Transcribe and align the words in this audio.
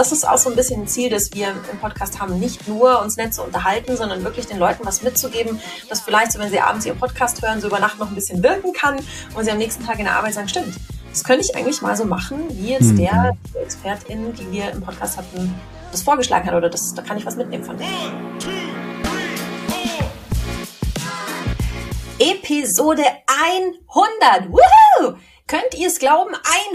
das 0.00 0.12
ist 0.12 0.26
auch 0.26 0.38
so 0.38 0.48
ein 0.48 0.56
bisschen 0.56 0.84
ein 0.84 0.88
Ziel, 0.88 1.10
das 1.10 1.30
wir 1.34 1.48
im 1.70 1.78
Podcast 1.78 2.18
haben, 2.18 2.40
nicht 2.40 2.66
nur 2.66 3.02
uns 3.02 3.18
nett 3.18 3.34
zu 3.34 3.42
unterhalten, 3.42 3.98
sondern 3.98 4.24
wirklich 4.24 4.46
den 4.46 4.58
Leuten 4.58 4.86
was 4.86 5.02
mitzugeben, 5.02 5.60
dass 5.90 6.00
vielleicht 6.00 6.32
so, 6.32 6.38
wenn 6.38 6.48
sie 6.48 6.58
abends 6.58 6.86
ihren 6.86 6.98
Podcast 6.98 7.42
hören, 7.42 7.60
so 7.60 7.66
über 7.66 7.80
Nacht 7.80 7.98
noch 7.98 8.08
ein 8.08 8.14
bisschen 8.14 8.42
wirken 8.42 8.72
kann 8.72 8.96
und 9.34 9.44
sie 9.44 9.50
am 9.50 9.58
nächsten 9.58 9.84
Tag 9.84 9.98
in 9.98 10.06
der 10.06 10.16
Arbeit 10.16 10.32
sagen, 10.32 10.48
stimmt, 10.48 10.74
das 11.10 11.22
könnte 11.22 11.44
ich 11.44 11.54
eigentlich 11.54 11.82
mal 11.82 11.98
so 11.98 12.06
machen, 12.06 12.38
wie 12.48 12.70
jetzt 12.70 12.92
mhm. 12.92 12.96
der 12.96 13.36
Expertin, 13.62 14.32
die 14.32 14.50
wir 14.50 14.70
im 14.70 14.80
Podcast 14.80 15.18
hatten, 15.18 15.54
das 15.92 16.00
vorgeschlagen 16.00 16.46
hat 16.46 16.54
oder 16.54 16.70
das, 16.70 16.94
da 16.94 17.02
kann 17.02 17.18
ich 17.18 17.26
was 17.26 17.36
mitnehmen 17.36 17.64
von. 17.64 17.76
Episode 22.18 23.02
100. 23.26 24.50
Woohoo! 24.50 25.18
Könnt 25.46 25.74
ihr 25.76 25.88
es 25.88 25.98
glauben? 25.98 26.32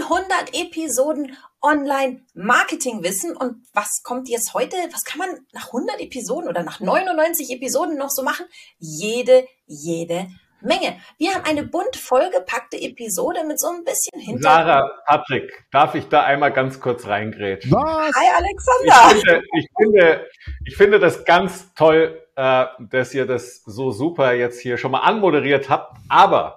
100 0.08 0.54
Episoden 0.54 1.34
Online-Marketing 1.62 3.02
wissen. 3.02 3.36
Und 3.36 3.66
was 3.72 4.02
kommt 4.02 4.28
jetzt 4.28 4.54
heute? 4.54 4.76
Was 4.92 5.04
kann 5.04 5.18
man 5.18 5.28
nach 5.52 5.66
100 5.66 6.00
Episoden 6.00 6.48
oder 6.48 6.62
nach 6.62 6.80
99 6.80 7.50
Episoden 7.50 7.96
noch 7.96 8.10
so 8.10 8.22
machen? 8.22 8.46
Jede, 8.78 9.46
jede 9.66 10.28
Menge. 10.60 10.96
Wir 11.18 11.34
haben 11.34 11.44
eine 11.44 11.64
bunt 11.64 11.96
vollgepackte 11.96 12.80
Episode 12.80 13.44
mit 13.46 13.60
so 13.60 13.68
ein 13.68 13.84
bisschen 13.84 14.18
Hintergrund. 14.18 14.42
Sarah, 14.42 14.90
Patrick, 15.06 15.66
darf 15.70 15.94
ich 15.94 16.08
da 16.08 16.24
einmal 16.24 16.52
ganz 16.52 16.80
kurz 16.80 17.06
reingrätschen? 17.06 17.70
Was? 17.72 18.14
Hi 18.14 18.26
Alexander. 18.36 19.16
Ich 19.16 19.22
finde, 19.22 19.42
ich 19.54 19.68
finde, 19.76 20.26
ich 20.64 20.76
finde 20.76 20.98
das 20.98 21.24
ganz 21.24 21.74
toll, 21.74 22.22
äh, 22.36 22.66
dass 22.80 23.14
ihr 23.14 23.26
das 23.26 23.62
so 23.64 23.90
super 23.90 24.32
jetzt 24.32 24.60
hier 24.60 24.78
schon 24.78 24.92
mal 24.92 25.00
anmoderiert 25.00 25.68
habt. 25.68 25.96
Aber 26.08 26.56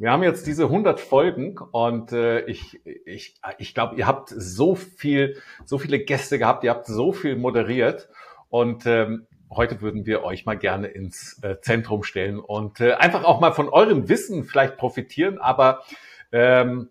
wir 0.00 0.10
haben 0.10 0.22
jetzt 0.22 0.46
diese 0.46 0.64
100 0.64 0.98
Folgen 0.98 1.58
und 1.58 2.12
äh, 2.12 2.40
ich, 2.46 2.80
ich, 3.04 3.34
ich 3.58 3.74
glaube, 3.74 3.96
ihr 3.96 4.06
habt 4.06 4.30
so 4.30 4.74
viel, 4.74 5.36
so 5.66 5.76
viele 5.76 5.98
Gäste 5.98 6.38
gehabt, 6.38 6.64
ihr 6.64 6.70
habt 6.70 6.86
so 6.86 7.12
viel 7.12 7.36
moderiert 7.36 8.08
und 8.48 8.86
ähm, 8.86 9.26
heute 9.50 9.82
würden 9.82 10.06
wir 10.06 10.24
euch 10.24 10.46
mal 10.46 10.56
gerne 10.56 10.86
ins 10.86 11.38
äh, 11.42 11.60
Zentrum 11.60 12.02
stellen 12.02 12.38
und 12.38 12.80
äh, 12.80 12.94
einfach 12.94 13.24
auch 13.24 13.40
mal 13.40 13.52
von 13.52 13.68
eurem 13.68 14.08
Wissen 14.08 14.44
vielleicht 14.44 14.78
profitieren, 14.78 15.36
aber 15.36 15.82
ähm, 16.32 16.88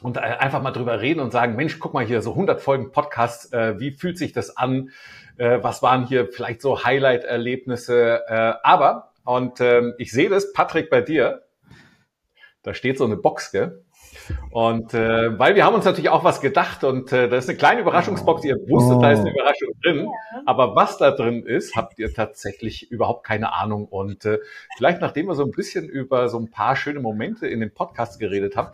und 0.00 0.16
äh, 0.16 0.20
einfach 0.20 0.62
mal 0.62 0.70
drüber 0.70 1.00
reden 1.00 1.18
und 1.18 1.32
sagen, 1.32 1.56
Mensch, 1.56 1.80
guck 1.80 1.92
mal 1.92 2.06
hier, 2.06 2.22
so 2.22 2.30
100 2.30 2.60
Folgen 2.60 2.92
Podcast, 2.92 3.52
äh, 3.52 3.80
wie 3.80 3.90
fühlt 3.90 4.16
sich 4.16 4.30
das 4.30 4.56
an? 4.56 4.90
Äh, 5.38 5.58
was 5.62 5.82
waren 5.82 6.06
hier 6.06 6.28
vielleicht 6.28 6.62
so 6.62 6.84
Highlight-Erlebnisse? 6.84 8.22
Äh, 8.28 8.54
aber, 8.62 9.10
und 9.24 9.58
äh, 9.58 9.90
ich 9.98 10.12
sehe 10.12 10.28
das, 10.28 10.52
Patrick, 10.52 10.88
bei 10.88 11.00
dir, 11.00 11.47
da 12.62 12.74
steht 12.74 12.98
so 12.98 13.04
eine 13.04 13.16
Box, 13.16 13.52
gell? 13.52 13.84
Und 14.50 14.94
äh, 14.94 15.38
weil 15.38 15.54
wir 15.54 15.64
haben 15.64 15.74
uns 15.74 15.84
natürlich 15.84 16.10
auch 16.10 16.24
was 16.24 16.40
gedacht 16.40 16.84
und 16.84 17.12
äh, 17.12 17.28
da 17.28 17.36
ist 17.36 17.48
eine 17.48 17.58
kleine 17.58 17.80
Überraschungsbox, 17.80 18.44
ihr 18.44 18.56
wusstet, 18.68 18.96
oh. 18.96 19.00
da 19.00 19.12
ist 19.12 19.20
eine 19.20 19.30
oh. 19.30 19.34
Überraschung 19.34 19.68
drin. 19.82 20.06
Ja. 20.06 20.42
Aber 20.46 20.74
was 20.76 20.98
da 20.98 21.10
drin 21.10 21.44
ist, 21.44 21.76
habt 21.76 21.98
ihr 21.98 22.12
tatsächlich 22.12 22.90
überhaupt 22.90 23.24
keine 23.24 23.52
Ahnung. 23.52 23.86
Und 23.86 24.24
äh, 24.24 24.38
vielleicht 24.76 25.00
nachdem 25.00 25.26
wir 25.26 25.34
so 25.34 25.44
ein 25.44 25.50
bisschen 25.50 25.88
über 25.88 26.28
so 26.28 26.38
ein 26.38 26.50
paar 26.50 26.76
schöne 26.76 27.00
Momente 27.00 27.46
in 27.46 27.60
dem 27.60 27.72
Podcast 27.72 28.18
geredet 28.18 28.56
haben, 28.56 28.72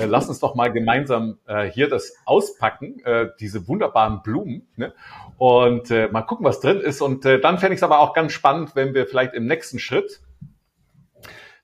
äh, 0.00 0.04
lasst 0.06 0.28
uns 0.28 0.40
doch 0.40 0.54
mal 0.54 0.72
gemeinsam 0.72 1.38
äh, 1.46 1.64
hier 1.64 1.88
das 1.88 2.16
auspacken, 2.24 3.00
äh, 3.04 3.28
diese 3.40 3.68
wunderbaren 3.68 4.22
Blumen. 4.22 4.68
Ne? 4.76 4.92
Und 5.38 5.90
äh, 5.90 6.08
mal 6.08 6.22
gucken, 6.22 6.46
was 6.46 6.60
drin 6.60 6.80
ist. 6.80 7.00
Und 7.00 7.24
äh, 7.24 7.40
dann 7.40 7.58
fände 7.58 7.74
ich 7.74 7.78
es 7.78 7.84
aber 7.84 8.00
auch 8.00 8.14
ganz 8.14 8.32
spannend, 8.32 8.74
wenn 8.74 8.94
wir 8.94 9.06
vielleicht 9.06 9.34
im 9.34 9.46
nächsten 9.46 9.78
Schritt 9.78 10.20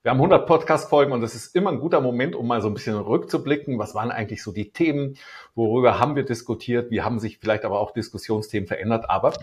wir 0.03 0.11
haben 0.11 0.17
100 0.17 0.45
Podcast-Folgen 0.45 1.13
und 1.13 1.21
das 1.21 1.33
ist 1.33 1.55
immer 1.55 1.71
ein 1.71 1.79
guter 1.79 2.01
Moment, 2.01 2.35
um 2.35 2.45
mal 2.45 2.61
so 2.61 2.67
ein 2.67 2.73
bisschen 2.73 2.97
rückzublicken. 2.97 3.79
Was 3.79 3.95
waren 3.95 4.11
eigentlich 4.11 4.43
so 4.43 4.51
die 4.51 4.73
Themen? 4.73 5.15
Worüber 5.55 5.97
haben 5.97 6.17
wir 6.17 6.23
diskutiert? 6.23 6.91
Wie 6.91 7.01
haben 7.01 7.19
sich 7.19 7.39
vielleicht 7.39 7.63
aber 7.63 7.79
auch 7.79 7.91
Diskussionsthemen 7.91 8.67
verändert? 8.67 9.09
Aber 9.09 9.33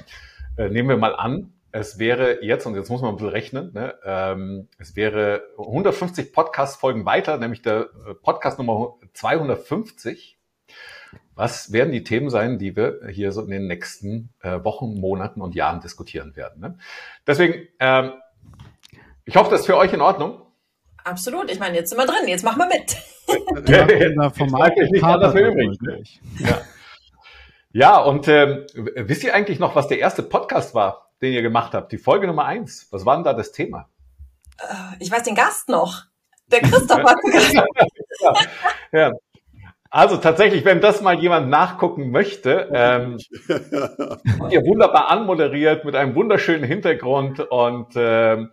äh, 0.58 0.68
nehmen 0.68 0.90
wir 0.90 0.98
mal 0.98 1.16
an, 1.16 1.54
es 1.72 1.98
wäre 1.98 2.44
jetzt, 2.44 2.66
und 2.66 2.74
jetzt 2.74 2.90
muss 2.90 3.00
man 3.00 3.12
ein 3.12 3.16
bisschen 3.16 3.30
rechnen, 3.30 3.72
ne, 3.72 3.94
ähm, 4.04 4.68
es 4.76 4.96
wäre 4.96 5.44
150 5.56 6.30
Podcast-Folgen 6.30 7.06
weiter, 7.06 7.38
nämlich 7.38 7.62
der 7.62 7.88
äh, 8.06 8.12
Podcast 8.12 8.58
Nummer 8.58 8.96
250. 9.14 10.38
Was 11.34 11.72
werden 11.72 11.90
die 11.90 12.04
Themen 12.04 12.28
sein, 12.28 12.58
die 12.58 12.76
wir 12.76 13.00
hier 13.08 13.32
so 13.32 13.40
in 13.40 13.50
den 13.50 13.66
nächsten 13.66 14.34
äh, 14.42 14.62
Wochen, 14.62 15.00
Monaten 15.00 15.40
und 15.40 15.54
Jahren 15.54 15.80
diskutieren 15.80 16.36
werden? 16.36 16.60
Ne? 16.60 16.78
Deswegen, 17.26 17.66
ähm, 17.78 18.12
ich 19.24 19.36
hoffe, 19.36 19.50
das 19.50 19.60
ist 19.60 19.66
für 19.66 19.78
euch 19.78 19.94
in 19.94 20.02
Ordnung. 20.02 20.42
Absolut. 21.04 21.50
Ich 21.50 21.58
meine, 21.58 21.76
jetzt 21.76 21.90
sind 21.90 21.98
wir 21.98 22.06
drin. 22.06 22.26
Jetzt 22.26 22.44
machen 22.44 22.58
wir 22.58 22.66
mit. 22.66 22.96
ja, 23.68 23.88
ich 23.88 24.90
nicht 24.90 25.04
anders 25.04 25.34
mehr 25.34 25.48
übrig. 25.48 25.80
Ne? 25.82 26.02
Ja. 26.38 26.60
ja, 27.72 27.98
und 27.98 28.28
ähm, 28.28 28.66
wisst 28.74 29.24
ihr 29.24 29.34
eigentlich 29.34 29.58
noch, 29.58 29.74
was 29.74 29.88
der 29.88 29.98
erste 29.98 30.22
Podcast 30.22 30.74
war, 30.74 31.10
den 31.22 31.32
ihr 31.32 31.42
gemacht 31.42 31.74
habt? 31.74 31.92
Die 31.92 31.98
Folge 31.98 32.26
Nummer 32.26 32.44
eins. 32.44 32.88
Was 32.90 33.06
war 33.06 33.16
denn 33.16 33.24
da 33.24 33.32
das 33.32 33.52
Thema? 33.52 33.88
Äh, 34.58 34.64
ich 34.98 35.10
weiß 35.10 35.22
den 35.22 35.34
Gast 35.34 35.68
noch. 35.68 36.04
Der 36.50 36.60
Christoph 36.60 37.02
hat 37.04 37.16
ja, 37.52 38.34
ja. 38.92 39.12
Also 39.92 40.18
tatsächlich, 40.18 40.64
wenn 40.64 40.80
das 40.80 41.00
mal 41.00 41.18
jemand 41.18 41.48
nachgucken 41.48 42.12
möchte, 42.12 42.70
ähm, 42.72 43.18
ihr 44.50 44.62
wunderbar 44.64 45.10
anmoderiert 45.10 45.84
mit 45.84 45.96
einem 45.96 46.14
wunderschönen 46.14 46.62
Hintergrund 46.62 47.40
und 47.40 47.88
ähm, 47.96 48.50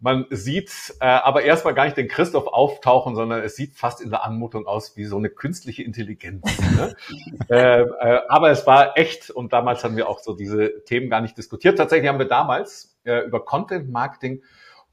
man 0.00 0.26
sieht 0.30 0.94
äh, 1.00 1.06
aber 1.06 1.42
erstmal 1.42 1.74
gar 1.74 1.84
nicht 1.84 1.96
den 1.96 2.08
Christoph 2.08 2.46
auftauchen, 2.46 3.16
sondern 3.16 3.42
es 3.42 3.56
sieht 3.56 3.74
fast 3.74 4.00
in 4.00 4.10
der 4.10 4.24
Anmutung 4.24 4.66
aus 4.66 4.96
wie 4.96 5.04
so 5.04 5.16
eine 5.16 5.28
künstliche 5.28 5.82
Intelligenz. 5.82 6.44
Ne? 6.76 6.94
äh, 7.50 7.82
äh, 7.82 8.20
aber 8.28 8.50
es 8.50 8.66
war 8.66 8.96
echt 8.96 9.30
und 9.30 9.52
damals 9.52 9.82
haben 9.82 9.96
wir 9.96 10.08
auch 10.08 10.20
so 10.20 10.34
diese 10.34 10.84
Themen 10.84 11.10
gar 11.10 11.20
nicht 11.20 11.36
diskutiert. 11.36 11.78
Tatsächlich 11.78 12.08
haben 12.08 12.18
wir 12.18 12.28
damals 12.28 12.98
äh, 13.04 13.24
über 13.26 13.44
Content 13.44 13.90
Marketing, 13.90 14.42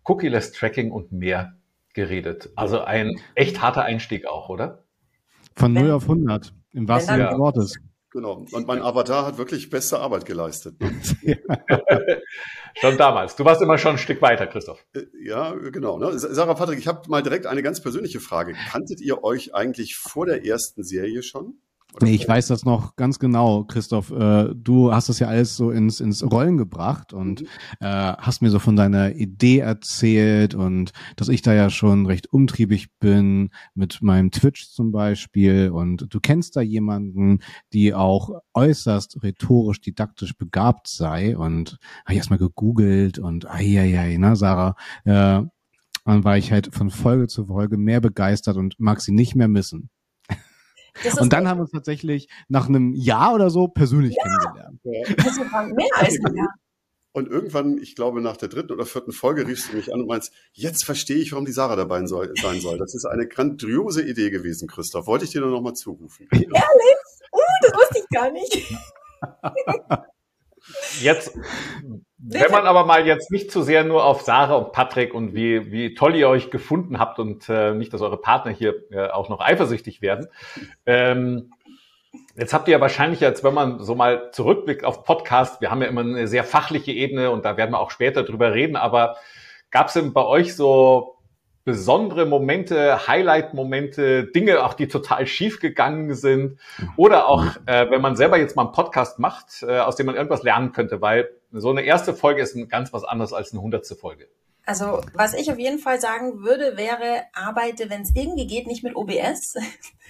Cookie-less 0.03 0.51
Tracking 0.53 0.91
und 0.91 1.11
mehr 1.11 1.53
geredet. 1.93 2.49
Also 2.55 2.81
ein 2.81 3.19
echt 3.35 3.61
harter 3.61 3.83
Einstieg 3.83 4.25
auch, 4.27 4.49
oder? 4.49 4.83
Von 5.55 5.73
0 5.73 5.91
auf 5.91 6.03
100, 6.03 6.53
im 6.73 6.87
wahrsten 6.87 7.15
Sinne 7.15 7.29
des 7.29 7.37
Wortes. 7.37 7.75
Genau. 8.15 8.45
Und 8.53 8.65
mein 8.65 8.81
Avatar 8.81 9.25
hat 9.25 9.37
wirklich 9.37 9.69
beste 9.69 9.99
Arbeit 9.99 10.25
geleistet. 10.25 10.77
schon 12.79 12.97
damals. 12.97 13.35
Du 13.35 13.43
warst 13.43 13.61
immer 13.61 13.77
schon 13.77 13.91
ein 13.91 13.97
Stück 13.97 14.21
weiter, 14.21 14.47
Christoph. 14.47 14.85
Äh, 14.93 15.01
ja, 15.21 15.53
genau. 15.53 15.99
Ne? 15.99 16.17
Sarah 16.17 16.53
Patrick, 16.53 16.79
ich 16.79 16.87
habe 16.87 17.09
mal 17.09 17.21
direkt 17.21 17.45
eine 17.45 17.61
ganz 17.61 17.81
persönliche 17.81 18.21
Frage. 18.21 18.55
Kanntet 18.71 19.01
ihr 19.01 19.25
euch 19.25 19.53
eigentlich 19.53 19.97
vor 19.97 20.25
der 20.25 20.45
ersten 20.45 20.85
Serie 20.85 21.23
schon? 21.23 21.59
Nee, 22.01 22.15
ich 22.15 22.27
weiß 22.27 22.47
das 22.47 22.65
noch 22.65 22.95
ganz 22.95 23.19
genau, 23.19 23.63
Christoph. 23.63 24.11
Äh, 24.11 24.49
du 24.53 24.93
hast 24.93 25.09
das 25.09 25.19
ja 25.19 25.27
alles 25.27 25.55
so 25.55 25.71
ins, 25.71 25.99
ins 25.99 26.29
Rollen 26.29 26.57
gebracht 26.57 27.13
und 27.13 27.41
mhm. 27.41 27.47
äh, 27.79 28.13
hast 28.17 28.41
mir 28.41 28.49
so 28.49 28.59
von 28.59 28.75
deiner 28.75 29.15
Idee 29.15 29.59
erzählt 29.59 30.55
und 30.55 30.91
dass 31.15 31.29
ich 31.29 31.41
da 31.41 31.53
ja 31.53 31.69
schon 31.69 32.05
recht 32.05 32.31
umtriebig 32.33 32.87
bin 32.99 33.49
mit 33.73 34.01
meinem 34.01 34.31
Twitch 34.31 34.69
zum 34.69 34.91
Beispiel 34.91 35.69
und 35.69 36.07
du 36.09 36.19
kennst 36.19 36.55
da 36.55 36.61
jemanden, 36.61 37.39
die 37.71 37.93
auch 37.93 38.41
äußerst 38.53 39.23
rhetorisch, 39.23 39.79
didaktisch 39.81 40.35
begabt 40.37 40.87
sei 40.87 41.37
und 41.37 41.77
habe 42.03 42.13
ich 42.13 42.17
erstmal 42.17 42.39
gegoogelt 42.39 43.19
und 43.19 43.49
ai, 43.49 43.79
ai, 43.79 43.99
ai, 43.99 44.17
ne, 44.17 44.35
Sarah, 44.35 44.75
äh, 45.05 45.41
dann 46.05 46.23
war 46.23 46.37
ich 46.37 46.51
halt 46.51 46.73
von 46.73 46.89
Folge 46.89 47.27
zu 47.27 47.45
Folge 47.45 47.77
mehr 47.77 48.01
begeistert 48.01 48.57
und 48.57 48.79
mag 48.79 49.01
sie 49.01 49.11
nicht 49.11 49.35
mehr 49.35 49.47
missen. 49.47 49.89
Und 51.19 51.33
dann 51.33 51.47
haben 51.47 51.57
wir 51.57 51.63
uns 51.63 51.71
tatsächlich 51.71 52.29
nach 52.47 52.67
einem 52.67 52.93
Jahr 52.93 53.33
oder 53.33 53.49
so 53.49 53.67
persönlich 53.67 54.15
ja. 54.15 54.23
kennengelernt. 54.23 54.79
Also 55.25 55.41
mehr 55.73 55.87
als 55.95 56.17
ein 56.23 56.35
Jahr. 56.35 56.53
Und 57.11 57.29
irgendwann, 57.29 57.77
ich 57.77 57.95
glaube, 57.95 58.19
nach 58.19 58.35
der 58.35 58.49
dritten 58.49 58.73
oder 58.73 58.85
vierten 58.85 59.13
Folge 59.13 59.47
riefst 59.47 59.71
du 59.71 59.77
mich 59.77 59.93
an 59.93 60.01
und 60.01 60.07
meinst, 60.07 60.33
jetzt 60.51 60.83
verstehe 60.83 61.15
ich, 61.15 61.31
warum 61.31 61.45
die 61.45 61.53
Sarah 61.53 61.77
dabei 61.77 62.05
soll, 62.05 62.33
sein 62.41 62.59
soll. 62.59 62.77
Das 62.77 62.93
ist 62.93 63.05
eine 63.05 63.25
grandiose 63.25 64.03
Idee 64.03 64.31
gewesen, 64.31 64.67
Christoph. 64.67 65.07
Wollte 65.07 65.23
ich 65.23 65.31
dir 65.31 65.39
nur 65.39 65.51
noch 65.51 65.61
mal 65.61 65.73
zurufen. 65.73 66.27
Ehrlich? 66.31 66.51
Uh, 67.31 67.39
das 67.61 67.73
wusste 67.73 67.99
ich 67.99 68.09
gar 68.09 68.31
nicht. 68.31 68.75
Jetzt, 71.01 71.37
wenn 72.17 72.51
man 72.51 72.65
aber 72.65 72.85
mal 72.85 73.05
jetzt 73.05 73.31
nicht 73.31 73.51
zu 73.51 73.61
sehr 73.61 73.83
nur 73.83 74.03
auf 74.03 74.21
Sarah 74.21 74.55
und 74.55 74.71
Patrick 74.71 75.13
und 75.13 75.35
wie, 75.35 75.71
wie 75.71 75.93
toll 75.93 76.15
ihr 76.15 76.29
euch 76.29 76.49
gefunden 76.51 76.99
habt 76.99 77.19
und 77.19 77.49
äh, 77.49 77.73
nicht, 77.73 77.93
dass 77.93 78.01
eure 78.01 78.17
Partner 78.17 78.51
hier 78.51 78.75
äh, 78.91 79.07
auch 79.09 79.29
noch 79.29 79.41
eifersüchtig 79.41 80.01
werden. 80.01 80.27
Ähm, 80.85 81.51
jetzt 82.35 82.53
habt 82.53 82.67
ihr 82.67 82.73
ja 82.73 82.81
wahrscheinlich 82.81 83.19
jetzt, 83.19 83.43
wenn 83.43 83.53
man 83.53 83.79
so 83.79 83.95
mal 83.95 84.31
zurückblickt 84.31 84.85
auf 84.85 85.03
Podcast, 85.03 85.61
wir 85.61 85.71
haben 85.71 85.81
ja 85.81 85.87
immer 85.87 86.01
eine 86.01 86.27
sehr 86.27 86.43
fachliche 86.43 86.91
Ebene 86.91 87.31
und 87.31 87.45
da 87.45 87.57
werden 87.57 87.71
wir 87.71 87.79
auch 87.79 87.91
später 87.91 88.23
drüber 88.23 88.53
reden, 88.53 88.75
aber 88.75 89.17
gab 89.71 89.87
es 89.87 89.93
denn 89.93 90.13
bei 90.13 90.25
euch 90.25 90.55
so 90.55 91.14
besondere 91.65 92.25
Momente, 92.25 93.07
Highlight-Momente, 93.07 94.25
Dinge 94.25 94.63
auch, 94.63 94.75
die 94.75 94.87
total 94.87 95.25
schief 95.25 95.59
gegangen 95.59 96.13
sind. 96.13 96.59
Oder 96.95 97.27
auch, 97.27 97.43
äh, 97.65 97.89
wenn 97.89 98.01
man 98.01 98.15
selber 98.15 98.37
jetzt 98.37 98.55
mal 98.55 98.63
einen 98.63 98.71
Podcast 98.71 99.19
macht, 99.19 99.63
äh, 99.67 99.79
aus 99.79 99.95
dem 99.95 100.05
man 100.05 100.15
irgendwas 100.15 100.43
lernen 100.43 100.71
könnte, 100.71 101.01
weil 101.01 101.29
so 101.51 101.71
eine 101.71 101.81
erste 101.81 102.13
Folge 102.13 102.41
ist 102.41 102.55
ein 102.55 102.69
ganz 102.69 102.93
was 102.93 103.03
anderes 103.03 103.33
als 103.33 103.51
eine 103.51 103.61
hundertste 103.61 103.95
Folge. 103.95 104.27
Also, 104.65 105.01
was 105.13 105.35
ich 105.35 105.51
auf 105.51 105.59
jeden 105.59 105.77
Fall 105.77 106.01
sagen 106.01 106.41
würde, 106.41 106.75
wäre, 106.75 107.25
arbeite, 107.33 107.89
wenn 107.89 108.01
es 108.01 108.15
irgendwie 108.15 108.47
geht, 108.47 108.65
nicht 108.65 108.83
mit 108.83 108.95
OBS. 108.95 109.55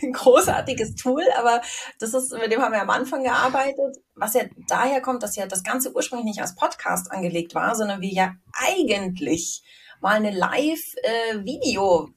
Ein 0.02 0.12
großartiges 0.13 0.96
Tool, 0.96 1.24
aber 1.38 1.62
das 2.00 2.13
ist, 2.13 2.31
mit 2.31 2.52
dem 2.52 2.62
haben 2.62 2.72
wir 2.72 2.81
am 2.81 2.90
Anfang 2.90 3.24
gearbeitet. 3.24 3.98
Was 4.16 4.34
ja 4.34 4.44
daher 4.69 5.02
kommt, 5.02 5.24
dass 5.24 5.36
ja 5.36 5.46
das 5.46 5.63
Ganze 5.63 5.94
ursprünglich 5.94 6.25
nicht 6.25 6.42
als 6.42 6.56
Podcast 6.56 7.12
angelegt 7.12 7.54
war, 7.54 7.75
sondern 7.75 8.00
wir 8.00 8.12
ja 8.12 8.36
eigentlich 8.54 9.62
mal 10.00 10.16
eine 10.16 10.31
Live-Video 10.31 12.10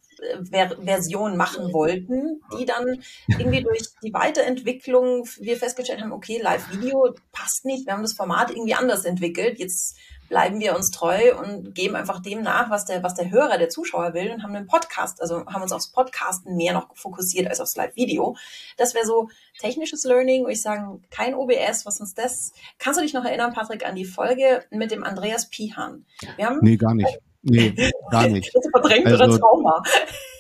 Version 0.85 1.37
machen 1.37 1.73
wollten, 1.73 2.41
die 2.59 2.65
dann 2.65 3.03
irgendwie 3.29 3.63
durch 3.63 3.83
die 4.03 4.13
Weiterentwicklung 4.13 5.25
wir 5.39 5.57
festgestellt 5.57 6.01
haben, 6.01 6.13
okay, 6.13 6.41
Live-Video 6.41 7.15
passt 7.33 7.65
nicht, 7.65 7.87
wir 7.87 7.93
haben 7.93 8.03
das 8.03 8.15
Format 8.15 8.51
irgendwie 8.51 8.75
anders 8.75 9.05
entwickelt, 9.05 9.59
jetzt 9.59 9.97
bleiben 10.29 10.61
wir 10.61 10.77
uns 10.77 10.91
treu 10.91 11.37
und 11.39 11.75
geben 11.75 11.97
einfach 11.97 12.21
dem 12.21 12.43
nach, 12.43 12.71
was 12.71 12.85
der, 12.85 13.03
was 13.03 13.15
der 13.15 13.31
Hörer, 13.31 13.59
der 13.59 13.69
Zuschauer 13.69 14.15
will 14.15 14.31
und 14.31 14.43
haben 14.43 14.55
einen 14.55 14.67
Podcast, 14.67 15.21
also 15.21 15.47
haben 15.47 15.63
uns 15.63 15.73
aufs 15.73 15.91
Podcasten 15.91 16.57
mehr 16.57 16.75
noch 16.75 16.95
fokussiert 16.95 17.49
als 17.49 17.61
aufs 17.61 17.77
Live-Video. 17.77 18.37
Das 18.77 18.95
wäre 18.95 19.07
so 19.07 19.31
technisches 19.59 20.05
Learning, 20.05 20.45
wo 20.45 20.49
ich 20.49 20.61
sagen, 20.61 21.03
kein 21.11 21.35
OBS, 21.35 21.87
was 21.87 22.01
uns 22.01 22.15
das, 22.15 22.53
kannst 22.79 22.99
du 22.99 23.03
dich 23.03 23.15
noch 23.15 23.25
erinnern, 23.25 23.53
Patrick, 23.53 23.87
an 23.87 23.97
die 23.97 24.05
Folge 24.05 24.65
mit 24.71 24.91
dem 24.91 25.03
Andreas 25.03 25.49
Pihan? 25.49 26.05
Wir 26.37 26.47
haben, 26.47 26.59
nee, 26.63 26.77
gar 26.77 26.95
nicht. 26.95 27.19
Nee, 27.43 27.75
gar 28.11 28.29
nicht. 28.29 28.51
Das 28.55 28.67
verdrängt 28.71 29.07
also, 29.07 29.25
oder 29.25 29.39
Trauma. 29.39 29.83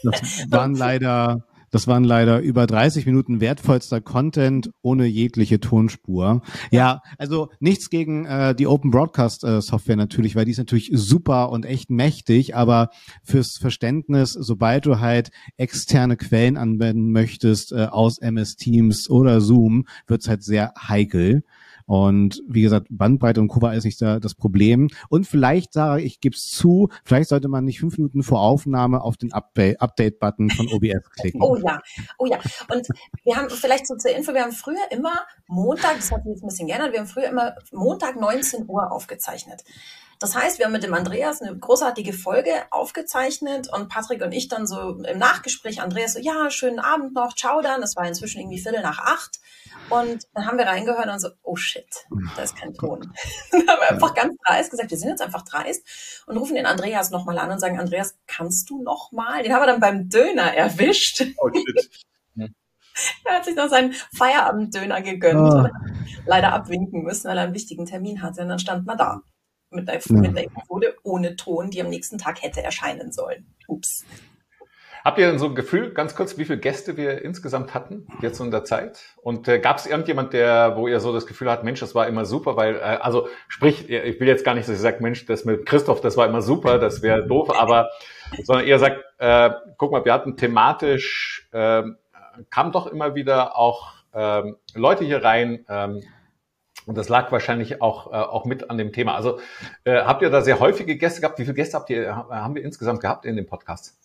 Das 0.03 0.47
waren 0.51 0.75
leider, 0.75 1.45
das 1.71 1.87
waren 1.87 2.05
leider 2.05 2.41
über 2.41 2.67
30 2.67 3.07
Minuten 3.07 3.41
wertvollster 3.41 4.01
Content 4.01 4.71
ohne 4.83 5.07
jegliche 5.07 5.61
Tonspur. 5.61 6.43
Ja, 6.71 7.03
also 7.19 7.51
nichts 7.61 7.91
gegen 7.91 8.25
äh, 8.25 8.55
die 8.55 8.67
Open 8.67 8.91
Broadcast 8.91 9.45
äh, 9.45 9.61
Software 9.61 9.97
natürlich, 9.97 10.35
weil 10.35 10.45
die 10.45 10.53
ist 10.53 10.59
natürlich 10.59 10.91
super 10.93 11.51
und 11.51 11.67
echt 11.67 11.91
mächtig, 11.91 12.57
aber 12.57 12.91
fürs 13.23 13.59
Verständnis, 13.59 14.33
sobald 14.33 14.87
du 14.87 14.99
halt 14.99 15.31
externe 15.57 16.17
Quellen 16.17 16.57
anwenden 16.57 17.13
möchtest 17.13 17.73
äh, 17.73 17.87
aus 17.91 18.19
MS 18.19 18.57
Teams 18.57 19.09
oder 19.09 19.41
Zoom, 19.41 19.87
wird's 20.07 20.29
halt 20.29 20.43
sehr 20.43 20.73
heikel. 20.89 21.45
Und 21.89 22.43
wie 22.47 22.61
gesagt, 22.61 22.89
Bandbreite 22.91 23.41
und 23.41 23.49
Cover 23.49 23.73
ist 23.73 23.85
nicht 23.85 24.03
das 24.03 24.35
Problem. 24.35 24.91
Und 25.09 25.27
vielleicht 25.27 25.73
sage 25.73 26.03
ich, 26.03 26.21
gebe 26.21 26.37
es 26.37 26.51
zu, 26.51 26.91
vielleicht 27.03 27.31
sollte 27.31 27.49
man 27.49 27.65
nicht 27.65 27.81
fünf 27.81 27.97
Minuten 27.97 28.23
vor 28.23 28.43
Aufnahme 28.43 29.01
auf 29.01 29.17
den 29.17 29.33
Update-Button 29.33 30.51
von 30.51 30.69
OBS 30.73 31.11
klicken. 31.19 31.43
Oh 31.43 31.57
ja, 31.57 31.81
oh 32.19 32.27
ja. 32.27 32.41
Und 32.71 32.87
wir 33.25 33.37
haben 33.37 33.49
vielleicht 33.49 33.87
so 33.87 33.97
zur 33.97 34.15
Info, 34.15 34.35
wir 34.35 34.43
haben 34.43 34.53
früher 34.53 34.77
immer 34.91 35.15
Montag, 35.47 35.97
das 35.97 36.13
hat 36.13 36.25
sich 36.25 36.33
jetzt 36.33 36.45
ein 36.45 36.49
bisschen 36.49 36.67
geändert, 36.67 36.93
wir 36.93 37.01
haben 37.01 37.07
früher 37.07 37.31
immer 37.31 37.55
Montag 37.73 38.21
19 38.21 38.69
Uhr 38.69 38.93
aufgezeichnet. 38.93 39.65
Das 40.21 40.35
heißt, 40.35 40.59
wir 40.59 40.67
haben 40.67 40.73
mit 40.73 40.83
dem 40.83 40.95
Andreas 40.95 41.41
eine 41.41 41.57
großartige 41.57 42.13
Folge 42.13 42.51
aufgezeichnet 42.71 43.69
und 43.73 43.89
Patrick 43.89 44.23
und 44.23 44.33
ich 44.33 44.49
dann 44.49 44.67
so 44.67 44.97
im 44.97 45.19
Nachgespräch, 45.19 45.81
Andreas 45.81 46.15
so, 46.15 46.19
ja, 46.19 46.51
schönen 46.51 46.81
Abend 46.81 47.15
noch, 47.15 47.35
ciao 47.35 47.61
dann. 47.63 47.83
Es 47.83 47.95
war 47.95 48.07
inzwischen 48.07 48.41
irgendwie 48.41 48.59
Viertel 48.59 48.83
nach 48.83 48.99
acht. 48.99 49.39
Und 49.91 50.27
dann 50.35 50.47
haben 50.47 50.59
wir 50.59 50.67
reingehört 50.67 51.09
und 51.09 51.21
so, 51.21 51.29
oh 51.43 51.55
shit, 51.55 51.87
da 52.37 52.43
ist 52.43 52.57
kein 52.57 52.75
Ton. 52.75 53.01
dann 53.53 53.61
haben 53.61 53.81
wir 53.81 53.91
einfach 53.91 54.15
ganz 54.15 54.35
dreist 54.45 54.71
gesagt, 54.71 54.91
wir 54.91 54.99
sind 54.99 55.11
jetzt 55.11 55.23
einfach 55.23 55.43
dreist 55.43 56.25
und 56.27 56.37
rufen 56.37 56.57
den 56.57 56.67
Andreas 56.67 57.11
nochmal 57.11 57.39
an 57.39 57.51
und 57.53 57.61
sagen, 57.61 57.79
Andreas, 57.79 58.19
kannst 58.27 58.69
du 58.71 58.83
nochmal? 58.83 59.45
Den 59.45 59.53
haben 59.53 59.63
wir 59.63 59.67
dann 59.67 59.81
beim 59.81 60.09
Döner 60.09 60.55
erwischt. 60.55 61.25
Oh 61.39 61.51
shit. 61.53 61.91
Er 63.25 63.37
hat 63.37 63.45
sich 63.45 63.55
noch 63.55 63.69
seinen 63.69 63.93
Feierabenddöner 63.93 65.01
gegönnt. 65.03 65.39
Oh. 65.39 65.69
Leider 66.27 66.53
abwinken 66.53 67.05
müssen, 67.05 67.29
weil 67.29 67.39
er 67.39 67.45
einen 67.45 67.55
wichtigen 67.55 67.87
Termin 67.87 68.23
hatte. 68.23 68.43
Und 68.43 68.49
dann 68.49 68.59
stand 68.59 68.87
man 68.87 68.99
da 68.99 69.23
mit 69.71 69.89
einer, 69.89 70.01
ja. 70.01 70.17
mit 70.17 70.31
einer 70.31 70.45
Episode 70.45 70.95
ohne 71.03 71.37
Ton, 71.37 71.71
die 71.71 71.81
am 71.81 71.89
nächsten 71.89 72.19
Tag 72.19 72.43
hätte 72.43 72.63
erscheinen 72.63 73.13
sollen. 73.13 73.47
Ups. 73.67 74.05
Habt 75.05 75.19
ihr 75.19 75.29
denn 75.29 75.39
so 75.39 75.47
ein 75.47 75.55
Gefühl, 75.55 75.95
ganz 75.95 76.15
kurz, 76.15 76.37
wie 76.39 76.45
viele 76.45 76.59
Gäste 76.59 76.97
wir 76.97 77.23
insgesamt 77.25 77.73
hatten, 77.73 78.07
jetzt 78.21 78.41
in 78.41 78.51
der 78.51 78.65
Zeit? 78.65 79.01
Und 79.23 79.49
äh, 79.49 79.59
gab 79.59 79.79
es 79.79 79.87
irgendjemand, 79.87 80.33
der, 80.33 80.77
wo 80.77 80.89
ihr 80.89 81.01
so 81.01 81.13
das 81.13 81.27
Gefühl 81.27 81.51
habt, 81.51 81.65
Mensch, 81.65 81.81
das 81.81 81.95
war 81.95 82.09
immer 82.09 82.25
super, 82.25 82.57
weil, 82.57 82.77
äh, 82.77 82.99
also 83.01 83.29
sprich, 83.47 83.89
ich 83.89 84.21
will 84.21 84.29
jetzt 84.29 84.45
gar 84.45 84.55
nicht, 84.55 84.69
dass 84.69 84.75
ihr 84.75 84.81
sagt, 84.81 85.01
Mensch, 85.01 85.25
das 85.27 85.45
mit 85.45 85.67
Christoph, 85.67 86.01
das 86.01 86.17
war 86.17 86.27
immer 86.27 86.43
super, 86.43 86.79
das 86.79 87.01
wäre 87.01 87.27
doof, 87.27 87.49
aber, 87.59 87.91
sondern 88.43 88.67
ihr 88.67 88.79
sagt, 88.79 89.03
äh, 89.19 89.51
guck 89.77 89.93
mal, 89.93 90.05
wir 90.05 90.13
hatten 90.13 90.37
thematisch, 90.37 91.49
äh, 91.53 91.85
kam 92.51 92.73
doch 92.73 92.87
immer 92.87 93.15
wieder 93.15 93.57
auch 93.57 93.95
äh, 94.13 94.43
Leute 94.75 95.05
hier 95.05 95.23
rein, 95.23 95.65
ähm, 95.69 96.03
und 96.89 96.97
das 96.97 97.11
lag 97.11 97.31
wahrscheinlich 97.31 97.83
auch, 97.83 98.07
äh, 98.07 98.17
auch 98.17 98.47
mit 98.47 98.71
an 98.71 98.79
dem 98.79 98.95
Thema. 98.95 99.15
Also 99.15 99.39
äh, 99.85 100.01
habt 100.05 100.23
ihr 100.23 100.31
da 100.31 100.41
sehr 100.41 100.59
häufige 100.59 100.97
Gäste 100.97 101.21
gehabt? 101.21 101.39
Wie 101.39 101.43
viele 101.43 101.55
Gäste 101.55 101.77
habt 101.77 101.91
ihr, 101.91 102.17
haben 102.17 102.55
wir 102.55 102.65
insgesamt 102.65 103.01
gehabt 103.01 103.27
in 103.27 103.37
dem 103.37 103.45
Podcast? 103.45 103.99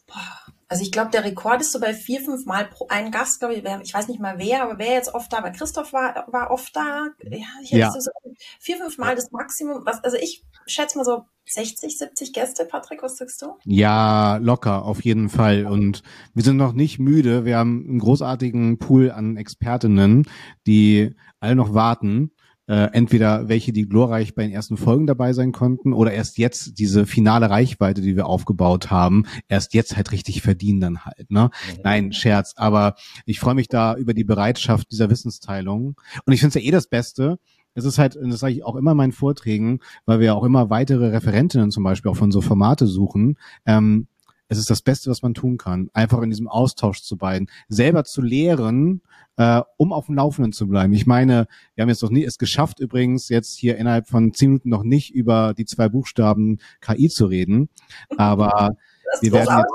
Also 0.67 0.83
ich 0.83 0.91
glaube, 0.91 1.09
der 1.11 1.23
Rekord 1.23 1.61
ist 1.61 1.71
so 1.71 1.79
bei 1.79 1.93
vier, 1.93 2.19
fünf 2.19 2.45
Mal 2.45 2.65
pro 2.65 2.87
einen 2.89 3.11
Gast, 3.11 3.39
glaube 3.39 3.53
ich. 3.53 3.63
Ich 3.83 3.93
weiß 3.93 4.09
nicht 4.09 4.19
mal 4.19 4.37
wer, 4.37 4.63
aber 4.63 4.79
wer 4.79 4.91
jetzt 4.91 5.13
oft 5.13 5.31
da 5.31 5.41
war. 5.41 5.51
Christoph 5.51 5.93
war, 5.93 6.25
war 6.27 6.51
oft 6.51 6.75
da. 6.75 7.07
Ja, 7.21 7.45
ich 7.61 7.71
ja. 7.71 7.89
So 7.89 8.11
vier, 8.59 8.75
fünf 8.75 8.97
Mal 8.97 9.15
das 9.15 9.31
Maximum. 9.31 9.85
Was, 9.85 10.03
also 10.03 10.17
ich 10.17 10.43
schätze 10.67 10.97
mal 10.97 11.05
so 11.05 11.23
60, 11.45 11.97
70 11.97 12.33
Gäste. 12.33 12.65
Patrick, 12.65 13.01
was 13.01 13.15
sagst 13.15 13.41
du? 13.41 13.55
Ja, 13.63 14.35
locker, 14.37 14.83
auf 14.83 15.01
jeden 15.05 15.29
Fall. 15.29 15.67
Und 15.67 16.03
wir 16.33 16.43
sind 16.43 16.57
noch 16.57 16.73
nicht 16.73 16.99
müde. 16.99 17.45
Wir 17.45 17.57
haben 17.57 17.85
einen 17.87 17.99
großartigen 17.99 18.77
Pool 18.77 19.09
an 19.09 19.37
Expertinnen, 19.37 20.27
die 20.67 21.15
alle 21.39 21.55
noch 21.55 21.73
warten 21.73 22.31
äh, 22.67 22.89
entweder 22.93 23.49
welche, 23.49 23.73
die 23.73 23.87
glorreich 23.87 24.35
bei 24.35 24.43
den 24.43 24.51
ersten 24.51 24.77
Folgen 24.77 25.07
dabei 25.07 25.33
sein 25.33 25.51
konnten 25.51 25.93
oder 25.93 26.13
erst 26.13 26.37
jetzt 26.37 26.79
diese 26.79 27.05
finale 27.05 27.49
Reichweite, 27.49 28.01
die 28.01 28.15
wir 28.15 28.27
aufgebaut 28.27 28.89
haben, 28.89 29.25
erst 29.47 29.73
jetzt 29.73 29.97
halt 29.97 30.11
richtig 30.11 30.41
verdienen 30.41 30.79
dann 30.79 31.05
halt. 31.05 31.29
Ne? 31.29 31.49
Mhm. 31.49 31.79
Nein, 31.83 32.13
Scherz. 32.13 32.53
Aber 32.55 32.95
ich 33.25 33.39
freue 33.39 33.55
mich 33.55 33.67
da 33.67 33.95
über 33.95 34.13
die 34.13 34.23
Bereitschaft 34.23 34.91
dieser 34.91 35.09
Wissensteilung. 35.09 35.95
Und 36.25 36.33
ich 36.33 36.39
finde 36.39 36.57
es 36.57 36.63
ja 36.63 36.67
eh 36.67 36.71
das 36.71 36.87
Beste, 36.87 37.39
es 37.75 37.85
ist 37.85 37.97
halt, 37.97 38.15
das 38.21 38.39
sage 38.39 38.53
ich 38.53 38.63
auch 38.63 38.75
immer 38.75 38.91
in 38.91 38.97
meinen 38.97 39.11
Vorträgen, 39.11 39.79
weil 40.05 40.19
wir 40.19 40.35
auch 40.35 40.43
immer 40.43 40.69
weitere 40.69 41.07
Referentinnen 41.07 41.71
zum 41.71 41.83
Beispiel 41.83 42.11
auch 42.11 42.17
von 42.17 42.31
so 42.31 42.41
Formate 42.41 42.85
suchen. 42.85 43.37
Ähm, 43.65 44.07
es 44.53 44.59
ist 44.59 44.69
das 44.69 44.81
Beste, 44.81 45.09
was 45.09 45.21
man 45.21 45.33
tun 45.33 45.57
kann, 45.57 45.89
einfach 45.93 46.21
in 46.21 46.29
diesem 46.29 46.47
Austausch 46.47 47.01
zu 47.01 47.17
beiden, 47.17 47.49
selber 47.67 48.03
zu 48.03 48.21
lehren, 48.21 49.01
äh, 49.37 49.61
um 49.77 49.91
auf 49.91 50.05
dem 50.05 50.15
Laufenden 50.15 50.53
zu 50.53 50.67
bleiben. 50.67 50.93
Ich 50.93 51.05
meine, 51.05 51.47
wir 51.75 51.81
haben 51.81 51.89
jetzt 51.89 52.03
noch 52.03 52.09
nie 52.09 52.23
es 52.23 52.37
geschafft, 52.37 52.79
übrigens 52.79 53.29
jetzt 53.29 53.57
hier 53.57 53.77
innerhalb 53.77 54.07
von 54.07 54.33
zehn 54.33 54.49
Minuten 54.49 54.69
noch 54.69 54.83
nicht 54.83 55.13
über 55.13 55.53
die 55.57 55.65
zwei 55.65 55.89
Buchstaben 55.89 56.59
KI 56.81 57.09
zu 57.09 57.25
reden, 57.25 57.69
aber 58.17 58.71
wir 59.21 59.31
werden 59.31 59.65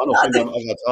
jetzt 0.64 0.84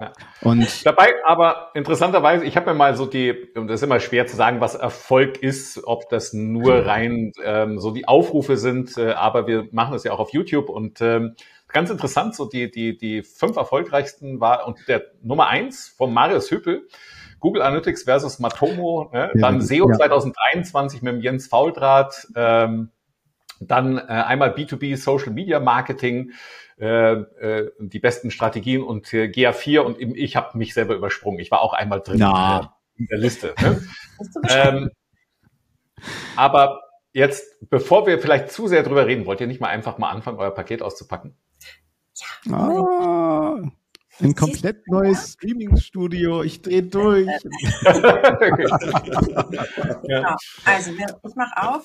ja. 0.00 0.12
Und 0.42 0.84
dabei, 0.84 1.14
aber 1.24 1.70
interessanterweise, 1.74 2.44
ich 2.44 2.56
habe 2.56 2.66
mir 2.72 2.74
mal 2.74 2.96
so 2.96 3.06
die, 3.06 3.32
und 3.54 3.68
das 3.68 3.80
ist 3.80 3.84
immer 3.84 4.00
schwer 4.00 4.26
zu 4.26 4.34
sagen, 4.34 4.60
was 4.60 4.74
Erfolg 4.74 5.40
ist, 5.40 5.80
ob 5.84 6.08
das 6.08 6.32
nur 6.32 6.84
rein 6.84 7.30
ähm, 7.44 7.78
so 7.78 7.92
die 7.92 8.08
Aufrufe 8.08 8.56
sind, 8.56 8.98
äh, 8.98 9.12
aber 9.12 9.46
wir 9.46 9.68
machen 9.70 9.92
das 9.92 10.02
ja 10.02 10.12
auch 10.12 10.18
auf 10.18 10.32
YouTube 10.32 10.68
und 10.68 11.00
ähm, 11.00 11.36
ganz 11.74 11.90
interessant, 11.90 12.34
so 12.34 12.46
die, 12.46 12.70
die, 12.70 12.96
die 12.96 13.22
fünf 13.22 13.56
erfolgreichsten 13.56 14.40
war 14.40 14.66
und 14.66 14.78
der 14.88 15.02
Nummer 15.22 15.48
eins 15.48 15.88
von 15.88 16.14
Marius 16.14 16.50
Hüppel, 16.50 16.88
Google 17.40 17.62
Analytics 17.62 18.04
versus 18.04 18.38
Matomo, 18.38 19.10
ne? 19.12 19.30
ja, 19.34 19.40
dann 19.40 19.60
SEO 19.60 19.90
ja. 19.90 19.96
2023 19.96 21.02
mit 21.02 21.14
dem 21.14 21.20
Jens 21.20 21.48
Fauldraht, 21.48 22.28
ähm, 22.36 22.90
dann 23.60 23.98
äh, 23.98 24.02
einmal 24.02 24.54
B2B 24.54 24.96
Social 24.96 25.32
Media 25.32 25.60
Marketing, 25.60 26.30
äh, 26.78 27.12
äh, 27.12 27.72
die 27.78 27.98
besten 27.98 28.30
Strategien 28.30 28.82
und 28.82 29.12
äh, 29.12 29.26
GA4 29.26 29.80
und 29.80 29.98
eben 29.98 30.14
ich 30.14 30.36
habe 30.36 30.56
mich 30.56 30.74
selber 30.74 30.94
übersprungen. 30.94 31.40
Ich 31.40 31.50
war 31.50 31.60
auch 31.60 31.72
einmal 31.72 32.00
drin 32.00 32.14
in 32.14 32.20
der, 32.20 32.72
in, 32.96 33.06
der, 33.06 33.18
Liste. 33.18 33.54
Ne? 33.60 33.82
ähm, 34.48 34.90
aber 36.36 36.82
jetzt, 37.12 37.44
bevor 37.68 38.06
wir 38.06 38.20
vielleicht 38.20 38.50
zu 38.50 38.68
sehr 38.68 38.84
drüber 38.84 39.06
reden, 39.06 39.26
wollt 39.26 39.40
ihr 39.40 39.46
nicht 39.48 39.60
mal 39.60 39.68
einfach 39.68 39.98
mal 39.98 40.10
anfangen, 40.10 40.38
euer 40.38 40.52
Paket 40.52 40.80
auszupacken? 40.82 41.36
Ja. 42.46 42.54
Ah, 42.54 43.62
ein 44.20 44.34
komplett 44.34 44.86
neues 44.88 45.32
Streaming-Studio. 45.32 46.42
Ich 46.42 46.62
drehe 46.62 46.82
durch. 46.82 47.26
genau. 50.02 50.36
Also, 50.64 50.92
ich 50.92 51.34
mache 51.34 51.68
auf. 51.68 51.84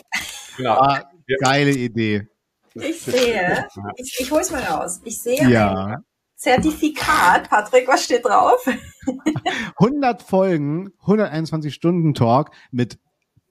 Genau. 0.58 0.74
Ah, 0.74 1.10
geile 1.42 1.72
Idee. 1.72 2.28
Ich 2.76 3.02
sehe, 3.02 3.68
ich, 3.98 4.20
ich 4.20 4.32
hole 4.32 4.42
es 4.42 4.52
mal 4.52 4.62
raus. 4.62 5.02
Ich 5.04 5.22
sehe 5.22 5.50
ja. 5.50 5.86
ein 5.86 6.06
Zertifikat. 6.36 7.50
Patrick, 7.50 7.88
was 7.88 8.04
steht 8.06 8.26
drauf? 8.26 8.64
100 9.78 10.22
Folgen, 10.22 10.92
121 11.02 11.74
Stunden 11.74 12.14
Talk 12.14 12.52
mit 12.72 13.00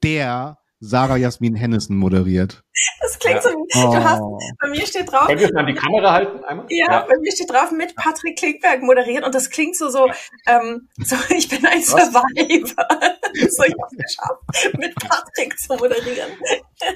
der 0.03 0.58
Sarah 0.81 1.17
Jasmin 1.17 1.55
Hennissen 1.55 1.97
moderiert. 1.97 2.63
Das 3.01 3.19
klingt 3.19 3.35
ja. 3.37 3.41
so, 3.41 3.49
oh. 3.49 3.91
du 3.91 4.03
hast, 4.03 4.21
bei 4.61 4.69
mir 4.69 4.85
steht 4.85 5.11
drauf. 5.11 5.27
Könnt 5.27 5.41
ihr 5.41 5.53
mal 5.53 5.65
die 5.65 5.73
Kamera 5.73 6.13
halten 6.13 6.43
einmal? 6.45 6.65
Ja, 6.69 6.91
ja, 6.91 7.05
bei 7.05 7.17
mir 7.19 7.31
steht 7.31 7.51
drauf, 7.51 7.71
mit 7.71 7.95
Patrick 7.95 8.37
Klinkberg 8.37 8.81
moderiert 8.81 9.25
und 9.25 9.35
das 9.35 9.49
klingt 9.49 9.75
so, 9.75 9.89
so, 9.89 10.09
ähm, 10.47 10.87
so 10.97 11.15
ich 11.35 11.49
bin 11.49 11.65
ein 11.65 11.79
Was? 11.79 11.87
Survivor. 11.87 12.87
so, 13.49 13.63
ich 13.63 13.73
hab's 13.81 13.95
geschafft, 13.97 14.77
mit 14.77 14.95
Patrick 14.95 15.59
zu 15.59 15.75
moderieren. 15.75 16.31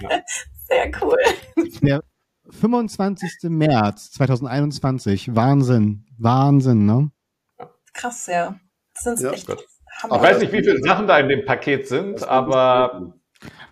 Ja. 0.01 0.21
Sehr 0.67 0.91
cool. 1.01 1.17
Der 1.81 2.01
25. 2.49 3.49
März 3.49 4.11
2021. 4.11 5.35
Wahnsinn. 5.35 6.05
Wahnsinn, 6.17 6.85
ne? 6.85 7.11
Krass, 7.93 8.27
ja. 8.27 8.59
Das 8.93 9.03
sind 9.03 9.19
Ja, 9.19 9.31
echt. 9.31 9.49
Ich 9.49 10.09
weiß 10.09 10.39
nicht, 10.39 10.51
wie 10.51 10.63
viele 10.63 10.79
Sachen 10.81 11.07
da 11.07 11.19
in 11.19 11.29
dem 11.29 11.45
Paket 11.45 11.87
sind, 11.87 12.27
aber 12.27 13.13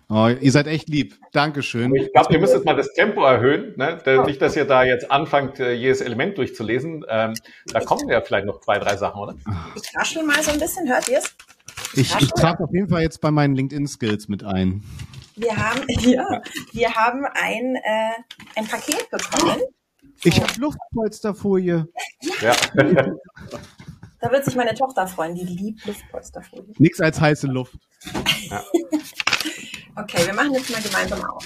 Oh, 0.08 0.28
ihr 0.28 0.52
seid 0.52 0.66
echt 0.66 0.88
lieb. 0.88 1.16
Dankeschön. 1.32 1.94
ich 1.94 2.12
glaube, 2.12 2.34
ihr 2.34 2.38
müsst 2.38 2.52
jetzt 2.52 2.66
mal 2.66 2.76
das 2.76 2.92
Tempo 2.92 3.24
erhöhen. 3.24 3.72
Ne? 3.76 3.98
Nicht, 4.26 4.42
dass 4.42 4.56
ihr 4.56 4.66
da 4.66 4.84
jetzt 4.84 5.10
anfangt, 5.10 5.58
äh, 5.58 5.72
jedes 5.72 6.02
Element 6.02 6.36
durchzulesen. 6.36 7.04
Ähm, 7.08 7.34
da 7.72 7.80
kommen 7.80 8.08
ja 8.10 8.20
vielleicht 8.20 8.44
noch 8.44 8.60
zwei, 8.60 8.78
drei 8.78 8.96
Sachen, 8.96 9.20
oder? 9.20 9.34
Ich 9.74 9.96
raschel 9.96 10.22
mal 10.22 10.42
so 10.42 10.50
ein 10.50 10.58
bisschen, 10.58 10.86
hört 10.86 11.08
ihr 11.08 11.18
es? 11.18 11.34
Ich, 11.94 12.14
ich 12.20 12.28
trage 12.30 12.64
auf 12.64 12.70
jeden 12.72 12.88
Fall 12.88 13.02
jetzt 13.02 13.20
bei 13.20 13.30
meinen 13.30 13.54
LinkedIn-Skills 13.54 14.28
mit 14.28 14.44
ein. 14.44 14.82
Wir 15.36 15.56
haben, 15.56 15.80
ja, 15.88 16.42
wir 16.72 16.94
haben 16.94 17.24
ein, 17.32 17.76
äh, 17.76 18.12
ein 18.56 18.66
Paket 18.66 19.08
bekommen. 19.10 19.60
Ich 20.24 20.40
habe 20.40 20.52
Luftpolsterfolie. 20.58 21.88
Ja. 22.40 22.54
Da 24.22 24.30
wird 24.30 24.44
sich 24.44 24.54
meine 24.54 24.72
Tochter 24.74 25.06
freuen, 25.06 25.34
die 25.34 25.44
liebt 25.44 25.84
Luftpolsterfolie. 25.84 26.72
Nix 26.78 27.00
als 27.00 27.20
heiße 27.20 27.46
Luft. 27.48 27.74
Okay, 29.94 30.24
wir 30.26 30.32
machen 30.32 30.54
jetzt 30.54 30.70
mal 30.70 30.80
gemeinsam 30.80 31.22
auf. 31.22 31.44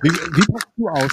Wie, 0.00 0.08
wie 0.10 0.46
packst 0.50 0.68
du 0.78 0.88
aus? 0.88 1.10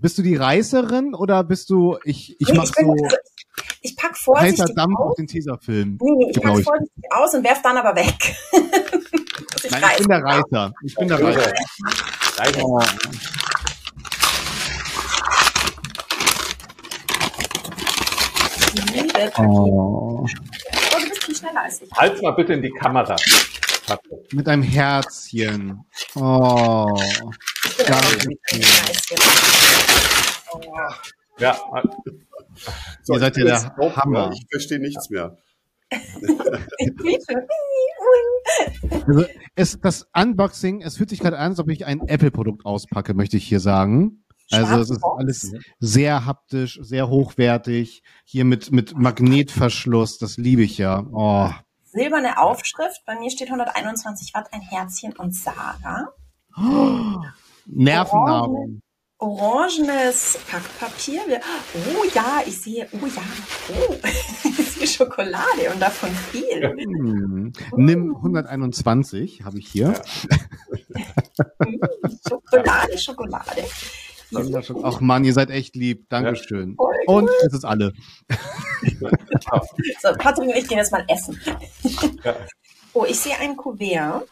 Bist 0.00 0.16
du 0.16 0.22
die 0.22 0.36
Reißerin 0.36 1.14
oder 1.14 1.44
bist 1.44 1.68
du, 1.68 1.98
ich, 2.04 2.34
ich 2.40 2.48
mach 2.54 2.64
bin- 2.72 2.86
so 2.86 2.92
also, 3.04 3.16
ich 3.82 3.94
pack 3.96 4.12
heißer 4.12 4.22
vorsichtig 4.24 4.74
Dampf 4.74 4.98
aus. 4.98 5.10
auf 5.10 5.14
den 5.16 5.26
Tesafilm. 5.26 5.98
Nee, 6.00 6.30
ich 6.30 6.40
pack 6.40 6.58
ich- 6.58 6.64
vorsichtig 6.64 7.04
aus 7.10 7.34
und 7.34 7.44
werf 7.44 7.60
dann 7.62 7.76
aber 7.76 7.94
weg. 7.94 8.14
Ich 9.64 9.70
Nein, 9.70 9.82
ich 9.92 9.98
bin 9.98 10.08
der 10.08 10.22
reiße. 10.24 10.42
Reißer. 10.52 10.72
Ich 10.82 10.94
bin 10.96 11.08
der 11.08 11.22
Reißer. 11.22 11.52
Gleich. 12.36 12.56
Oh. 19.22 19.30
Paket. 19.30 19.38
Oh. 19.38 20.26
Oh, 20.26 21.00
du 21.00 21.08
bist 21.08 21.24
viel 21.24 21.36
schneller 21.36 21.62
als 21.62 21.82
ich. 21.82 21.90
Halt's 21.92 22.22
mal 22.22 22.32
bitte 22.32 22.54
in 22.54 22.62
die 22.62 22.70
Kamera. 22.70 23.16
Patrick. 23.86 24.32
Mit 24.32 24.48
einem 24.48 24.62
Herzchen. 24.62 25.84
Oh. 26.14 26.98
Danke. 27.86 28.36
Ja, 31.38 31.56
Ihr 33.08 33.18
seid 33.18 33.36
ja 33.36 33.44
der 33.44 33.74
drauf, 33.76 33.96
Hammer. 33.96 34.30
Ich 34.32 34.46
verstehe 34.50 34.78
nichts 34.78 35.10
mehr. 35.10 35.36
Also 39.06 39.24
es, 39.54 39.80
das 39.80 40.06
Unboxing, 40.14 40.82
es 40.82 40.96
fühlt 40.96 41.10
sich 41.10 41.20
gerade 41.20 41.38
an, 41.38 41.50
als 41.50 41.60
ob 41.60 41.68
ich 41.68 41.86
ein 41.86 42.00
Apple-Produkt 42.06 42.64
auspacke, 42.64 43.14
möchte 43.14 43.36
ich 43.36 43.44
hier 43.44 43.60
sagen. 43.60 44.21
Also 44.52 44.80
es 44.80 44.90
ist 44.90 45.04
alles 45.04 45.52
sehr 45.80 46.24
haptisch, 46.24 46.78
sehr 46.82 47.08
hochwertig. 47.08 48.02
Hier 48.24 48.44
mit, 48.44 48.72
mit 48.72 48.96
Magnetverschluss, 48.96 50.18
das 50.18 50.36
liebe 50.36 50.62
ich 50.62 50.78
ja. 50.78 51.04
Oh. 51.12 51.50
Silberne 51.84 52.38
Aufschrift. 52.38 53.02
Bei 53.06 53.18
mir 53.18 53.30
steht 53.30 53.48
121 53.48 54.34
Watt, 54.34 54.48
ein 54.52 54.62
Herzchen 54.62 55.14
und 55.16 55.34
Sarah. 55.34 56.08
Nervennahrung. 57.66 58.82
Orangenes 59.22 60.36
Packpapier. 60.50 61.40
Oh 61.76 62.04
ja, 62.12 62.42
ich 62.44 62.60
sehe, 62.60 62.88
oh 62.92 63.06
ja, 63.06 63.22
oh, 63.68 63.94
ich 64.44 64.70
sehe 64.72 64.86
Schokolade 64.88 65.70
und 65.72 65.80
davon 65.80 66.10
viel. 66.10 66.68
Hm. 66.68 67.52
Nimm 67.76 68.16
121, 68.16 69.44
habe 69.44 69.60
ich 69.60 69.68
hier. 69.68 69.90
Mm, 71.60 71.76
Schokolade, 72.28 72.98
Schokolade. 72.98 73.64
Ach 74.82 75.00
Mann, 75.00 75.24
ihr 75.24 75.32
seid 75.32 75.50
echt 75.50 75.76
lieb. 75.76 76.08
Dankeschön. 76.08 76.74
Voll 76.76 76.94
Und 77.06 77.30
es 77.46 77.52
ist 77.54 77.64
alle. 77.64 77.92
So, 80.00 80.12
Patrick 80.18 80.48
und 80.48 80.56
ich 80.56 80.68
gehen 80.68 80.78
jetzt 80.78 80.92
mal 80.92 81.04
essen. 81.08 81.38
Ja. 82.24 82.34
Oh, 82.94 83.04
ich 83.08 83.18
sehe 83.18 83.36
ein 83.38 83.56
Kuvert. 83.56 84.26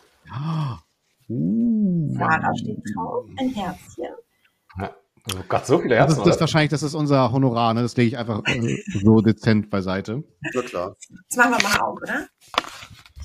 Uh. 1.29 2.15
Sarah 2.15 2.55
steht 2.57 2.79
drauf, 2.95 3.25
ein 3.39 3.49
Herzchen. 3.51 4.15
oh 4.81 5.43
Gott, 5.49 5.67
so 5.67 5.79
viele 5.79 5.95
Das 5.97 6.09
Herzen. 6.09 6.13
ist, 6.13 6.19
das 6.19 6.27
ist 6.27 6.33
oder? 6.35 6.41
wahrscheinlich, 6.41 6.71
das 6.71 6.83
ist 6.83 6.95
unser 6.95 7.31
Honorar, 7.33 7.73
ne? 7.75 7.83
Das 7.83 7.97
lege 7.97 8.09
ich 8.09 8.19
einfach 8.19 8.43
äh, 8.47 8.77
so 9.03 9.21
dezent 9.21 9.71
beiseite. 9.71 10.25
Na 10.55 10.63
klar. 10.63 10.97
Das 11.29 11.37
machen 11.37 11.53
wir 11.53 11.69
mal 11.69 11.79
auf, 11.81 12.01
oder? 12.01 12.27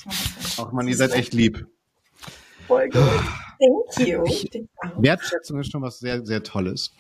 Das. 0.06 0.60
Ach 0.60 0.72
man, 0.72 0.88
ihr 0.88 0.96
seid 0.96 1.12
echt 1.14 1.34
lieb. 1.34 1.66
Voll 2.68 2.90
gut. 2.90 3.02
Thank 3.60 4.08
you. 4.08 4.24
Wertschätzung 4.98 5.60
ist 5.60 5.72
schon 5.72 5.82
was 5.82 6.00
sehr, 6.00 6.26
sehr 6.26 6.42
Tolles. 6.44 6.92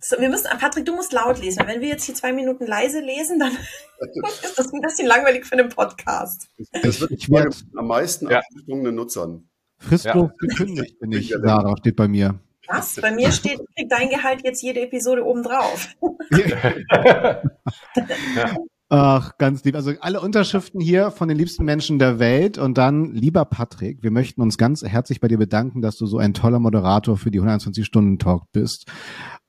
So, 0.00 0.18
wir 0.18 0.30
müssen, 0.30 0.46
Patrick, 0.58 0.86
du 0.86 0.94
musst 0.94 1.12
laut 1.12 1.38
lesen. 1.40 1.62
Wenn 1.66 1.80
wir 1.82 1.88
jetzt 1.88 2.04
hier 2.04 2.14
zwei 2.14 2.32
Minuten 2.32 2.66
leise 2.66 3.00
lesen, 3.00 3.38
dann 3.38 3.52
ist 4.42 4.58
das 4.58 4.72
ein 4.72 4.80
bisschen 4.80 5.06
langweilig 5.06 5.44
für 5.46 5.52
einen 5.58 5.68
Podcast. 5.68 6.48
Das 6.82 7.00
wird 7.00 7.10
Ich 7.10 7.28
bei 7.28 7.44
werd- 7.44 7.62
am 7.76 7.86
meisten 7.86 8.30
Ja. 8.30 8.38
abgesprungenen 8.38 8.94
Nutzern. 8.94 9.46
Fristlos 9.78 10.30
gekündigt 10.38 10.98
bin 11.00 11.12
ich, 11.12 11.28
Sarah, 11.30 11.74
steht 11.78 11.96
bei 11.96 12.08
mir. 12.08 12.38
Was? 12.66 12.96
Bei 13.00 13.10
mir 13.10 13.32
steht, 13.32 13.58
kriegt 13.76 13.90
dein 13.90 14.10
Gehalt 14.10 14.42
jetzt 14.44 14.62
jede 14.62 14.80
Episode 14.80 15.24
obendrauf. 15.24 15.88
Ach, 18.92 19.38
ganz 19.38 19.62
lieb. 19.62 19.76
Also 19.76 19.92
alle 20.00 20.20
Unterschriften 20.20 20.80
hier 20.80 21.12
von 21.12 21.28
den 21.28 21.38
liebsten 21.38 21.64
Menschen 21.64 22.00
der 22.00 22.18
Welt. 22.18 22.58
Und 22.58 22.76
dann, 22.76 23.14
lieber 23.14 23.44
Patrick, 23.44 24.02
wir 24.02 24.10
möchten 24.10 24.42
uns 24.42 24.58
ganz 24.58 24.82
herzlich 24.82 25.20
bei 25.20 25.28
dir 25.28 25.38
bedanken, 25.38 25.80
dass 25.80 25.96
du 25.96 26.06
so 26.06 26.18
ein 26.18 26.34
toller 26.34 26.58
Moderator 26.58 27.16
für 27.16 27.30
die 27.30 27.40
120-Stunden-Talk 27.40 28.50
bist. 28.50 28.90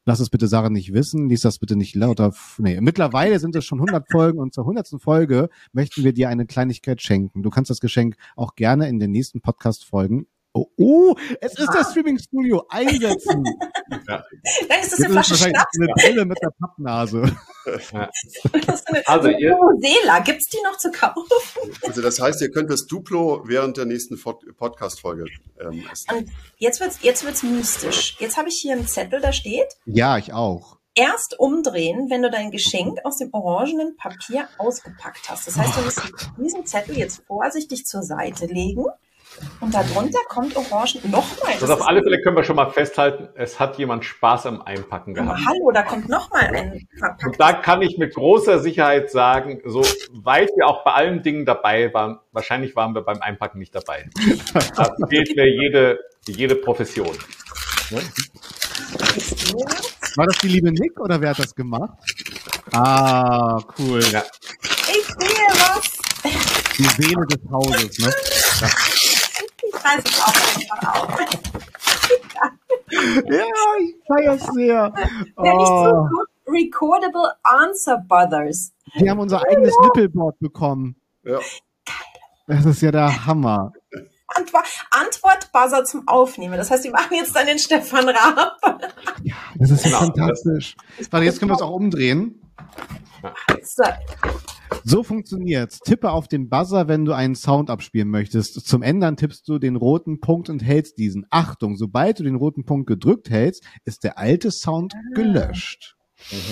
Lass 0.06 0.20
es 0.20 0.30
bitte 0.30 0.48
Sarah 0.48 0.70
nicht 0.70 0.94
wissen, 0.94 1.28
lies 1.28 1.42
das 1.42 1.58
bitte 1.58 1.76
nicht 1.76 1.96
lauter. 1.96 2.34
Nee, 2.60 2.80
mittlerweile 2.82 3.40
sind 3.40 3.56
es 3.56 3.66
schon 3.66 3.80
100 3.80 4.12
Folgen 4.12 4.38
und 4.38 4.54
zur 4.54 4.64
100. 4.64 5.02
Folge 5.02 5.50
möchten 5.74 6.04
wir 6.04 6.14
dir 6.14 6.30
eine 6.30 6.46
Kleinigkeit 6.46 7.02
schenken. 7.02 7.42
Du 7.42 7.50
kannst 7.50 7.72
das 7.72 7.80
Geschenk 7.80 8.18
auch 8.36 8.54
gerne 8.54 8.90
in 8.90 9.00
den 9.00 9.10
nächsten 9.10 9.42
Podcast-Folgen 9.42 10.28
Oh, 10.54 10.66
oh, 10.78 11.16
es 11.40 11.58
ist 11.58 11.70
das 11.74 11.92
Streaming-Studio. 11.92 12.66
Einsetzen. 12.70 13.44
Dann 14.08 14.24
ist 14.82 14.92
das 14.92 15.00
eine 15.00 15.10
Flasche 15.12 15.36
Schnaps. 15.36 15.78
eine 15.80 15.94
Brille 15.94 16.26
mit 16.26 16.38
der 16.42 16.52
Pappnase. 16.60 17.24
Das 17.64 18.80
ist 18.82 18.88
eine 18.88 19.08
Also, 19.08 19.30
ihr- 19.30 19.56
Sela. 19.80 20.20
Gibt's 20.22 20.48
die 20.50 20.58
noch 20.64 20.78
zu 20.78 20.92
kaufen? 20.92 21.22
Also 21.88 22.02
das 22.02 22.20
heißt, 22.20 22.42
ihr 22.42 22.50
könnt 22.50 22.72
das 22.72 22.88
Duplo 22.88 23.44
während 23.46 23.78
der 23.78 23.86
nächsten 23.86 24.20
Podcast-Folge 24.20 25.26
ähm, 25.60 25.86
essen. 25.92 26.08
Und 26.18 26.30
jetzt 26.58 26.80
wird's, 26.82 26.98
jetzt 27.04 27.24
wird's 27.24 27.44
mystisch. 27.44 28.18
Jetzt 28.20 28.36
habe 28.36 28.50
ich 28.50 28.56
hier 28.56 28.74
einen 28.74 28.88
Zettel, 28.88 29.22
da 29.22 29.32
steht, 29.32 29.68
Ja, 29.86 30.18
ich 30.18 30.34
auch. 30.34 30.80
erst 30.96 31.40
umdrehen, 31.40 32.10
wenn 32.10 32.24
du 32.24 32.32
dein 32.32 32.50
Geschenk 32.50 32.98
aus 33.06 33.18
dem 33.18 33.30
orangenen 33.32 33.96
Papier 33.96 34.48
ausgepackt 34.58 35.30
hast. 35.30 35.46
Das 35.48 35.56
heißt, 35.58 35.78
du 35.78 35.82
musst 35.84 36.02
diesen 36.44 36.66
Zettel 36.66 36.98
jetzt 36.98 37.22
vorsichtig 37.28 37.86
zur 37.86 38.02
Seite 38.02 38.48
legen 38.48 38.86
und 39.60 39.74
darunter 39.74 40.20
kommt 40.30 40.56
Orangen. 40.56 41.00
Nochmal. 41.10 41.54
Also 41.60 41.74
auf 41.74 41.88
alle 41.88 42.02
Fälle 42.04 42.22
können 42.22 42.36
wir 42.36 42.44
schon 42.44 42.56
mal 42.56 42.70
festhalten, 42.72 43.30
es 43.36 43.60
hat 43.60 43.78
jemand 43.78 44.06
Spaß 44.06 44.46
am 44.48 44.62
Einpacken 44.62 45.14
gehabt. 45.14 45.40
Hallo, 45.46 45.72
da 45.74 45.84
kommt 45.84 46.10
nochmal 46.10 46.48
ein 46.48 46.72
Und 46.74 46.88
verpacktes. 46.98 47.38
da 47.38 47.54
kann 47.54 47.82
ich 47.82 47.98
mit 47.98 48.14
großer 48.16 48.60
Sicherheit 48.60 49.12
sagen, 49.12 49.62
so 49.66 49.82
weit 50.12 50.50
wir 50.56 50.68
auch 50.68 50.84
bei 50.84 50.92
allen 50.94 51.24
Dingen 51.24 51.46
dabei 51.46 51.94
waren, 51.94 52.20
wahrscheinlich 52.32 52.76
waren 52.76 52.94
wir 52.94 53.02
beim 53.02 53.22
Einpacken 53.22 53.60
nicht 53.60 53.74
dabei. 53.76 54.10
Da 54.76 54.96
fehlt 55.10 55.36
mir 55.36 55.50
jede, 55.50 56.00
jede 56.28 56.56
Profession. 56.56 57.16
War 60.16 60.26
das 60.28 60.38
die 60.40 60.48
liebe 60.48 60.72
Nick 60.72 61.00
oder 61.00 61.20
wer 61.22 61.32
hat 61.32 61.40
das 61.40 61.56
gemacht? 61.56 61.98
Ah, 62.72 63.60
cool. 63.80 64.02
Ja. 64.12 64.24
Ich 64.62 65.06
sehe 65.06 65.48
was. 65.54 65.92
Die 66.78 66.84
Seele 66.84 67.26
des 67.28 67.52
Hauses, 67.52 68.00
ne? 68.00 68.14
Ich 68.96 69.01
reiße 69.86 70.04
es 70.06 70.22
auch 70.22 70.78
einfach 70.78 70.96
auf. 70.96 71.20
Ja, 72.94 74.34
ich 74.34 74.42
sehr. 74.54 74.92
Wenn 75.38 75.60
ich 75.60 75.68
so 75.68 75.92
Oh, 75.94 76.08
gut, 76.10 76.28
Recordable 76.48 77.34
Answer 77.44 77.98
Brothers. 78.08 78.74
wir 78.96 79.10
haben 79.12 79.20
unser 79.20 79.42
eigenes 79.48 79.74
Nippelboard 79.84 80.38
bekommen. 80.40 80.96
Ja. 81.24 81.40
Das 82.48 82.66
ist 82.66 82.82
ja 82.82 82.92
der 82.92 83.26
Hammer. 83.26 83.72
Antwort, 84.28 84.66
Antwort-Buzzer 84.92 85.86
zum 85.86 86.06
Aufnehmen. 86.08 86.58
Das 86.58 86.70
heißt, 86.72 86.84
wir 86.84 86.92
machen 86.92 87.14
jetzt 87.16 87.34
dann 87.36 87.46
den 87.48 87.60
Stefan 87.60 88.10
Raab. 88.10 88.58
Das 89.56 89.70
ist 89.72 89.86
ja 89.86 89.92
Genau. 90.00 90.00
fantastisch. 90.14 90.76
Warte, 91.10 91.26
jetzt 91.26 91.40
können 91.40 91.52
wir 91.52 91.56
es 91.56 91.62
auch 91.62 91.72
umdrehen. 91.72 92.42
So, 93.64 93.84
So 94.84 95.04
funktioniert's. 95.04 95.80
Tippe 95.80 96.12
auf 96.12 96.28
den 96.28 96.50
Buzzer, 96.50 96.88
wenn 96.88 97.06
du 97.06 97.14
einen 97.14 97.36
Sound 97.36 97.70
abspielen 97.70 98.10
möchtest. 98.10 98.66
Zum 98.68 98.82
Ändern 98.82 99.18
tippst 99.18 99.48
du 99.48 99.60
den 99.60 99.76
roten 99.76 100.20
Punkt 100.20 100.50
und 100.50 100.64
hältst 100.64 100.98
diesen. 100.98 101.26
Achtung, 101.30 101.78
sobald 101.78 102.20
du 102.20 102.24
den 102.24 102.36
roten 102.36 102.66
Punkt 102.66 102.88
gedrückt 102.88 103.30
hältst, 103.30 103.64
ist 103.86 104.04
der 104.04 104.18
alte 104.18 104.52
Sound 104.52 104.94
gelöscht. 105.14 105.96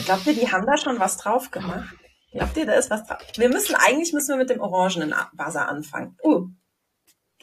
glaubt 0.06 0.28
ihr, 0.28 0.34
die 0.34 0.52
haben 0.52 0.66
da 0.66 0.78
schon 0.78 1.00
was 1.00 1.18
drauf 1.18 1.52
gemacht? 1.52 1.96
Glaubt 2.32 2.58
ihr, 2.58 2.66
da 2.66 2.74
ist 2.74 2.92
was 2.92 3.06
drauf? 3.06 3.18
Wir 3.36 3.50
müssen, 3.50 3.76
eigentlich 3.76 4.14
müssen 4.14 4.30
wir 4.30 4.38
mit 4.38 4.50
dem 4.50 4.60
orangenen 4.60 5.14
Buzzer 5.34 5.68
anfangen. 5.68 6.16
Uh. 6.24 6.48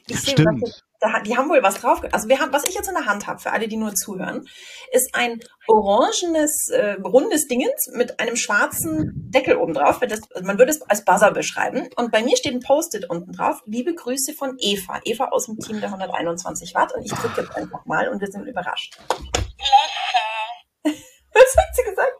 Ich 0.08 0.20
sehe, 0.20 0.32
Stimmt. 0.32 0.62
was 0.62 0.82
da, 1.00 1.20
die 1.20 1.36
haben 1.36 1.48
wohl 1.48 1.62
was 1.62 1.80
drauf. 1.80 2.02
Also 2.12 2.28
wir 2.28 2.40
haben, 2.40 2.52
was 2.52 2.64
ich 2.64 2.74
jetzt 2.74 2.88
in 2.88 2.94
der 2.94 3.06
Hand 3.06 3.26
habe, 3.26 3.38
für 3.38 3.52
alle, 3.52 3.68
die 3.68 3.76
nur 3.76 3.94
zuhören, 3.94 4.46
ist 4.92 5.14
ein 5.14 5.40
orangenes, 5.68 6.68
äh, 6.68 6.96
rundes 7.02 7.48
Dingens 7.48 7.90
mit 7.92 8.20
einem 8.20 8.36
schwarzen 8.36 9.12
Deckel 9.30 9.56
oben 9.56 9.74
drauf. 9.74 10.00
Das, 10.00 10.20
also 10.32 10.46
man 10.46 10.58
würde 10.58 10.70
es 10.70 10.82
als 10.82 11.04
Buzzer 11.04 11.32
beschreiben. 11.32 11.88
Und 11.96 12.12
bei 12.12 12.22
mir 12.22 12.36
steht 12.36 12.54
ein 12.54 12.60
Post-it 12.60 13.08
unten 13.10 13.32
drauf. 13.32 13.62
Liebe 13.66 13.94
Grüße 13.94 14.32
von 14.34 14.56
Eva. 14.58 15.00
Eva 15.04 15.26
aus 15.26 15.46
dem 15.46 15.58
Team 15.58 15.80
der 15.80 15.90
121 15.90 16.74
Watt. 16.74 16.94
Und 16.94 17.04
ich 17.04 17.12
drücke 17.12 17.42
jetzt 17.42 17.56
einfach 17.56 17.84
mal 17.86 18.08
und 18.08 18.20
wir 18.20 18.28
sind 18.28 18.46
überrascht. 18.46 18.98
Was 20.82 21.56
hat 21.56 21.74
sie 21.74 21.82
gesagt? 21.82 22.14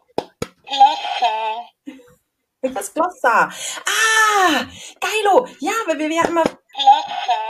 Was 2.63 2.91
Glossar? 2.91 3.53
Ah, 3.85 4.65
geilo. 4.99 5.47
Ja, 5.59 5.73
weil 5.85 5.99
wir, 5.99 6.09
wir 6.09 6.27
immer, 6.27 6.43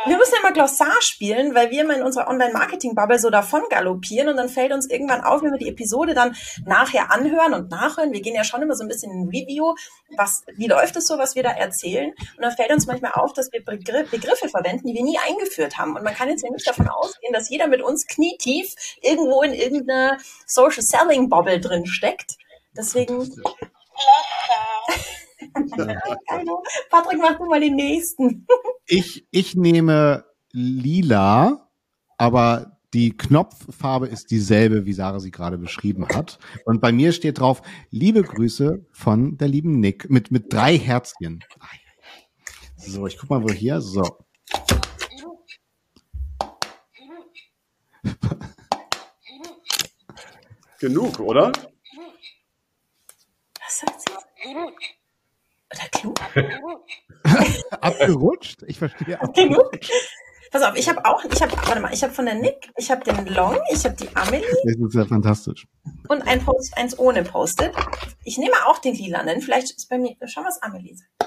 wir 0.06 0.18
müssen 0.18 0.34
ja 0.34 0.40
immer 0.42 0.52
Glossar 0.52 1.02
spielen, 1.02 1.56
weil 1.56 1.72
wir 1.72 1.84
immer 1.84 1.96
in 1.96 2.04
unserer 2.04 2.28
Online-Marketing-Bubble 2.28 3.18
so 3.18 3.30
davon 3.30 3.62
galoppieren 3.70 4.28
und 4.28 4.36
dann 4.36 4.50
fällt 4.50 4.74
uns 4.74 4.90
irgendwann 4.90 5.22
auf, 5.24 5.42
wenn 5.42 5.52
wir 5.52 5.60
die 5.60 5.70
Episode 5.70 6.14
dann 6.14 6.36
nachher 6.66 7.10
anhören 7.10 7.54
und 7.54 7.70
nachhören. 7.70 8.12
Wir 8.12 8.22
gehen 8.22 8.36
ja 8.36 8.44
schon 8.44 8.62
immer 8.62 8.76
so 8.76 8.84
ein 8.84 8.90
bisschen 8.90 9.12
in 9.14 9.30
Review. 9.30 9.76
Was, 10.18 10.44
wie 10.58 10.68
läuft 10.68 10.98
es 10.98 11.08
so, 11.08 11.18
was 11.18 11.36
wir 11.36 11.44
da 11.44 11.52
erzählen? 11.52 12.12
Und 12.36 12.42
dann 12.42 12.52
fällt 12.52 12.72
uns 12.72 12.86
manchmal 12.86 13.14
auf, 13.14 13.32
dass 13.32 13.50
wir 13.54 13.64
Begriff, 13.64 14.12
Begriffe 14.12 14.50
verwenden, 14.50 14.88
die 14.88 14.94
wir 14.94 15.04
nie 15.04 15.18
eingeführt 15.26 15.78
haben. 15.78 15.96
Und 15.96 16.04
man 16.04 16.16
kann 16.16 16.28
jetzt 16.28 16.44
ja 16.44 16.52
nicht 16.52 16.68
davon 16.68 16.90
ausgehen, 16.90 17.32
dass 17.32 17.50
jeder 17.50 17.68
mit 17.68 17.82
uns 17.82 18.08
knietief 18.08 18.74
irgendwo 19.02 19.42
in 19.42 19.54
irgendeiner 19.54 20.18
Social 20.46 20.84
Selling 20.84 21.30
Bubble 21.30 21.62
drin 21.62 21.86
steckt. 21.86 22.36
Deswegen 22.76 23.32
Patrick, 26.90 27.20
mach 27.20 27.38
du 27.38 27.46
mal 27.46 27.60
den 27.60 27.76
nächsten. 27.76 28.46
Ich, 28.90 29.28
ich 29.32 29.54
nehme 29.54 30.24
lila, 30.54 31.70
aber 32.18 32.80
die 32.94 33.18
Knopffarbe 33.18 34.08
ist 34.08 34.32
dieselbe, 34.32 34.86
wie 34.86 34.94
Sarah 34.94 35.20
sie 35.20 35.30
gerade 35.30 35.58
beschrieben 35.58 36.08
hat. 36.08 36.40
Und 36.64 36.80
bei 36.80 36.94
mir 36.94 37.12
steht 37.12 37.40
drauf, 37.40 37.62
liebe 37.90 38.24
Grüße 38.24 38.86
von 38.94 39.38
der 39.38 39.50
lieben 39.50 39.82
Nick 39.82 40.10
mit, 40.10 40.32
mit 40.32 40.54
drei 40.54 40.78
Herzchen. 40.78 41.44
So, 42.78 43.08
ich 43.08 43.18
guck 43.18 43.30
mal, 43.30 43.44
wo 43.44 43.52
hier, 43.52 43.82
so. 43.82 44.20
Genug, 50.80 51.20
oder? 51.20 51.52
Was 53.68 53.80
sagt 53.80 54.02
sie? 54.02 54.14
Oder 55.74 55.90
klug? 55.92 56.16
Abgerutscht? 57.82 58.64
Ich 58.66 58.80
verstehe. 58.80 59.20
Genug? 59.36 59.70
Pass 60.52 60.64
auf, 60.64 60.78
ich 60.78 60.88
habe 60.88 61.04
auch, 61.04 61.22
ich 61.26 61.42
habe, 61.42 61.52
warte 61.52 61.82
mal, 61.82 61.94
ich 61.94 62.02
habe 62.02 62.14
von 62.14 62.26
der 62.26 62.36
Nick, 62.36 62.72
ich 62.78 62.90
habe 62.90 63.04
den 63.04 63.26
Long, 63.28 63.60
ich 63.70 63.84
habe 63.84 63.98
die 63.98 64.08
Amelie. 64.16 64.48
Das 64.64 64.78
ist 64.78 64.96
ja 64.96 65.04
fantastisch. 65.04 65.68
Und 66.08 66.26
ein 66.26 66.46
Post, 66.46 66.78
eins 66.78 66.98
ohne 66.98 67.24
Post-it. 67.24 67.74
Ich 68.24 68.38
nehme 68.38 68.56
auch 68.68 68.78
den 68.78 68.96
lilanen. 68.96 69.42
Vielleicht 69.42 69.76
ist 69.76 69.90
bei 69.90 69.98
mir, 69.98 70.16
schau 70.28 70.46
was 70.46 70.62
Amelie 70.62 70.96
sagt. 70.96 71.12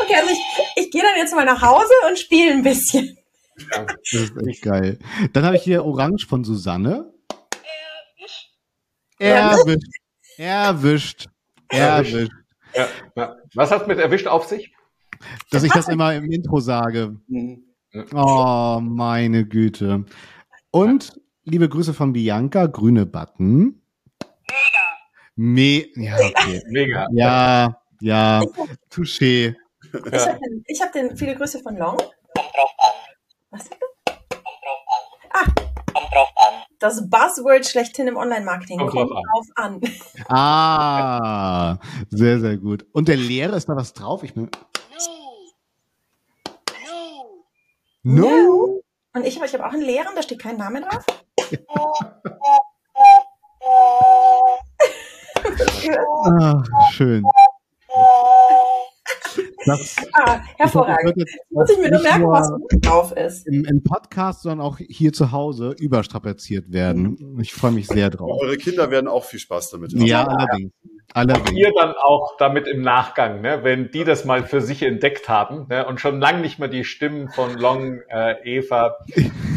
okay, 0.00 0.14
also 0.14 0.30
ich, 0.30 0.38
ich 0.76 0.92
gehe 0.92 1.02
dann 1.02 1.16
jetzt 1.16 1.34
mal 1.34 1.44
nach 1.44 1.60
Hause 1.60 1.92
und 2.08 2.16
spiele 2.16 2.52
ein 2.52 2.62
bisschen. 2.62 3.16
Das 3.68 4.12
ist 4.12 4.32
echt 4.46 4.62
geil. 4.62 4.98
Dann 5.32 5.44
habe 5.44 5.56
ich 5.56 5.62
hier 5.62 5.84
Orange 5.84 6.26
von 6.26 6.44
Susanne. 6.44 7.12
Erwischt. 9.18 9.96
Erwischt. 10.38 11.26
Erwischt. 11.68 12.32
Ja, 12.74 12.88
ja. 13.16 13.36
Was 13.54 13.70
hat 13.70 13.86
mit 13.88 13.98
erwischt 13.98 14.26
auf 14.26 14.46
sich? 14.46 14.74
Dass 15.50 15.62
ich 15.62 15.72
das 15.72 15.88
immer 15.88 16.14
im 16.14 16.30
Intro 16.30 16.60
sage. 16.60 17.16
Oh, 18.14 18.80
meine 18.80 19.44
Güte. 19.44 20.04
Und 20.70 21.12
liebe 21.44 21.68
Grüße 21.68 21.92
von 21.92 22.12
Bianca, 22.12 22.66
grüne 22.66 23.06
Button. 23.06 23.82
Mega. 24.48 24.86
Me 25.36 25.86
ja, 25.96 26.14
okay. 26.16 26.62
Mega. 26.68 27.06
Ja, 27.12 27.82
ja. 28.00 28.42
Touché. 28.90 29.56
Ich 29.82 30.26
habe 30.26 30.38
den, 30.38 30.64
ich 30.66 30.80
hab 30.80 30.92
den, 30.92 31.16
viele 31.16 31.34
Grüße 31.34 31.60
von 31.60 31.76
Long. 31.76 31.98
Was 33.50 33.62
ist 33.62 33.72
das? 33.72 34.16
Ah. 35.32 35.44
Kommt 35.92 36.12
drauf 36.12 36.28
an. 36.36 36.62
Das 36.78 37.10
Buzzword 37.10 37.66
schlechthin 37.66 38.06
im 38.06 38.16
Online-Marketing. 38.16 38.78
Kommt 38.78 38.92
Kommt, 38.92 39.10
drauf 39.10 39.24
drauf 39.32 39.46
an. 39.56 39.80
Ah, 40.28 41.76
sehr, 42.10 42.38
sehr 42.38 42.56
gut. 42.56 42.86
Und 42.92 43.08
der 43.08 43.16
Leere 43.16 43.56
ist 43.56 43.68
da 43.68 43.74
was 43.74 43.92
drauf? 43.92 44.22
Ich 44.22 44.34
bin. 44.34 44.48
No. 46.84 47.42
No. 48.02 48.28
No? 48.28 48.82
Und 49.12 49.26
ich 49.26 49.36
habe 49.36 49.46
ich 49.46 49.54
hab 49.54 49.62
auch 49.62 49.72
einen 49.72 49.82
leeren, 49.82 50.14
da 50.14 50.22
steht 50.22 50.38
kein 50.38 50.56
Name 50.56 50.82
drauf. 50.82 51.04
Ah, 56.24 56.62
schön. 56.92 57.24
Das, 59.66 59.96
ah, 60.14 60.40
hervorragend. 60.56 61.16
wird 61.16 61.18
jetzt 61.18 61.36
Muss 61.50 61.70
ich 61.70 61.78
mir 61.78 61.90
nur 61.90 61.98
nicht 61.98 62.02
merken, 62.02 62.22
nur 62.22 62.32
was 62.32 62.50
drauf 62.80 63.12
ist. 63.12 63.46
im, 63.46 63.64
im 63.64 63.82
Podcast, 63.82 64.42
sondern 64.42 64.66
auch 64.66 64.78
hier 64.78 65.12
zu 65.12 65.32
Hause 65.32 65.74
überstrapaziert 65.78 66.72
werden. 66.72 67.38
Ich 67.40 67.52
freue 67.52 67.72
mich 67.72 67.86
sehr 67.86 68.10
drauf. 68.10 68.40
Eure 68.42 68.56
Kinder 68.56 68.90
werden 68.90 69.08
auch 69.08 69.24
viel 69.24 69.38
Spaß 69.38 69.70
damit 69.70 69.92
haben. 69.92 70.06
Ja, 70.06 70.26
allerdings. 70.26 70.72
Allerdings. 71.14 71.52
Ihr 71.52 71.72
dann 71.76 71.94
auch 71.94 72.36
damit 72.38 72.66
im 72.68 72.82
Nachgang, 72.82 73.40
ne, 73.40 73.60
wenn 73.62 73.90
die 73.90 74.04
das 74.04 74.24
mal 74.24 74.44
für 74.44 74.60
sich 74.60 74.82
entdeckt 74.82 75.28
haben 75.28 75.66
ne, 75.68 75.86
und 75.86 76.00
schon 76.00 76.20
lange 76.20 76.40
nicht 76.40 76.58
mehr 76.58 76.68
die 76.68 76.84
Stimmen 76.84 77.28
von 77.28 77.54
Long, 77.58 78.00
äh, 78.08 78.34
Eva, 78.44 78.96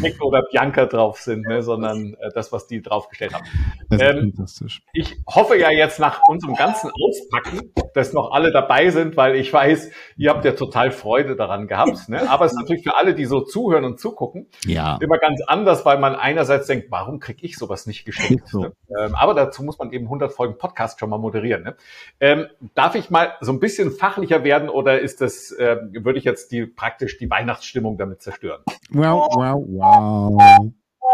Nick 0.01 0.21
oder 0.21 0.43
Bianca 0.51 0.85
drauf 0.85 1.19
sind, 1.19 1.47
ne, 1.47 1.61
sondern 1.63 2.15
äh, 2.19 2.29
das, 2.33 2.51
was 2.51 2.67
die 2.67 2.81
draufgestellt 2.81 3.33
haben. 3.33 3.45
Das 3.89 4.01
ist 4.01 4.07
Ähm, 4.07 4.33
fantastisch. 4.35 4.81
Ich 4.93 5.15
hoffe 5.27 5.57
ja 5.57 5.69
jetzt 5.71 5.99
nach 5.99 6.21
unserem 6.27 6.55
ganzen 6.55 6.91
Auspacken, 6.91 7.71
dass 7.93 8.13
noch 8.13 8.31
alle 8.31 8.51
dabei 8.51 8.89
sind, 8.89 9.15
weil 9.17 9.35
ich 9.35 9.51
weiß, 9.53 9.91
ihr 10.17 10.29
habt 10.31 10.45
ja 10.45 10.53
total 10.53 10.91
Freude 10.91 11.35
daran 11.35 11.67
gehabt. 11.67 12.09
Ne? 12.09 12.29
Aber 12.29 12.45
es 12.45 12.53
ist 12.53 12.59
natürlich 12.59 12.83
für 12.83 12.95
alle, 12.95 13.13
die 13.13 13.25
so 13.25 13.41
zuhören 13.41 13.83
und 13.85 13.99
zugucken, 13.99 14.47
Ja. 14.65 14.97
immer 15.01 15.17
ganz 15.19 15.41
anders, 15.45 15.85
weil 15.85 15.99
man 15.99 16.15
einerseits 16.15 16.67
denkt, 16.67 16.87
warum 16.89 17.19
kriege 17.19 17.45
ich 17.45 17.57
sowas 17.57 17.85
nicht 17.85 18.05
geschenkt? 18.05 18.47
So. 18.47 18.61
Ne? 18.61 18.73
Ähm, 18.99 19.15
aber 19.15 19.33
dazu 19.33 19.63
muss 19.63 19.77
man 19.77 19.91
eben 19.91 20.05
100 20.05 20.31
Folgen 20.33 20.57
Podcast 20.57 20.99
schon 20.99 21.09
mal 21.09 21.17
moderieren. 21.19 21.42
Ne? 21.43 21.75
Ähm, 22.19 22.47
darf 22.75 22.95
ich 22.95 23.10
mal 23.10 23.34
so 23.41 23.51
ein 23.51 23.60
bisschen 23.60 23.91
fachlicher 23.91 24.43
werden 24.43 24.69
oder 24.69 24.99
ist 24.99 25.21
das, 25.21 25.56
ähm, 25.58 25.91
würde 25.93 26.19
ich 26.19 26.25
jetzt 26.25 26.51
die 26.51 26.65
praktisch 26.65 27.17
die 27.17 27.29
Weihnachtsstimmung 27.29 27.97
damit 27.97 28.21
zerstören? 28.21 28.63
Wow, 28.89 29.29
wow, 29.36 29.63
wow. 29.67 30.41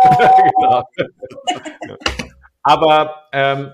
genau. 1.81 1.97
Aber 2.63 3.23
ähm, 3.31 3.71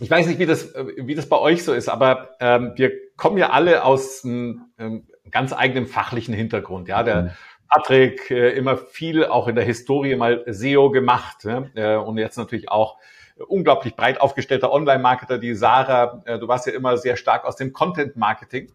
ich 0.00 0.10
weiß 0.10 0.26
nicht, 0.26 0.38
wie 0.38 0.46
das, 0.46 0.72
äh, 0.74 0.86
wie 0.96 1.14
das 1.14 1.28
bei 1.28 1.38
euch 1.38 1.64
so 1.64 1.72
ist, 1.72 1.88
aber 1.88 2.36
ähm, 2.40 2.72
wir 2.76 2.92
kommen 3.16 3.36
ja 3.36 3.50
alle 3.50 3.84
aus 3.84 4.24
einem 4.24 4.66
ähm, 4.78 5.06
ganz 5.30 5.52
eigenen 5.52 5.86
fachlichen 5.86 6.34
Hintergrund. 6.34 6.88
Ja, 6.88 7.02
der 7.02 7.34
Patrick 7.68 8.30
äh, 8.30 8.50
immer 8.50 8.76
viel 8.76 9.26
auch 9.26 9.48
in 9.48 9.54
der 9.54 9.64
Historie 9.64 10.16
mal 10.16 10.44
SEO 10.46 10.90
gemacht 10.90 11.44
ne? 11.44 11.70
äh, 11.74 11.96
und 11.96 12.16
jetzt 12.18 12.38
natürlich 12.38 12.70
auch 12.70 12.98
unglaublich 13.46 13.96
breit 13.96 14.20
aufgestellter 14.20 14.72
Online-Marketer, 14.72 15.38
die 15.38 15.54
Sarah, 15.54 16.22
äh, 16.24 16.38
du 16.38 16.48
warst 16.48 16.66
ja 16.66 16.72
immer 16.72 16.96
sehr 16.96 17.16
stark 17.16 17.44
aus 17.44 17.56
dem 17.56 17.72
Content-Marketing. 17.72 18.72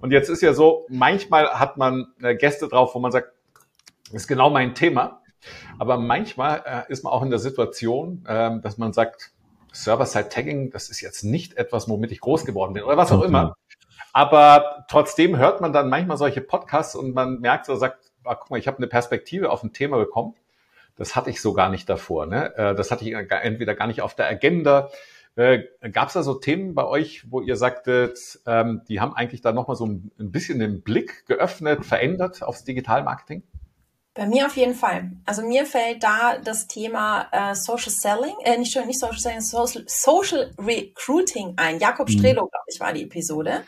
Und 0.00 0.10
jetzt 0.10 0.28
ist 0.28 0.42
ja 0.42 0.52
so, 0.52 0.86
manchmal 0.88 1.48
hat 1.48 1.76
man 1.76 2.12
äh, 2.22 2.34
Gäste 2.34 2.68
drauf, 2.68 2.94
wo 2.94 2.98
man 2.98 3.12
sagt, 3.12 3.32
das 4.06 4.22
ist 4.22 4.28
genau 4.28 4.50
mein 4.50 4.74
Thema. 4.74 5.22
Aber 5.78 5.96
manchmal 5.96 6.62
äh, 6.66 6.92
ist 6.92 7.04
man 7.04 7.12
auch 7.12 7.22
in 7.22 7.30
der 7.30 7.38
Situation, 7.38 8.24
ähm, 8.28 8.62
dass 8.62 8.78
man 8.78 8.92
sagt, 8.92 9.32
Server-Side-Tagging, 9.72 10.70
das 10.70 10.90
ist 10.90 11.00
jetzt 11.00 11.24
nicht 11.24 11.56
etwas, 11.56 11.88
womit 11.88 12.12
ich 12.12 12.20
groß 12.20 12.44
geworden 12.44 12.74
bin 12.74 12.82
oder 12.82 12.96
was 12.96 13.10
auch 13.10 13.22
immer. 13.22 13.54
Aber 14.12 14.84
trotzdem 14.88 15.38
hört 15.38 15.60
man 15.60 15.72
dann 15.72 15.88
manchmal 15.88 16.18
solche 16.18 16.42
Podcasts 16.42 16.94
und 16.94 17.14
man 17.14 17.40
merkt 17.40 17.66
so, 17.66 17.76
sagt, 17.76 18.12
ah, 18.24 18.34
guck 18.34 18.50
mal, 18.50 18.58
ich 18.58 18.66
habe 18.66 18.76
eine 18.76 18.86
Perspektive 18.86 19.50
auf 19.50 19.62
ein 19.62 19.72
Thema 19.72 19.96
bekommen. 19.96 20.34
Das 20.96 21.16
hatte 21.16 21.30
ich 21.30 21.40
so 21.40 21.52
gar 21.52 21.68
nicht 21.70 21.88
davor. 21.88 22.26
Ne? 22.26 22.54
Äh, 22.56 22.74
Das 22.74 22.90
hatte 22.90 23.04
ich 23.08 23.14
entweder 23.14 23.74
gar 23.74 23.86
nicht 23.86 24.02
auf 24.02 24.14
der 24.14 24.26
Agenda. 24.28 24.90
Äh, 25.36 25.60
Gab 25.92 26.08
es 26.08 26.14
da 26.14 26.22
so 26.22 26.34
Themen 26.34 26.74
bei 26.74 26.84
euch, 26.84 27.30
wo 27.30 27.40
ihr 27.40 27.56
sagtet, 27.56 28.40
ähm, 28.46 28.82
die 28.88 29.00
haben 29.00 29.14
eigentlich 29.14 29.40
da 29.40 29.52
nochmal 29.52 29.76
so 29.76 29.86
ein 29.86 30.10
ein 30.18 30.30
bisschen 30.30 30.58
den 30.58 30.82
Blick 30.82 31.24
geöffnet, 31.26 31.86
verändert 31.86 32.42
aufs 32.42 32.64
Digitalmarketing? 32.64 33.42
Bei 34.14 34.26
mir 34.26 34.44
auf 34.44 34.56
jeden 34.58 34.74
Fall. 34.74 35.12
Also 35.24 35.40
mir 35.40 35.64
fällt 35.64 36.02
da 36.02 36.36
das 36.36 36.66
Thema 36.68 37.28
äh, 37.32 37.54
Social 37.54 37.90
Selling, 37.90 38.34
äh, 38.44 38.58
nicht, 38.58 38.76
nicht 38.84 39.00
Social 39.00 39.18
Selling, 39.18 39.40
Social, 39.40 39.84
Social 39.86 40.50
Recruiting 40.58 41.54
ein. 41.56 41.78
Jakob 41.78 42.10
Mhm. 42.10 42.12
Strelo, 42.12 42.40
glaube 42.42 42.64
ich, 42.70 42.78
war 42.78 42.92
die 42.92 43.04
Episode. 43.04 43.62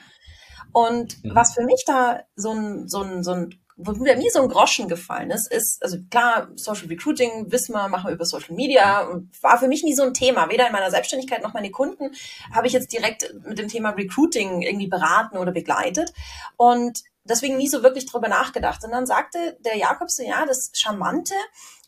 Und 0.73 1.25
Mhm. 1.25 1.35
was 1.35 1.55
für 1.55 1.65
mich 1.65 1.83
da 1.87 2.21
so 2.37 2.51
ein, 2.51 2.89
so 2.89 3.01
ein, 3.03 3.23
so 3.25 3.33
ein 3.33 3.55
wo 3.77 3.93
mir 3.93 4.17
so 4.31 4.41
ein 4.41 4.49
Groschen 4.49 4.89
gefallen 4.89 5.31
ist, 5.31 5.51
ist, 5.51 5.83
also 5.83 5.99
klar, 6.09 6.49
Social 6.55 6.87
Recruiting, 6.87 7.51
wissen 7.51 7.73
wir, 7.73 7.89
machen 7.89 8.09
wir 8.09 8.15
über 8.15 8.25
Social 8.25 8.55
Media 8.55 9.09
war 9.41 9.59
für 9.59 9.67
mich 9.67 9.83
nie 9.83 9.95
so 9.95 10.05
ein 10.05 10.15
Thema. 10.15 10.49
Weder 10.49 10.67
in 10.67 10.73
meiner 10.73 10.91
Selbstständigkeit 10.91 11.43
noch 11.43 11.55
meine 11.55 11.71
Kunden 11.71 12.13
habe 12.53 12.69
ich 12.69 12.73
jetzt 12.73 12.93
direkt 12.93 13.35
mit 13.45 13.59
dem 13.59 13.69
Thema 13.69 13.91
Recruiting 13.91 14.63
irgendwie 14.63 14.87
beraten 14.87 15.39
oder 15.39 15.51
begleitet. 15.51 16.13
Und 16.57 17.03
deswegen 17.25 17.57
nie 17.57 17.69
so 17.69 17.83
wirklich 17.83 18.07
drüber 18.07 18.29
nachgedacht. 18.29 18.85
Und 18.85 18.93
dann 18.93 19.07
sagte 19.07 19.57
der 19.65 19.77
Jakob 19.77 20.11
so, 20.11 20.23
ja, 20.23 20.47
das 20.47 20.71
Charmante 20.75 21.35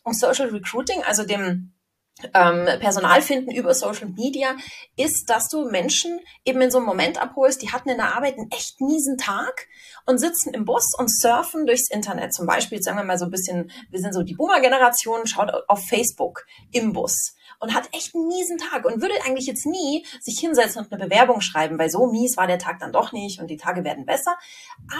um 0.03 0.13
Social 0.13 0.49
Recruiting, 0.49 1.03
also 1.03 1.23
dem 1.23 1.73
ähm, 2.33 2.65
Personal 2.79 3.21
finden 3.21 3.51
über 3.51 3.73
Social 3.73 4.07
Media, 4.09 4.55
ist, 4.95 5.29
dass 5.29 5.47
du 5.49 5.69
Menschen 5.69 6.19
eben 6.45 6.61
in 6.61 6.71
so 6.71 6.77
einem 6.77 6.87
Moment 6.87 7.21
abholst, 7.21 7.61
die 7.61 7.71
hatten 7.71 7.89
in 7.89 7.97
der 7.97 8.15
Arbeit 8.15 8.37
einen 8.37 8.51
echt 8.51 8.81
miesen 8.81 9.17
Tag 9.17 9.67
und 10.05 10.17
sitzen 10.17 10.53
im 10.53 10.65
Bus 10.65 10.93
und 10.97 11.09
surfen 11.11 11.65
durchs 11.65 11.89
Internet. 11.89 12.33
Zum 12.33 12.47
Beispiel, 12.47 12.81
sagen 12.81 12.97
wir 12.97 13.03
mal 13.03 13.19
so 13.19 13.25
ein 13.25 13.31
bisschen, 13.31 13.71
wir 13.89 13.99
sind 13.99 14.13
so 14.13 14.23
die 14.23 14.35
Boomer-Generation, 14.35 15.27
schaut 15.27 15.51
auf 15.67 15.85
Facebook 15.87 16.45
im 16.71 16.93
Bus 16.93 17.35
und 17.59 17.73
hat 17.73 17.89
echt 17.93 18.15
einen 18.15 18.27
miesen 18.27 18.57
Tag 18.57 18.85
und 18.85 19.01
würde 19.01 19.15
eigentlich 19.25 19.47
jetzt 19.47 19.65
nie 19.65 20.05
sich 20.21 20.39
hinsetzen 20.39 20.83
und 20.83 20.91
eine 20.91 21.05
Bewerbung 21.05 21.41
schreiben, 21.41 21.77
weil 21.79 21.89
so 21.89 22.07
mies 22.07 22.37
war 22.37 22.47
der 22.47 22.59
Tag 22.59 22.79
dann 22.79 22.91
doch 22.91 23.11
nicht 23.11 23.39
und 23.39 23.47
die 23.47 23.57
Tage 23.57 23.83
werden 23.83 24.05
besser. 24.05 24.37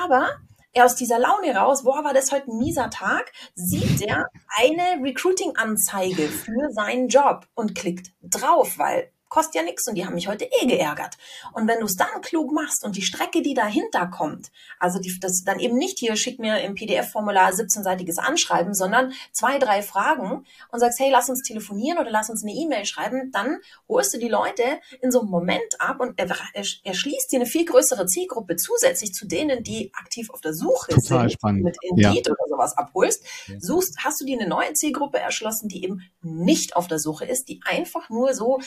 Aber 0.04 0.28
er 0.28 0.57
aus 0.76 0.96
dieser 0.96 1.20
Laune 1.20 1.56
raus, 1.56 1.84
boah, 1.84 2.04
war 2.04 2.14
das 2.14 2.32
heute 2.32 2.52
ein 2.52 2.58
mieser 2.58 2.90
Tag, 2.90 3.32
sieht 3.56 4.02
er 4.02 4.28
eine 4.58 5.04
Recruiting-Anzeige 5.04 6.28
für 6.28 6.72
seinen 6.72 7.08
Job 7.08 7.48
und 7.56 7.76
klickt 7.76 8.12
drauf, 8.22 8.78
weil 8.78 9.12
kostet 9.30 9.56
ja 9.56 9.64
nichts 9.64 9.88
und 9.88 9.96
die 9.96 10.06
haben 10.06 10.16
mich 10.16 10.28
heute 10.28 10.46
eh 10.46 10.66
geärgert. 10.66 11.18
Und 11.54 11.68
wenn 11.68 11.80
du 11.80 11.86
es 11.86 11.96
dann 11.96 12.22
klug 12.22 12.52
machst 12.52 12.84
und 12.84 12.96
die 12.96 13.02
Strecke, 13.02 13.42
die 13.42 13.54
dahinter 13.54 14.08
kommt, 14.08 14.52
also 14.80 15.00
die, 15.00 15.20
das 15.20 15.44
dann 15.44 15.60
eben 15.60 15.78
nicht 15.78 16.00
hier, 16.00 16.16
schick 16.16 16.40
mir 16.40 16.62
im 16.62 16.76
PDF-Formular 16.76 17.52
17-seitiges 17.52 18.20
Anschreiben, 18.20 18.74
sondern 18.74 19.14
zwei, 19.32 19.60
drei 19.60 19.82
Fragen 19.82 20.46
und 20.72 20.80
sagst, 20.80 21.00
hey, 21.00 21.10
lass 21.12 21.30
uns 21.30 21.42
telefonieren 21.42 21.98
oder 21.98 22.10
lass 22.12 22.30
uns 22.30 22.44
eine 22.44 22.54
E-Mail 22.54 22.86
schreiben, 22.86 23.32
dann 23.32 23.58
holst 23.88 24.14
du 24.14 24.20
die 24.20 24.30
Leute 24.30 24.64
in 25.02 25.12
so 25.12 25.22
einem 25.22 25.30
Moment 25.30 25.80
ab 25.80 26.00
und 26.00 26.18
er, 26.20 26.30
er, 26.54 26.66
er 26.84 26.94
schließt 26.94 27.32
dir 27.32 27.38
eine 27.40 27.46
viel 27.46 27.66
größere 27.66 28.06
Zielgruppe 28.06 28.56
zusätzlich 28.56 29.14
zu 29.14 29.28
denen, 29.28 29.64
die 29.64 29.92
aktiv 29.94 30.30
auf 30.30 30.42
der 30.42 30.54
Suche 30.54 30.94
Total 30.94 31.22
sind, 31.22 31.34
spannend. 31.34 31.64
mit 31.64 31.78
Indeed 31.82 32.28
Ja. 32.28 32.34
oder 32.34 32.48
sowas 32.50 32.78
abholst, 32.78 33.24
suchst, 33.60 33.98
hast 34.04 34.22
du 34.22 34.26
dir 34.26 34.40
eine 34.40 34.50
neue 34.50 34.74
Zielgruppe 34.74 35.20
erschlossen, 35.20 35.68
die 35.68 35.84
eben 35.84 36.04
nicht 36.22 36.76
auf 36.76 36.88
der 36.88 37.00
Suche 37.00 37.26
ist, 37.26 37.50
die 37.50 37.62
einfach 37.66 38.10
nur 38.10 38.34
so 38.34 38.60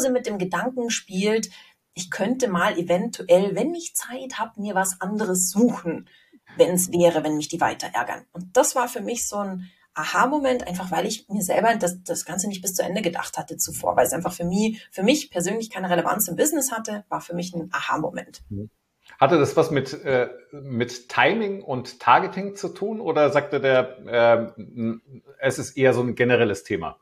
lose 0.00 0.10
mit 0.10 0.26
dem 0.26 0.38
Gedanken 0.38 0.90
spielt, 0.90 1.50
ich 1.94 2.10
könnte 2.10 2.48
mal 2.48 2.78
eventuell, 2.78 3.54
wenn 3.54 3.74
ich 3.74 3.94
Zeit 3.94 4.38
habe, 4.38 4.60
mir 4.60 4.74
was 4.74 5.00
anderes 5.00 5.50
suchen, 5.50 6.08
wenn 6.56 6.70
es 6.70 6.92
wäre, 6.92 7.24
wenn 7.24 7.36
mich 7.36 7.48
die 7.48 7.60
weiter 7.60 7.88
ärgern. 7.92 8.24
Und 8.32 8.56
das 8.56 8.74
war 8.74 8.88
für 8.88 9.00
mich 9.00 9.28
so 9.28 9.36
ein 9.36 9.70
Aha-Moment, 9.94 10.66
einfach 10.66 10.90
weil 10.92 11.04
ich 11.04 11.28
mir 11.28 11.42
selber 11.42 11.74
das, 11.74 12.02
das 12.02 12.24
Ganze 12.24 12.48
nicht 12.48 12.62
bis 12.62 12.74
zu 12.74 12.82
Ende 12.82 13.02
gedacht 13.02 13.36
hatte 13.36 13.56
zuvor, 13.56 13.96
weil 13.96 14.06
es 14.06 14.12
einfach 14.12 14.32
für 14.32 14.44
mich, 14.44 14.88
für 14.92 15.02
mich 15.02 15.30
persönlich 15.30 15.68
keine 15.68 15.90
Relevanz 15.90 16.28
im 16.28 16.36
Business 16.36 16.72
hatte, 16.72 17.04
war 17.08 17.20
für 17.20 17.34
mich 17.34 17.52
ein 17.54 17.70
Aha-Moment. 17.72 18.42
Hatte 19.18 19.38
das 19.38 19.56
was 19.56 19.70
mit, 19.70 19.92
äh, 20.04 20.30
mit 20.52 21.08
Timing 21.08 21.62
und 21.62 21.98
Targeting 21.98 22.54
zu 22.54 22.68
tun 22.68 23.00
oder 23.00 23.30
sagte 23.30 23.60
der, 23.60 23.98
äh, 24.06 24.62
es 25.40 25.58
ist 25.58 25.76
eher 25.76 25.92
so 25.92 26.02
ein 26.02 26.14
generelles 26.14 26.62
Thema? 26.62 26.96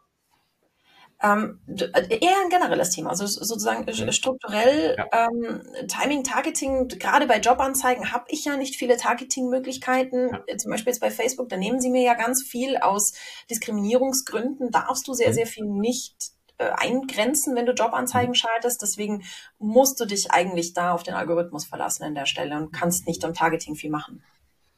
Ähm, 1.20 1.59
äh, 1.66 2.18
eher 2.18 2.37
ein 2.44 2.48
generelles 2.48 2.90
Thema, 2.90 3.11
also 3.11 3.26
sozusagen 3.26 3.85
Mhm. 3.87 4.12
strukturell 4.12 4.94
Ja. 4.96 5.26
ähm, 5.28 5.62
Timing, 5.88 6.22
Targeting, 6.22 6.87
gerade 6.87 7.26
bei 7.26 7.40
Jobanzeigen 7.40 8.12
habe 8.12 8.26
ich 8.28 8.44
ja 8.44 8.57
nicht 8.57 8.76
viele 8.76 8.96
Targeting-Möglichkeiten. 8.96 10.28
Ja. 10.31 10.42
Äh, 10.46 10.57
Zum 10.59 10.70
Beispiel 10.70 10.92
jetzt 10.92 11.00
bei 11.00 11.11
Facebook, 11.11 11.48
da 11.48 11.57
nehmen 11.57 11.81
sie 11.81 11.90
mir 11.90 12.02
ja 12.02 12.14
ganz 12.14 12.44
viel 12.44 12.76
aus 12.76 13.14
Diskriminierungsgründen, 13.50 14.70
darfst 14.70 15.09
du 15.09 15.12
sehr, 15.12 15.31
Mhm. 15.31 15.35
sehr 15.35 15.46
viel 15.46 15.64
nicht 15.66 16.14
äh, 16.61 16.70
eingrenzen, 16.70 17.54
wenn 17.54 17.66
du 17.66 17.72
Jobanzeigen 17.72 18.35
schaltest. 18.35 18.83
Deswegen 18.83 19.22
musst 19.59 20.00
du 20.00 20.04
dich 20.07 20.31
eigentlich 20.33 20.72
da 20.72 20.92
auf 20.92 21.04
den 21.04 21.14
Algorithmus 21.14 21.64
verlassen 21.64 22.02
an 22.04 22.14
der 22.16 22.26
Stelle 22.26 22.57
und 22.57 22.72
kannst 22.72 23.07
nicht 23.07 23.24
am 23.24 23.33
Targeting 23.35 23.76
viel 23.76 23.90
machen. 23.90 24.22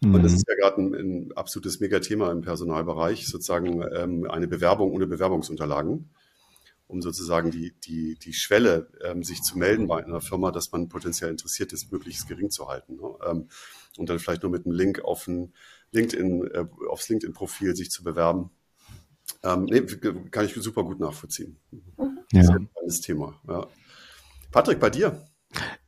Und 0.03 0.23
das 0.23 0.33
Mhm. 0.33 0.37
ist 0.37 0.49
ja 0.49 0.55
gerade 0.57 0.81
ein, 0.83 0.95
ein 0.95 1.33
absolutes 1.37 1.81
Megathema 1.81 2.31
im 2.33 2.41
Personalbereich, 2.43 3.27
sozusagen 3.27 3.83
ähm, 3.95 4.27
eine 4.31 4.47
Bewerbung 4.49 4.93
ohne 4.93 5.07
Bewerbungsunterlagen, 5.07 6.11
um 6.91 7.01
sozusagen 7.03 7.51
die, 7.51 7.73
die, 7.85 8.17
die 8.17 8.33
Schwelle, 8.33 8.91
ähm, 9.05 9.23
sich 9.23 9.43
zu 9.43 9.57
melden 9.57 9.87
bei 9.87 10.05
einer 10.05 10.21
Firma, 10.21 10.51
dass 10.51 10.73
man 10.73 10.89
potenziell 10.89 11.31
interessiert 11.31 11.73
ist, 11.73 11.93
möglichst 11.93 12.29
gering 12.29 12.51
zu 12.51 12.69
halten. 12.69 12.97
Ne? 12.97 13.15
Ähm, 13.27 13.49
und 13.97 14.09
dann 14.09 14.19
vielleicht 14.19 14.43
nur 14.43 14.51
mit 14.51 14.67
einem 14.67 14.75
Link 14.75 15.01
auf 15.01 15.27
ein 15.29 15.55
LinkedIn, 15.93 16.51
äh, 16.53 16.67
aufs 16.89 17.09
LinkedIn-Profil 17.09 17.77
sich 17.77 17.91
zu 17.91 18.03
bewerben. 18.03 18.51
Ähm, 19.43 19.65
nee, 19.65 19.81
kann 20.31 20.45
ich 20.45 20.55
super 20.55 20.83
gut 20.83 20.99
nachvollziehen. 20.99 21.57
Ja. 22.33 22.43
Sehr 22.43 22.61
spannendes 22.69 23.01
Thema. 23.01 23.41
Ja. 23.49 23.67
Patrick, 24.51 24.81
bei 24.81 24.91
dir? 24.91 25.27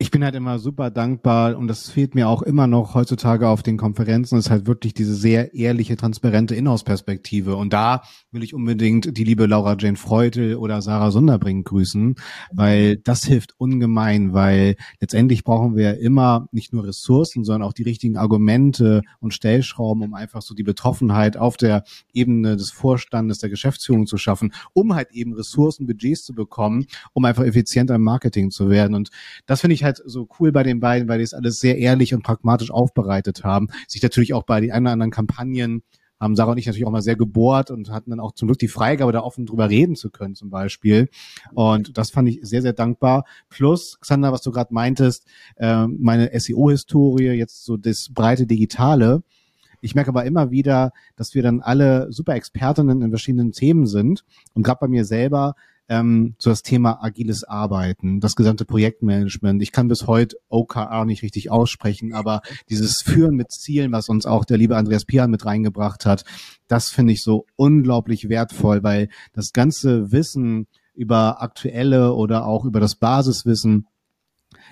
Ich 0.02 0.10
bin 0.10 0.24
halt 0.24 0.34
immer 0.34 0.58
super 0.58 0.90
dankbar 0.90 1.56
und 1.56 1.68
das 1.68 1.88
fehlt 1.88 2.16
mir 2.16 2.26
auch 2.26 2.42
immer 2.42 2.66
noch 2.66 2.96
heutzutage 2.96 3.46
auf 3.46 3.62
den 3.62 3.76
Konferenzen, 3.76 4.36
ist 4.36 4.50
halt 4.50 4.66
wirklich 4.66 4.94
diese 4.94 5.14
sehr 5.14 5.54
ehrliche, 5.54 5.96
transparente 5.96 6.56
Inhouse-Perspektive. 6.56 7.54
Und 7.54 7.72
da 7.72 8.02
will 8.32 8.42
ich 8.42 8.52
unbedingt 8.52 9.16
die 9.16 9.22
liebe 9.22 9.46
Laura 9.46 9.76
Jane 9.78 9.96
Freutel 9.96 10.56
oder 10.56 10.82
Sarah 10.82 11.12
Sunderbrink 11.12 11.68
grüßen, 11.68 12.16
weil 12.50 12.96
das 12.96 13.22
hilft 13.24 13.54
ungemein, 13.58 14.32
weil 14.32 14.74
letztendlich 14.98 15.44
brauchen 15.44 15.76
wir 15.76 16.00
immer 16.00 16.48
nicht 16.50 16.72
nur 16.72 16.84
Ressourcen, 16.84 17.44
sondern 17.44 17.68
auch 17.68 17.72
die 17.72 17.84
richtigen 17.84 18.16
Argumente 18.16 19.02
und 19.20 19.34
Stellschrauben, 19.34 20.02
um 20.02 20.14
einfach 20.14 20.42
so 20.42 20.52
die 20.52 20.64
Betroffenheit 20.64 21.36
auf 21.36 21.56
der 21.56 21.84
Ebene 22.12 22.56
des 22.56 22.72
Vorstandes, 22.72 23.38
der 23.38 23.50
Geschäftsführung 23.50 24.08
zu 24.08 24.16
schaffen, 24.16 24.52
um 24.72 24.96
halt 24.96 25.12
eben 25.12 25.32
Ressourcen, 25.34 25.86
Budgets 25.86 26.24
zu 26.24 26.34
bekommen, 26.34 26.86
um 27.12 27.24
einfach 27.24 27.44
effizienter 27.44 27.94
im 27.94 28.02
Marketing 28.02 28.50
zu 28.50 28.68
werden. 28.68 28.96
Und 28.96 29.10
das 29.46 29.60
finde 29.60 29.74
ich 29.74 29.84
halt 29.84 29.91
so 30.04 30.28
cool 30.38 30.52
bei 30.52 30.62
den 30.62 30.80
beiden, 30.80 31.08
weil 31.08 31.18
die 31.18 31.24
es 31.24 31.34
alles 31.34 31.60
sehr 31.60 31.78
ehrlich 31.78 32.14
und 32.14 32.22
pragmatisch 32.22 32.70
aufbereitet 32.70 33.44
haben. 33.44 33.68
Sich 33.88 34.02
natürlich 34.02 34.34
auch 34.34 34.44
bei 34.44 34.60
den 34.60 34.72
ein 34.72 34.82
oder 34.82 34.92
anderen 34.92 35.10
Kampagnen 35.10 35.82
haben 36.22 36.36
Sarah 36.36 36.52
und 36.52 36.58
ich 36.58 36.66
natürlich 36.66 36.86
auch 36.86 36.92
mal 36.92 37.02
sehr 37.02 37.16
gebohrt 37.16 37.72
und 37.72 37.90
hatten 37.90 38.10
dann 38.10 38.20
auch 38.20 38.32
zum 38.32 38.46
Glück 38.46 38.58
die 38.58 38.68
Freigabe, 38.68 39.10
da 39.10 39.20
offen 39.20 39.44
drüber 39.44 39.68
reden 39.68 39.96
zu 39.96 40.08
können 40.08 40.36
zum 40.36 40.50
Beispiel. 40.50 41.08
Und 41.52 41.98
das 41.98 42.10
fand 42.10 42.28
ich 42.28 42.38
sehr, 42.42 42.62
sehr 42.62 42.72
dankbar. 42.72 43.24
Plus, 43.48 43.98
Xander, 44.00 44.30
was 44.30 44.42
du 44.42 44.52
gerade 44.52 44.72
meintest, 44.72 45.26
äh, 45.56 45.86
meine 45.88 46.30
SEO-Historie, 46.38 47.32
jetzt 47.32 47.64
so 47.64 47.76
das 47.76 48.08
breite 48.14 48.46
Digitale. 48.46 49.24
Ich 49.80 49.96
merke 49.96 50.10
aber 50.10 50.24
immer 50.24 50.52
wieder, 50.52 50.92
dass 51.16 51.34
wir 51.34 51.42
dann 51.42 51.60
alle 51.60 52.12
super 52.12 52.36
Expertinnen 52.36 53.02
in 53.02 53.10
verschiedenen 53.10 53.50
Themen 53.50 53.86
sind. 53.86 54.24
Und 54.54 54.62
gerade 54.62 54.78
bei 54.80 54.88
mir 54.88 55.04
selber 55.04 55.56
ähm, 55.88 56.34
so 56.38 56.50
das 56.50 56.62
Thema 56.62 57.02
agiles 57.02 57.44
Arbeiten, 57.44 58.20
das 58.20 58.36
gesamte 58.36 58.64
Projektmanagement. 58.64 59.62
Ich 59.62 59.72
kann 59.72 59.88
bis 59.88 60.06
heute 60.06 60.36
OKR 60.48 61.04
nicht 61.04 61.22
richtig 61.22 61.50
aussprechen, 61.50 62.14
aber 62.14 62.40
dieses 62.68 63.02
Führen 63.02 63.36
mit 63.36 63.50
Zielen, 63.50 63.92
was 63.92 64.08
uns 64.08 64.26
auch 64.26 64.44
der 64.44 64.58
liebe 64.58 64.76
Andreas 64.76 65.04
Pian 65.04 65.30
mit 65.30 65.44
reingebracht 65.44 66.06
hat, 66.06 66.24
das 66.68 66.88
finde 66.88 67.12
ich 67.12 67.22
so 67.22 67.46
unglaublich 67.56 68.28
wertvoll, 68.28 68.82
weil 68.82 69.08
das 69.32 69.52
ganze 69.52 70.12
Wissen 70.12 70.66
über 70.94 71.42
aktuelle 71.42 72.14
oder 72.14 72.46
auch 72.46 72.64
über 72.64 72.80
das 72.80 72.96
Basiswissen 72.96 73.86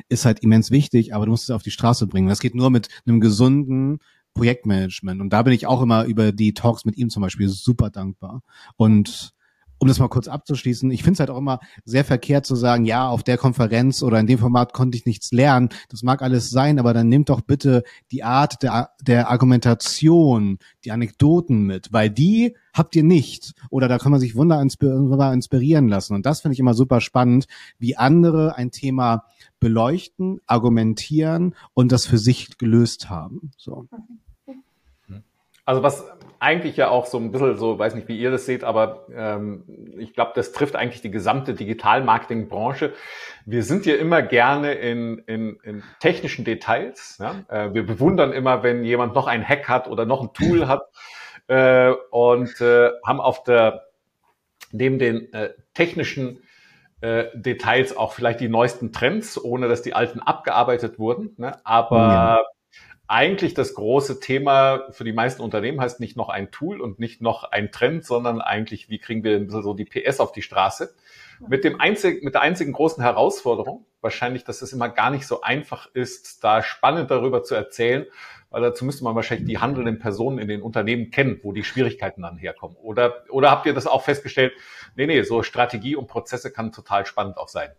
ist 0.09 0.25
halt 0.25 0.41
immens 0.41 0.71
wichtig, 0.71 1.15
aber 1.15 1.27
du 1.27 1.33
musst 1.33 1.45
es 1.45 1.51
auf 1.51 1.63
die 1.63 1.71
Straße 1.71 2.07
bringen. 2.07 2.29
Das 2.29 2.41
geht 2.41 2.55
nur 2.55 2.71
mit 2.71 2.89
einem 3.07 3.21
gesunden 3.21 3.99
Projektmanagement. 4.35 5.21
Und 5.21 5.33
da 5.33 5.43
bin 5.43 5.53
ich 5.53 5.67
auch 5.67 5.83
immer 5.83 6.05
über 6.05 6.33
die 6.33 6.55
Talks 6.55 6.85
mit 6.85 6.97
ihm 6.97 7.11
zum 7.11 7.23
Beispiel 7.23 7.49
super 7.49 7.91
dankbar. 7.91 8.43
Und 8.77 9.33
um 9.81 9.89
das 9.89 9.99
mal 9.99 10.09
kurz 10.09 10.29
abzuschließen, 10.29 10.91
ich 10.91 11.03
finde 11.03 11.15
es 11.15 11.21
halt 11.21 11.31
auch 11.31 11.39
immer 11.39 11.59
sehr 11.85 12.05
verkehrt 12.05 12.45
zu 12.45 12.55
sagen, 12.55 12.85
ja, 12.85 13.09
auf 13.09 13.23
der 13.23 13.39
Konferenz 13.39 14.03
oder 14.03 14.21
in 14.21 14.27
dem 14.27 14.39
Format 14.39 14.75
konnte 14.75 14.97
ich 14.99 15.07
nichts 15.07 15.33
lernen. 15.33 15.71
Das 15.89 16.03
mag 16.03 16.21
alles 16.21 16.51
sein, 16.51 16.79
aber 16.79 16.93
dann 16.93 17.09
nehmt 17.09 17.31
doch 17.31 17.41
bitte 17.41 17.83
die 18.13 18.23
Art 18.23 18.63
der, 18.63 18.91
der 19.01 19.31
Argumentation, 19.31 20.59
die 20.85 20.93
Anekdoten 20.93 21.65
mit, 21.65 21.93
weil 21.93 22.11
die 22.11 22.55
habt 22.75 22.95
ihr 22.95 23.03
nicht. 23.03 23.55
Oder 23.71 23.89
da 23.89 23.97
kann 23.97 24.13
man 24.13 24.21
sich 24.21 24.37
wunder 24.37 24.61
inspirieren 24.61 25.89
lassen. 25.89 26.15
Und 26.15 26.27
das 26.27 26.43
finde 26.43 26.53
ich 26.53 26.61
immer 26.61 26.75
super 26.75 27.01
spannend, 27.01 27.47
wie 27.79 27.97
andere 27.97 28.57
ein 28.57 28.71
Thema 28.71 29.25
beleuchten, 29.61 30.41
argumentieren 30.47 31.55
und 31.73 31.91
das 31.91 32.07
für 32.07 32.19
sich 32.19 32.59
gelöst 32.59 33.09
haben. 33.09 33.53
So. 33.57 33.87
Also 35.71 35.85
was 35.85 36.05
eigentlich 36.41 36.77
ja 36.77 36.89
auch 36.89 37.07
so 37.07 37.17
ein 37.17 37.31
bisschen 37.31 37.57
so, 37.57 37.79
weiß 37.79 37.95
nicht, 37.95 38.09
wie 38.09 38.19
ihr 38.19 38.33
das 38.33 38.45
seht, 38.45 38.65
aber 38.65 39.07
ähm, 39.15 39.63
ich 39.99 40.15
glaube, 40.15 40.33
das 40.35 40.51
trifft 40.51 40.75
eigentlich 40.75 41.01
die 41.01 41.13
gesamte 41.13 41.55
Digital-Marketing-Branche. 41.55 42.93
Wir 43.47 43.63
sind 43.63 43.87
ja 43.87 43.95
immer 43.95 44.21
gerne 44.21 44.73
in, 44.73 45.19
in, 45.29 45.61
in 45.63 45.85
technischen 46.01 46.45
Details. 46.45 47.19
Ja? 47.21 47.45
Äh, 47.49 47.73
wir 47.73 47.87
bewundern 47.87 48.33
immer, 48.33 48.65
wenn 48.65 48.83
jemand 48.83 49.15
noch 49.15 49.29
ein 49.29 49.47
Hack 49.47 49.69
hat 49.69 49.87
oder 49.87 50.07
noch 50.07 50.23
ein 50.23 50.33
Tool 50.33 50.67
hat 50.67 50.83
äh, 51.47 51.93
und 52.11 52.61
äh, 52.61 52.91
haben 53.07 53.21
auf 53.21 53.45
der 53.45 53.85
neben 54.73 54.99
den 54.99 55.33
äh, 55.33 55.51
technischen 55.75 56.43
äh, 57.01 57.27
Details 57.33 57.97
auch 57.97 58.13
vielleicht 58.13 58.41
die 58.41 58.49
neuesten 58.49 58.93
Trends, 58.93 59.41
ohne 59.41 59.69
dass 59.69 59.83
die 59.83 59.95
alten 59.95 60.19
abgearbeitet 60.19 60.99
wurden. 60.99 61.35
Ne? 61.37 61.65
Aber 61.65 61.97
Ja. 61.97 62.41
Eigentlich 63.11 63.55
das 63.55 63.75
große 63.75 64.21
Thema 64.21 64.87
für 64.93 65.03
die 65.03 65.13
meisten 65.13 65.43
Unternehmen 65.43 65.81
heißt 65.81 65.99
nicht 65.99 66.17
noch 66.17 66.29
ein 66.29 66.53
Tool 66.53 66.81
und 66.81 67.01
nicht 67.01 67.21
noch 67.21 67.43
ein 67.43 67.73
Trend, 67.73 68.05
sondern 68.05 68.41
eigentlich, 68.41 68.89
wie 68.89 69.01
kriegen 69.01 69.25
wir 69.25 69.51
so 69.51 69.75
die 69.75 69.85
PS 69.85 70.21
auf 70.21 70.31
die 70.31 70.43
Straße? 70.43 70.95
Mit 71.49 71.65
dem 71.65 71.81
einzigen, 71.81 72.25
mit 72.25 72.35
der 72.35 72.43
einzigen 72.43 72.73
großen 72.73 73.03
Herausforderung, 73.03 73.85
wahrscheinlich, 74.01 74.45
dass 74.45 74.63
es 74.63 74.73
immer 74.73 74.89
gar 74.89 75.11
nicht 75.11 75.27
so 75.27 75.41
einfach 75.41 75.93
ist, 75.93 76.45
da 76.45 76.63
spannend 76.63 77.11
darüber 77.11 77.43
zu 77.43 77.57
erzählen, 77.57 78.07
weil 78.51 78.63
dazu 78.63 78.85
müsste 78.85 79.03
man 79.03 79.17
wahrscheinlich 79.17 79.49
die 79.49 79.59
handelnden 79.59 79.99
Personen 79.99 80.39
in 80.39 80.47
den 80.47 80.63
Unternehmen 80.63 81.11
kennen, 81.11 81.41
wo 81.43 81.51
die 81.51 81.65
Schwierigkeiten 81.65 82.23
dann 82.23 82.37
herkommen. 82.37 82.77
Oder, 82.77 83.25
oder 83.31 83.51
habt 83.51 83.67
ihr 83.67 83.75
das 83.75 83.89
auch 83.89 84.05
festgestellt? 84.05 84.53
Nee, 84.95 85.07
nee, 85.07 85.23
so 85.23 85.43
Strategie 85.43 85.97
und 85.97 86.07
Prozesse 86.07 86.53
kann 86.53 86.71
total 86.71 87.07
spannend 87.07 87.39
auch 87.39 87.49
sein. 87.49 87.71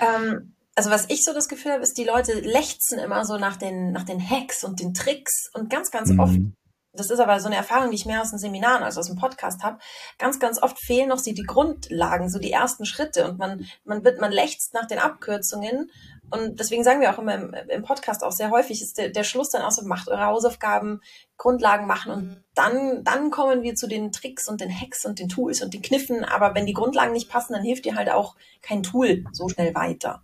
Ähm, 0.00 0.53
also 0.74 0.90
was 0.90 1.08
ich 1.08 1.24
so 1.24 1.32
das 1.32 1.48
Gefühl 1.48 1.72
habe, 1.72 1.82
ist, 1.82 1.98
die 1.98 2.04
Leute 2.04 2.32
lechzen 2.40 2.98
immer 2.98 3.24
so 3.24 3.38
nach 3.38 3.56
den, 3.56 3.92
nach 3.92 4.04
den 4.04 4.20
Hacks 4.20 4.64
und 4.64 4.80
den 4.80 4.94
Tricks 4.94 5.50
und 5.54 5.70
ganz, 5.70 5.90
ganz 5.90 6.10
mhm. 6.10 6.20
oft, 6.20 6.38
das 6.92 7.10
ist 7.10 7.20
aber 7.20 7.38
so 7.40 7.46
eine 7.46 7.56
Erfahrung, 7.56 7.90
die 7.90 7.96
ich 7.96 8.06
mehr 8.06 8.22
aus 8.22 8.30
den 8.30 8.38
Seminaren 8.38 8.82
als 8.82 8.98
aus 8.98 9.06
dem 9.06 9.16
Podcast 9.16 9.62
habe, 9.62 9.78
ganz, 10.18 10.38
ganz 10.38 10.60
oft 10.62 10.78
fehlen 10.78 11.08
noch 11.08 11.20
die, 11.20 11.34
die 11.34 11.42
Grundlagen, 11.42 12.28
so 12.28 12.38
die 12.38 12.52
ersten 12.52 12.86
Schritte 12.86 13.28
und 13.28 13.38
man, 13.38 13.66
man 13.84 14.04
wird, 14.04 14.20
man 14.20 14.32
lechzt 14.32 14.74
nach 14.74 14.86
den 14.86 14.98
Abkürzungen 14.98 15.90
und 16.30 16.58
deswegen 16.58 16.82
sagen 16.82 17.00
wir 17.00 17.12
auch 17.12 17.18
immer 17.18 17.34
im, 17.34 17.54
im 17.68 17.82
Podcast 17.82 18.24
auch 18.24 18.32
sehr 18.32 18.50
häufig, 18.50 18.82
ist 18.82 18.98
der, 18.98 19.10
der 19.10 19.24
Schluss 19.24 19.50
dann 19.50 19.62
auch 19.62 19.70
so, 19.70 19.84
macht 19.84 20.08
eure 20.08 20.26
Hausaufgaben, 20.26 21.00
Grundlagen 21.36 21.86
machen 21.86 22.12
und 22.12 22.44
dann, 22.54 23.04
dann 23.04 23.30
kommen 23.30 23.62
wir 23.62 23.76
zu 23.76 23.86
den 23.86 24.10
Tricks 24.10 24.48
und 24.48 24.60
den 24.60 24.70
Hacks 24.72 25.04
und 25.04 25.20
den 25.20 25.28
Tools 25.28 25.62
und 25.62 25.72
den 25.72 25.82
Kniffen, 25.82 26.24
aber 26.24 26.54
wenn 26.56 26.66
die 26.66 26.72
Grundlagen 26.72 27.12
nicht 27.12 27.28
passen, 27.28 27.52
dann 27.52 27.62
hilft 27.62 27.84
dir 27.84 27.94
halt 27.94 28.10
auch 28.10 28.34
kein 28.60 28.82
Tool 28.82 29.24
so 29.32 29.48
schnell 29.48 29.74
weiter. 29.74 30.22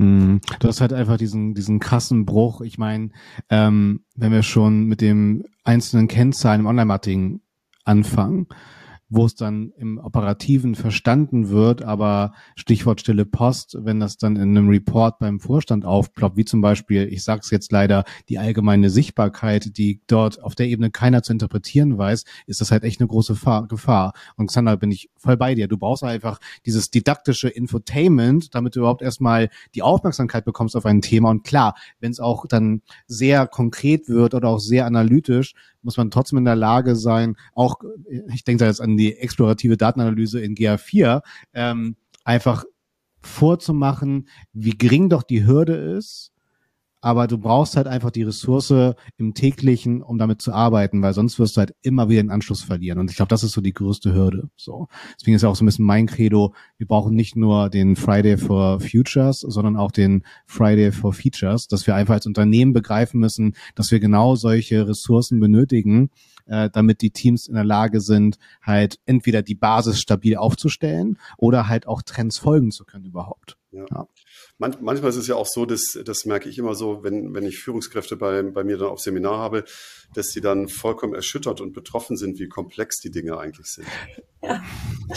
Hm, 0.00 0.40
du 0.60 0.68
hast 0.68 0.80
halt 0.80 0.94
einfach 0.94 1.18
diesen, 1.18 1.52
diesen 1.52 1.78
krassen 1.78 2.24
Bruch. 2.24 2.62
Ich 2.62 2.78
meine, 2.78 3.10
ähm, 3.50 4.00
wenn 4.16 4.32
wir 4.32 4.42
schon 4.42 4.84
mit 4.84 5.02
dem 5.02 5.44
einzelnen 5.62 6.08
Kennzahlen 6.08 6.62
im 6.62 6.66
Online-Marketing 6.66 7.40
anfangen, 7.84 8.46
wo 9.10 9.26
es 9.26 9.34
dann 9.34 9.72
im 9.76 9.98
Operativen 9.98 10.76
verstanden 10.76 11.50
wird, 11.50 11.82
aber 11.82 12.32
Stichwort 12.54 13.00
stille 13.00 13.26
Post, 13.26 13.76
wenn 13.80 13.98
das 13.98 14.16
dann 14.16 14.36
in 14.36 14.56
einem 14.56 14.68
Report 14.68 15.18
beim 15.18 15.40
Vorstand 15.40 15.84
aufploppt, 15.84 16.36
wie 16.36 16.44
zum 16.44 16.60
Beispiel, 16.60 17.08
ich 17.12 17.24
sage 17.24 17.40
es 17.42 17.50
jetzt 17.50 17.72
leider, 17.72 18.04
die 18.28 18.38
allgemeine 18.38 18.88
Sichtbarkeit, 18.88 19.76
die 19.76 20.00
dort 20.06 20.42
auf 20.42 20.54
der 20.54 20.68
Ebene 20.68 20.90
keiner 20.90 21.22
zu 21.24 21.32
interpretieren 21.32 21.98
weiß, 21.98 22.24
ist 22.46 22.60
das 22.60 22.70
halt 22.70 22.84
echt 22.84 23.00
eine 23.00 23.08
große 23.08 23.36
Gefahr. 23.68 24.12
Und 24.36 24.46
Xander, 24.46 24.76
bin 24.76 24.92
ich 24.92 25.10
voll 25.16 25.36
bei 25.36 25.56
dir. 25.56 25.66
Du 25.66 25.76
brauchst 25.76 26.04
einfach 26.04 26.38
dieses 26.64 26.90
didaktische 26.90 27.48
Infotainment, 27.48 28.54
damit 28.54 28.76
du 28.76 28.80
überhaupt 28.80 29.02
erstmal 29.02 29.50
die 29.74 29.82
Aufmerksamkeit 29.82 30.44
bekommst 30.44 30.76
auf 30.76 30.86
ein 30.86 31.02
Thema. 31.02 31.30
Und 31.30 31.42
klar, 31.42 31.74
wenn 31.98 32.12
es 32.12 32.20
auch 32.20 32.46
dann 32.46 32.82
sehr 33.08 33.48
konkret 33.48 34.08
wird 34.08 34.34
oder 34.34 34.48
auch 34.48 34.60
sehr 34.60 34.86
analytisch, 34.86 35.54
muss 35.82 35.96
man 35.96 36.10
trotzdem 36.10 36.38
in 36.38 36.44
der 36.44 36.56
Lage 36.56 36.94
sein, 36.94 37.36
auch, 37.54 37.76
ich 38.32 38.44
denke 38.44 38.60
da 38.60 38.66
jetzt 38.66 38.80
an 38.80 38.96
die 39.00 39.16
explorative 39.16 39.76
Datenanalyse 39.76 40.40
in 40.40 40.54
GA4, 40.54 41.22
ähm, 41.54 41.96
einfach 42.24 42.64
vorzumachen, 43.22 44.28
wie 44.52 44.70
gering 44.70 45.08
doch 45.08 45.22
die 45.22 45.44
Hürde 45.44 45.74
ist, 45.74 46.32
aber 47.02 47.26
du 47.26 47.38
brauchst 47.38 47.76
halt 47.76 47.86
einfach 47.86 48.10
die 48.10 48.24
Ressource 48.24 48.94
im 49.16 49.32
täglichen, 49.32 50.02
um 50.02 50.18
damit 50.18 50.42
zu 50.42 50.52
arbeiten, 50.52 51.00
weil 51.00 51.14
sonst 51.14 51.38
wirst 51.38 51.56
du 51.56 51.60
halt 51.60 51.74
immer 51.82 52.08
wieder 52.10 52.22
den 52.22 52.30
Anschluss 52.30 52.62
verlieren. 52.62 52.98
Und 52.98 53.10
ich 53.10 53.16
glaube, 53.16 53.30
das 53.30 53.42
ist 53.42 53.52
so 53.52 53.62
die 53.62 53.72
größte 53.72 54.12
Hürde. 54.12 54.50
So, 54.56 54.88
deswegen 55.18 55.34
ist 55.34 55.44
auch 55.44 55.56
so 55.56 55.64
ein 55.64 55.66
bisschen 55.66 55.86
mein 55.86 56.06
Credo. 56.06 56.54
Wir 56.76 56.86
brauchen 56.86 57.14
nicht 57.14 57.36
nur 57.36 57.70
den 57.70 57.96
Friday 57.96 58.36
for 58.36 58.80
Futures, 58.80 59.40
sondern 59.40 59.76
auch 59.76 59.92
den 59.92 60.24
Friday 60.46 60.92
for 60.92 61.14
Features, 61.14 61.68
dass 61.68 61.86
wir 61.86 61.94
einfach 61.94 62.14
als 62.14 62.26
Unternehmen 62.26 62.74
begreifen 62.74 63.18
müssen, 63.18 63.54
dass 63.74 63.90
wir 63.90 64.00
genau 64.00 64.34
solche 64.34 64.86
Ressourcen 64.86 65.40
benötigen, 65.40 66.10
äh, 66.50 66.68
damit 66.70 67.00
die 67.00 67.10
Teams 67.10 67.46
in 67.46 67.54
der 67.54 67.64
Lage 67.64 68.00
sind, 68.00 68.38
halt 68.60 68.98
entweder 69.06 69.42
die 69.42 69.54
Basis 69.54 70.00
stabil 70.00 70.36
aufzustellen 70.36 71.18
oder 71.38 71.68
halt 71.68 71.86
auch 71.86 72.02
Trends 72.02 72.38
folgen 72.38 72.72
zu 72.72 72.84
können 72.84 73.04
überhaupt. 73.04 73.56
Ja. 73.72 73.86
ja. 73.88 74.08
Man, 74.58 74.76
manchmal 74.80 75.10
ist 75.10 75.16
es 75.16 75.28
ja 75.28 75.36
auch 75.36 75.46
so, 75.46 75.64
dass 75.64 75.96
das 76.04 76.24
merke 76.24 76.48
ich 76.48 76.58
immer 76.58 76.74
so, 76.74 77.04
wenn, 77.04 77.34
wenn 77.34 77.44
ich 77.44 77.58
Führungskräfte 77.58 78.16
bei, 78.16 78.42
bei 78.42 78.64
mir 78.64 78.78
dann 78.78 78.88
auf 78.88 79.00
Seminar 79.00 79.38
habe, 79.38 79.64
dass 80.12 80.30
sie 80.30 80.40
dann 80.40 80.68
vollkommen 80.68 81.14
erschüttert 81.14 81.60
und 81.60 81.72
betroffen 81.72 82.16
sind, 82.16 82.40
wie 82.40 82.48
komplex 82.48 83.00
die 83.00 83.12
Dinge 83.12 83.38
eigentlich 83.38 83.66
sind. 83.66 83.86
Ja. 84.42 84.60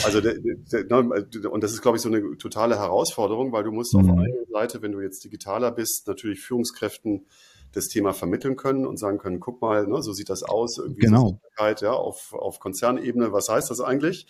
Also 0.03 0.21
der, 0.21 0.35
der, 0.37 0.83
ne, 0.85 1.49
und 1.49 1.63
das 1.63 1.73
ist, 1.73 1.81
glaube 1.81 1.97
ich, 1.97 2.03
so 2.03 2.09
eine 2.09 2.37
totale 2.37 2.77
Herausforderung, 2.77 3.51
weil 3.51 3.63
du 3.63 3.71
musst 3.71 3.93
mhm. 3.95 4.01
auf 4.01 4.17
einer 4.17 4.27
Seite, 4.51 4.81
wenn 4.83 4.91
du 4.91 5.01
jetzt 5.01 5.23
digitaler 5.23 5.71
bist, 5.71 6.07
natürlich 6.07 6.41
Führungskräften 6.41 7.25
das 7.73 7.87
Thema 7.87 8.13
vermitteln 8.13 8.55
können 8.55 8.85
und 8.85 8.97
sagen 8.97 9.17
können, 9.17 9.39
guck 9.39 9.61
mal, 9.61 9.87
ne, 9.87 10.01
so 10.01 10.13
sieht 10.13 10.29
das 10.29 10.43
aus, 10.43 10.77
irgendwie 10.77 11.01
genau. 11.01 11.39
ja, 11.59 11.91
auf, 11.91 12.33
auf 12.33 12.59
Konzernebene, 12.59 13.33
was 13.33 13.49
heißt 13.49 13.69
das 13.69 13.81
eigentlich? 13.81 14.27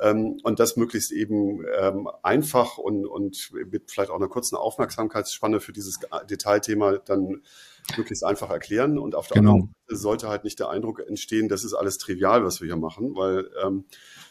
Ähm, 0.00 0.40
und 0.44 0.60
das 0.60 0.76
möglichst 0.76 1.12
eben 1.12 1.62
ähm, 1.78 2.08
einfach 2.22 2.78
und, 2.78 3.06
und 3.06 3.50
mit 3.70 3.90
vielleicht 3.90 4.10
auch 4.10 4.16
einer 4.16 4.28
kurzen 4.28 4.56
Aufmerksamkeitsspanne 4.56 5.60
für 5.60 5.72
dieses 5.72 5.98
Detailthema 6.28 6.98
dann 6.98 7.42
möglichst 7.96 8.24
einfach 8.24 8.48
erklären. 8.50 8.98
Und 8.98 9.14
auf 9.14 9.28
der 9.28 9.42
genau. 9.42 9.52
anderen 9.52 9.74
Seite 9.88 10.00
sollte 10.00 10.28
halt 10.28 10.44
nicht 10.44 10.58
der 10.58 10.70
Eindruck 10.70 11.00
entstehen, 11.06 11.48
das 11.48 11.64
ist 11.64 11.74
alles 11.74 11.98
trivial, 11.98 12.44
was 12.44 12.60
wir 12.60 12.66
hier 12.66 12.76
machen, 12.76 13.14
weil 13.14 13.50
ähm, 13.62 13.84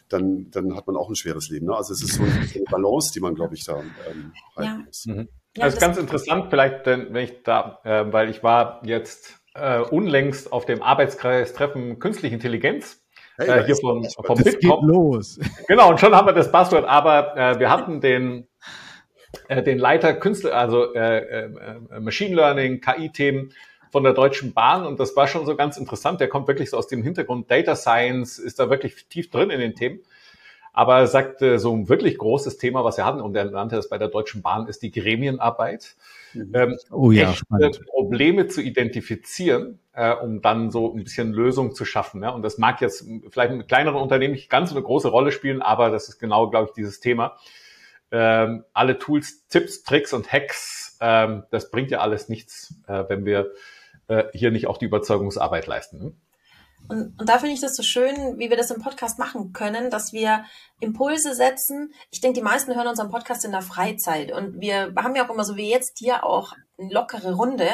dann, 0.07 0.49
dann 0.49 0.75
hat 0.75 0.87
man 0.87 0.95
auch 0.95 1.09
ein 1.09 1.15
schweres 1.15 1.49
Leben. 1.49 1.67
Ne? 1.67 1.75
Also 1.75 1.93
es 1.93 2.01
ist 2.01 2.15
so 2.15 2.23
eine 2.23 2.63
Balance, 2.71 3.11
die 3.13 3.19
man, 3.19 3.35
glaube 3.35 3.53
ich, 3.53 3.63
da 3.63 3.79
ähm, 3.79 4.33
halten 4.55 4.79
ja. 4.79 4.83
muss. 4.85 5.05
Mhm. 5.05 5.29
Ja, 5.57 5.63
also 5.63 5.79
ganz 5.79 5.97
interessant, 5.97 6.47
vielleicht, 6.49 6.85
wenn 6.85 7.15
ich 7.15 7.43
da, 7.43 7.79
äh, 7.83 8.05
weil 8.11 8.29
ich 8.29 8.43
war 8.43 8.81
jetzt 8.83 9.39
äh, 9.55 9.79
unlängst 9.79 10.51
auf 10.51 10.65
dem 10.65 10.81
Arbeitskreis-Treffen 10.81 11.99
Künstliche 11.99 12.35
Intelligenz. 12.35 13.03
Hey, 13.37 13.61
äh, 13.61 13.65
hier 13.65 13.75
von, 13.75 14.07
vom 14.25 14.37
Bitkom. 14.37 14.87
los. 14.87 15.39
Genau, 15.67 15.89
und 15.89 15.99
schon 15.99 16.13
haben 16.13 16.27
wir 16.27 16.33
das 16.33 16.51
Buzzword, 16.51 16.85
aber 16.85 17.35
äh, 17.35 17.59
wir 17.59 17.69
hatten 17.69 18.01
den, 18.01 18.47
äh, 19.47 19.63
den 19.63 19.79
Leiter 19.79 20.13
Künstler, 20.13 20.53
also 20.53 20.93
äh, 20.93 21.45
äh, 21.45 21.99
Machine 21.99 22.35
Learning, 22.35 22.81
KI-Themen 22.81 23.53
von 23.91 24.03
der 24.03 24.13
Deutschen 24.13 24.53
Bahn 24.53 24.85
und 24.85 24.99
das 24.99 25.15
war 25.15 25.27
schon 25.27 25.45
so 25.45 25.55
ganz 25.55 25.77
interessant. 25.77 26.19
Der 26.19 26.27
kommt 26.27 26.47
wirklich 26.47 26.69
so 26.69 26.77
aus 26.77 26.87
dem 26.87 27.01
Hintergrund 27.01 27.49
Data 27.49 27.75
Science, 27.75 28.37
ist 28.37 28.59
da 28.59 28.69
wirklich 28.69 29.07
tief 29.07 29.31
drin 29.31 29.49
in 29.49 29.59
den 29.59 29.73
Themen. 29.73 30.01
Aber 30.79 30.99
er 30.99 31.07
sagte, 31.07 31.59
so 31.59 31.75
ein 31.75 31.89
wirklich 31.89 32.17
großes 32.17 32.55
Thema, 32.55 32.85
was 32.85 32.95
wir 32.95 33.03
hatten, 33.03 33.19
und 33.19 33.35
er 33.35 33.43
nannte 33.43 33.75
es 33.75 33.89
bei 33.89 33.97
der 33.97 34.07
Deutschen 34.07 34.41
Bahn, 34.41 34.65
ist 34.65 34.81
die 34.81 34.91
Gremienarbeit. 34.91 35.97
Mhm. 36.33 36.51
Ähm, 36.53 36.77
oh 36.89 37.11
ja. 37.11 37.35
Probleme 37.89 38.47
zu 38.47 38.61
identifizieren, 38.61 39.79
äh, 39.91 40.13
um 40.13 40.41
dann 40.41 40.71
so 40.71 40.95
ein 40.95 41.03
bisschen 41.03 41.33
Lösung 41.33 41.75
zu 41.75 41.83
schaffen. 41.83 42.23
Ja? 42.23 42.29
Und 42.29 42.43
das 42.43 42.59
mag 42.59 42.79
jetzt 42.79 43.05
vielleicht 43.29 43.51
mit 43.51 43.67
kleineren 43.67 44.01
Unternehmen 44.01 44.35
nicht 44.35 44.49
ganz 44.49 44.69
so 44.69 44.75
eine 44.77 44.85
große 44.85 45.09
Rolle 45.09 45.33
spielen, 45.33 45.61
aber 45.61 45.89
das 45.89 46.07
ist 46.07 46.17
genau, 46.17 46.49
glaube 46.49 46.67
ich, 46.69 46.75
dieses 46.75 47.01
Thema. 47.01 47.35
Ähm, 48.09 48.63
alle 48.71 48.97
Tools, 48.99 49.47
Tipps, 49.49 49.83
Tricks 49.83 50.13
und 50.13 50.31
Hacks, 50.31 50.97
ähm, 51.01 51.43
das 51.51 51.71
bringt 51.71 51.91
ja 51.91 51.99
alles 51.99 52.29
nichts, 52.29 52.73
äh, 52.87 53.03
wenn 53.09 53.25
wir 53.25 53.51
äh, 54.07 54.23
hier 54.31 54.51
nicht 54.51 54.67
auch 54.67 54.77
die 54.77 54.85
Überzeugungsarbeit 54.85 55.67
leisten. 55.67 56.21
Und, 56.89 57.19
und 57.19 57.29
da 57.29 57.37
finde 57.37 57.53
ich 57.53 57.61
das 57.61 57.75
so 57.75 57.83
schön, 57.83 58.39
wie 58.39 58.49
wir 58.49 58.57
das 58.57 58.71
im 58.71 58.81
Podcast 58.81 59.19
machen 59.19 59.53
können, 59.53 59.91
dass 59.91 60.11
wir 60.11 60.43
Impulse 60.79 61.35
setzen. 61.35 61.93
Ich 62.09 62.19
denke, 62.19 62.39
die 62.39 62.43
meisten 62.43 62.73
hören 62.73 62.87
unseren 62.87 63.11
Podcast 63.11 63.45
in 63.45 63.51
der 63.51 63.61
Freizeit 63.61 64.31
und 64.31 64.59
wir 64.59 64.91
haben 64.97 65.15
ja 65.15 65.25
auch 65.25 65.31
immer 65.31 65.43
so 65.43 65.55
wie 65.55 65.69
jetzt 65.69 65.99
hier 65.99 66.23
auch 66.23 66.53
eine 66.79 66.91
lockere 66.91 67.33
Runde 67.33 67.69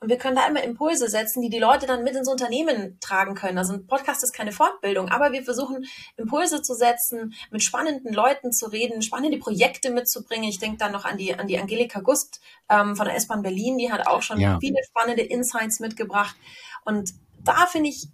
und 0.00 0.10
wir 0.10 0.18
können 0.18 0.36
da 0.36 0.46
immer 0.46 0.62
Impulse 0.62 1.08
setzen, 1.08 1.40
die 1.40 1.48
die 1.48 1.58
Leute 1.58 1.86
dann 1.86 2.04
mit 2.04 2.14
ins 2.14 2.28
Unternehmen 2.28 2.98
tragen 3.00 3.34
können. 3.34 3.56
Also 3.56 3.72
ein 3.72 3.86
Podcast 3.86 4.22
ist 4.22 4.34
keine 4.34 4.52
Fortbildung, 4.52 5.08
aber 5.08 5.32
wir 5.32 5.44
versuchen 5.44 5.86
Impulse 6.18 6.60
zu 6.60 6.74
setzen, 6.74 7.34
mit 7.50 7.62
spannenden 7.62 8.12
Leuten 8.12 8.52
zu 8.52 8.66
reden, 8.66 9.00
spannende 9.00 9.38
Projekte 9.38 9.90
mitzubringen. 9.90 10.48
Ich 10.48 10.58
denke 10.58 10.76
dann 10.76 10.92
noch 10.92 11.06
an 11.06 11.16
die, 11.16 11.34
an 11.34 11.46
die 11.46 11.58
Angelika 11.58 12.00
Gust 12.00 12.40
ähm, 12.68 12.96
von 12.96 13.06
der 13.06 13.16
S-Bahn 13.16 13.40
Berlin, 13.40 13.78
die 13.78 13.90
hat 13.90 14.06
auch 14.06 14.20
schon 14.20 14.38
ja. 14.38 14.58
viele 14.60 14.82
spannende 14.84 15.22
Insights 15.22 15.80
mitgebracht 15.80 16.36
und 16.84 17.14
da 17.42 17.66
finde 17.66 17.88
ich, 17.88 18.08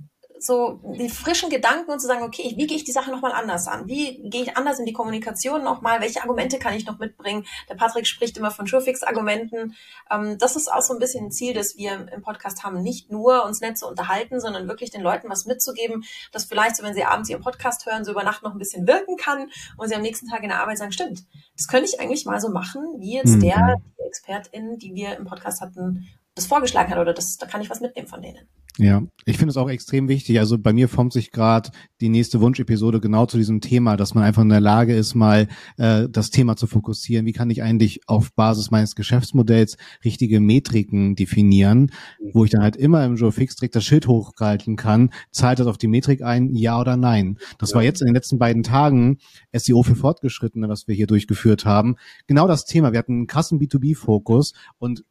so 0.44 0.80
die 0.98 1.08
frischen 1.08 1.50
Gedanken 1.50 1.90
und 1.90 2.00
zu 2.00 2.06
sagen, 2.06 2.22
okay, 2.22 2.54
wie 2.56 2.66
gehe 2.66 2.76
ich 2.76 2.84
die 2.84 2.92
Sache 2.92 3.10
nochmal 3.10 3.32
anders 3.32 3.66
an? 3.66 3.86
Wie 3.86 4.28
gehe 4.28 4.42
ich 4.42 4.56
anders 4.56 4.78
in 4.78 4.86
die 4.86 4.92
Kommunikation 4.92 5.62
nochmal? 5.62 6.00
Welche 6.00 6.22
Argumente 6.22 6.58
kann 6.58 6.74
ich 6.74 6.86
noch 6.86 6.98
mitbringen? 6.98 7.44
Der 7.68 7.74
Patrick 7.74 8.06
spricht 8.06 8.36
immer 8.36 8.50
von 8.50 8.66
Surefix-Argumenten. 8.66 9.74
Ähm, 10.10 10.38
das 10.38 10.56
ist 10.56 10.72
auch 10.72 10.82
so 10.82 10.94
ein 10.94 11.00
bisschen 11.00 11.26
ein 11.26 11.30
Ziel, 11.30 11.54
das 11.54 11.76
wir 11.76 12.08
im 12.12 12.22
Podcast 12.22 12.64
haben, 12.64 12.82
nicht 12.82 13.10
nur 13.10 13.44
uns 13.44 13.60
nett 13.60 13.78
zu 13.78 13.86
unterhalten, 13.86 14.40
sondern 14.40 14.68
wirklich 14.68 14.90
den 14.90 15.02
Leuten 15.02 15.28
was 15.30 15.46
mitzugeben, 15.46 16.04
das 16.32 16.44
vielleicht 16.44 16.76
so, 16.76 16.82
wenn 16.82 16.94
sie 16.94 17.04
abends 17.04 17.30
ihren 17.30 17.42
Podcast 17.42 17.86
hören, 17.86 18.04
so 18.04 18.12
über 18.12 18.24
Nacht 18.24 18.42
noch 18.42 18.52
ein 18.52 18.58
bisschen 18.58 18.86
wirken 18.86 19.16
kann 19.16 19.50
und 19.76 19.88
sie 19.88 19.94
am 19.94 20.02
nächsten 20.02 20.28
Tag 20.28 20.42
in 20.42 20.48
der 20.48 20.60
Arbeit 20.60 20.78
sagen, 20.78 20.92
stimmt, 20.92 21.24
das 21.56 21.68
könnte 21.68 21.88
ich 21.88 22.00
eigentlich 22.00 22.24
mal 22.26 22.40
so 22.40 22.48
machen, 22.48 22.82
wie 22.98 23.14
jetzt 23.14 23.36
mhm. 23.36 23.40
der, 23.40 23.76
die 23.98 24.06
Expertin, 24.06 24.78
die 24.78 24.94
wir 24.94 25.16
im 25.16 25.24
Podcast 25.24 25.60
hatten, 25.60 26.08
das 26.34 26.46
vorgeschlagen 26.46 26.90
hat 26.90 26.98
oder 26.98 27.14
das, 27.14 27.36
da 27.36 27.46
kann 27.46 27.60
ich 27.60 27.70
was 27.70 27.80
mitnehmen 27.80 28.08
von 28.08 28.22
denen. 28.22 28.48
Ja, 28.76 29.04
ich 29.24 29.38
finde 29.38 29.50
es 29.50 29.56
auch 29.56 29.70
extrem 29.70 30.08
wichtig. 30.08 30.40
Also 30.40 30.58
bei 30.58 30.72
mir 30.72 30.88
formt 30.88 31.12
sich 31.12 31.30
gerade 31.30 31.70
die 32.00 32.08
nächste 32.08 32.40
Wunschepisode 32.40 32.98
genau 32.98 33.24
zu 33.24 33.36
diesem 33.36 33.60
Thema, 33.60 33.96
dass 33.96 34.14
man 34.14 34.24
einfach 34.24 34.42
in 34.42 34.48
der 34.48 34.60
Lage 34.60 34.96
ist, 34.96 35.14
mal 35.14 35.46
äh, 35.76 36.08
das 36.10 36.30
Thema 36.30 36.56
zu 36.56 36.66
fokussieren. 36.66 37.24
Wie 37.24 37.32
kann 37.32 37.50
ich 37.50 37.62
eigentlich 37.62 38.00
auf 38.08 38.32
Basis 38.34 38.72
meines 38.72 38.96
Geschäftsmodells 38.96 39.76
richtige 40.04 40.40
Metriken 40.40 41.14
definieren, 41.14 41.92
wo 42.32 42.44
ich 42.44 42.50
dann 42.50 42.62
halt 42.62 42.74
immer 42.74 43.04
im 43.04 43.14
Joe 43.14 43.30
Fix 43.30 43.54
direkt 43.54 43.76
das 43.76 43.84
Schild 43.84 44.08
hochhalten 44.08 44.74
kann, 44.74 45.10
zahlt 45.30 45.60
das 45.60 45.68
auf 45.68 45.78
die 45.78 45.86
Metrik 45.86 46.22
ein, 46.22 46.52
ja 46.56 46.80
oder 46.80 46.96
nein. 46.96 47.38
Das 47.58 47.70
ja. 47.70 47.76
war 47.76 47.84
jetzt 47.84 48.00
in 48.00 48.06
den 48.06 48.14
letzten 48.14 48.38
beiden 48.40 48.64
Tagen 48.64 49.18
SEO 49.52 49.84
für 49.84 49.94
Fortgeschrittene, 49.94 50.68
was 50.68 50.88
wir 50.88 50.96
hier 50.96 51.06
durchgeführt 51.06 51.64
haben. 51.64 51.94
Genau 52.26 52.48
das 52.48 52.64
Thema. 52.64 52.90
Wir 52.90 52.98
hatten 52.98 53.12
einen 53.12 53.26
krassen 53.28 53.60
B2B-Fokus 53.60 54.52
und 54.78 55.04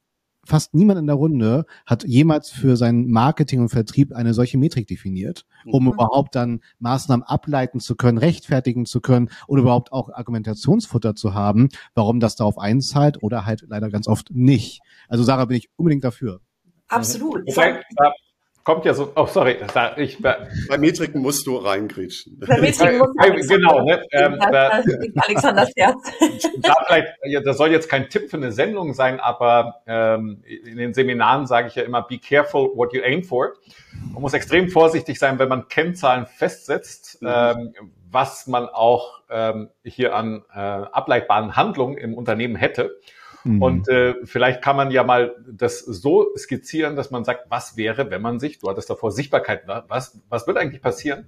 fast 0.46 0.74
niemand 0.74 1.00
in 1.00 1.08
der 1.08 1.16
Runde 1.16 1.66
hat 1.86 2.04
jemals 2.04 2.50
für 2.50 2.76
sein 2.78 3.08
Marketing 3.08 3.62
und 3.62 3.70
Vertrieb 3.70 4.14
eine 4.14 4.34
solche 4.34 4.58
Metrik 4.58 4.88
definiert, 4.88 5.46
um 5.66 5.86
mhm. 5.86 5.94
überhaupt 5.94 6.36
dann 6.36 6.62
Maßnahmen 6.80 7.26
ableiten 7.26 7.80
zu 7.80 7.96
können, 7.96 8.18
rechtfertigen 8.18 8.86
zu 8.86 9.02
können 9.02 9.30
oder 9.48 9.62
überhaupt 9.62 9.92
auch 9.92 10.10
Argumentationsfutter 10.10 11.16
zu 11.16 11.34
haben, 11.34 11.70
warum 11.96 12.20
das 12.20 12.36
darauf 12.36 12.58
einzahlt 12.58 13.22
oder 13.22 13.46
halt 13.46 13.66
leider 13.68 13.90
ganz 13.90 14.08
oft 14.08 14.32
nicht. 14.32 14.82
Also 15.08 15.24
Sarah 15.24 15.46
bin 15.46 15.58
ich 15.58 15.70
unbedingt 15.76 16.04
dafür. 16.04 16.42
Absolut. 16.88 17.42
Okay 17.48 17.80
kommt 18.64 18.86
ja 18.86 18.94
so, 18.94 19.12
oh 19.16 19.26
sorry, 19.26 19.58
ich, 19.98 20.22
bei 20.22 20.78
Metriken 20.78 21.22
musst 21.22 21.46
du 21.48 21.58
reingrätschen. 21.58 22.40
Bei 22.40 22.60
Metriken 22.60 22.98
musst 22.98 23.14
du 23.20 23.56
Genau, 23.56 23.84
ne, 23.84 24.04
ähm, 24.12 24.38
da, 24.40 24.82
Alexanders 25.28 25.72
Herz. 25.76 25.98
Da 26.60 26.76
vielleicht, 26.86 27.46
das 27.46 27.58
soll 27.58 27.72
jetzt 27.72 27.90
kein 27.90 28.10
Tipp 28.10 28.30
für 28.30 28.38
eine 28.38 28.52
Sendung 28.52 28.94
sein, 28.94 29.20
aber 29.20 29.82
ähm, 29.86 30.44
in 30.46 30.78
den 30.78 30.94
Seminaren 30.94 31.46
sage 31.46 31.68
ich 31.68 31.76
ja 31.76 31.84
immer, 31.84 32.04
be 32.04 32.20
careful 32.20 32.72
what 32.76 32.94
you 32.94 33.02
aim 33.04 33.24
for. 33.24 33.54
Man 34.14 34.22
muss 34.22 34.34
extrem 34.34 34.70
vorsichtig 34.70 35.20
sein, 35.20 35.40
wenn 35.40 35.50
man 35.50 35.68
Kennzahlen 35.68 36.26
festsetzt, 36.26 37.22
mhm. 37.22 37.30
ähm, 37.32 37.74
was 38.10 38.48
man 38.48 38.70
auch 38.70 39.22
ähm, 39.30 39.70
hier 39.84 40.16
an 40.16 40.44
äh, 40.54 40.60
ableitbaren 40.60 41.56
Handlungen 41.56 41.98
im 41.98 42.14
Unternehmen 42.14 42.56
hätte. 42.56 43.00
Mhm. 43.44 43.62
Und 43.62 43.90
äh, 43.90 44.16
vielleicht 44.24 44.62
kann 44.62 44.76
man 44.76 44.92
ja 44.92 45.04
mal 45.04 45.36
das 45.46 45.80
so 45.80 46.34
skizzieren, 46.38 46.96
dass 46.96 47.12
man 47.12 47.26
sagt, 47.26 47.50
was 47.50 47.76
wäre, 47.76 48.10
wenn 48.10 48.22
man 48.22 48.40
sich, 48.40 48.60
du 48.60 48.70
hattest 48.70 48.90
davor 48.90 49.12
Sichtbarkeit, 49.12 49.64
was, 49.88 50.22
was 50.30 50.48
wird 50.48 50.58
eigentlich 50.58 50.82
passieren, 50.82 51.28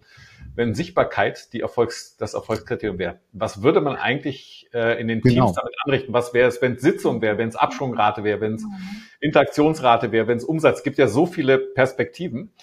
wenn 0.56 0.73
Sichtbarkeit 0.73 1.51
die 1.54 1.62
Erfolgs, 1.62 2.15
das 2.17 2.34
Erfolgskriterium 2.34 2.97
wäre? 2.99 3.19
Was 3.34 3.62
würde 3.62 3.82
man 3.82 3.97
eigentlich 3.97 4.69
äh, 4.73 4.99
in 4.99 5.08
den 5.08 5.21
genau. 5.21 5.45
Teams 5.45 5.56
damit 5.58 5.73
anrichten? 5.84 6.13
Was 6.13 6.34
wäre 6.34 6.47
es, 6.47 6.62
wenn 6.62 6.73
es 6.73 6.82
Sitzung 6.82 7.21
wäre, 7.21 7.38
wenn 7.38 7.49
es 7.49 7.56
Abschwungrate 7.56 8.23
wäre, 8.23 8.39
wenn 8.39 8.56
es 8.56 8.63
mhm. 8.63 8.71
Interaktionsrate 9.19 10.12
wäre, 10.12 10.28
wenn 10.28 10.38
es 10.38 10.45
Umsatz? 10.45 10.78
Es 10.78 10.84
gibt 10.84 10.97
ja 10.97 11.08
so 11.08 11.25
viele 11.25 11.58
Perspektiven, 11.58 12.54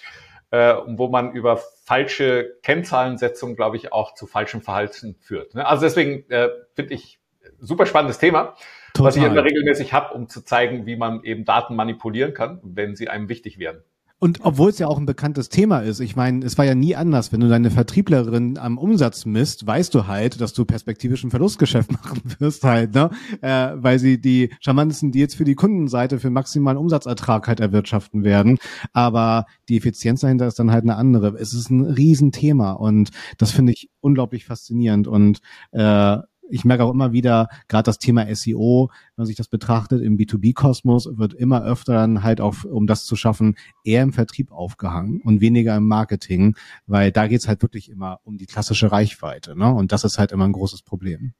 äh, 0.50 0.74
wo 0.86 1.08
man 1.08 1.32
über 1.32 1.60
falsche 1.84 2.56
Kennzahlensetzung, 2.62 3.54
glaube 3.54 3.76
ich, 3.76 3.92
auch 3.92 4.14
zu 4.14 4.26
falschem 4.26 4.62
Verhalten 4.62 5.16
führt. 5.20 5.54
Ne? 5.54 5.66
Also 5.66 5.82
deswegen 5.84 6.30
äh, 6.30 6.48
finde 6.74 6.94
ich 6.94 7.20
super 7.58 7.86
spannendes 7.86 8.18
Thema. 8.18 8.54
Total. 8.94 9.08
was 9.08 9.16
ich 9.16 9.22
immer 9.22 9.44
regelmäßig 9.44 9.92
habe, 9.92 10.14
um 10.14 10.28
zu 10.28 10.44
zeigen, 10.44 10.86
wie 10.86 10.96
man 10.96 11.22
eben 11.24 11.44
Daten 11.44 11.74
manipulieren 11.76 12.34
kann, 12.34 12.60
wenn 12.62 12.94
sie 12.94 13.08
einem 13.08 13.28
wichtig 13.28 13.58
werden. 13.58 13.82
Und 14.22 14.38
obwohl 14.44 14.70
es 14.70 14.78
ja 14.78 14.86
auch 14.86 14.98
ein 14.98 15.04
bekanntes 15.04 15.48
Thema 15.48 15.80
ist, 15.80 15.98
ich 15.98 16.14
meine, 16.14 16.46
es 16.46 16.56
war 16.56 16.64
ja 16.64 16.76
nie 16.76 16.94
anders. 16.94 17.32
Wenn 17.32 17.40
du 17.40 17.48
deine 17.48 17.72
Vertrieblerin 17.72 18.56
am 18.56 18.78
Umsatz 18.78 19.26
misst, 19.26 19.66
weißt 19.66 19.92
du 19.96 20.06
halt, 20.06 20.40
dass 20.40 20.52
du 20.52 20.64
perspektivisch 20.64 21.24
ein 21.24 21.30
Verlustgeschäft 21.30 21.90
machen 22.04 22.22
wirst 22.38 22.62
halt, 22.62 22.94
ne? 22.94 23.10
Äh, 23.40 23.72
weil 23.74 23.98
sie 23.98 24.20
die 24.20 24.54
charmantesten 24.60 25.10
Deals 25.10 25.34
für 25.34 25.42
die 25.42 25.56
Kundenseite 25.56 26.20
für 26.20 26.30
maximalen 26.30 26.78
Umsatzertrag 26.78 27.48
halt 27.48 27.58
erwirtschaften 27.58 28.22
werden. 28.22 28.58
Aber 28.92 29.46
die 29.68 29.76
Effizienz 29.76 30.20
dahinter 30.20 30.46
ist 30.46 30.60
dann 30.60 30.70
halt 30.70 30.84
eine 30.84 30.94
andere. 30.94 31.36
Es 31.40 31.52
ist 31.52 31.70
ein 31.70 31.84
Riesenthema 31.84 32.74
und 32.74 33.10
das 33.38 33.50
finde 33.50 33.72
ich 33.72 33.90
unglaublich 33.98 34.44
faszinierend 34.44 35.08
und 35.08 35.40
äh, 35.72 36.18
ich 36.52 36.64
merke 36.64 36.84
auch 36.84 36.90
immer 36.90 37.12
wieder, 37.12 37.48
gerade 37.68 37.84
das 37.84 37.98
Thema 37.98 38.26
SEO, 38.34 38.90
wenn 38.90 39.22
man 39.22 39.26
sich 39.26 39.36
das 39.36 39.48
betrachtet 39.48 40.02
im 40.02 40.18
B2B-Kosmos, 40.18 41.08
wird 41.16 41.32
immer 41.34 41.64
öfter 41.64 41.94
dann 41.94 42.22
halt 42.22 42.40
auf, 42.40 42.64
um 42.64 42.86
das 42.86 43.06
zu 43.06 43.16
schaffen, 43.16 43.56
eher 43.84 44.02
im 44.02 44.12
Vertrieb 44.12 44.52
aufgehangen 44.52 45.22
und 45.24 45.40
weniger 45.40 45.76
im 45.76 45.88
Marketing, 45.88 46.54
weil 46.86 47.10
da 47.10 47.26
geht's 47.26 47.48
halt 47.48 47.62
wirklich 47.62 47.90
immer 47.90 48.20
um 48.24 48.36
die 48.36 48.46
klassische 48.46 48.92
Reichweite. 48.92 49.58
Ne? 49.58 49.72
Und 49.72 49.92
das 49.92 50.04
ist 50.04 50.18
halt 50.18 50.30
immer 50.32 50.44
ein 50.44 50.52
großes 50.52 50.82
Problem. 50.82 51.32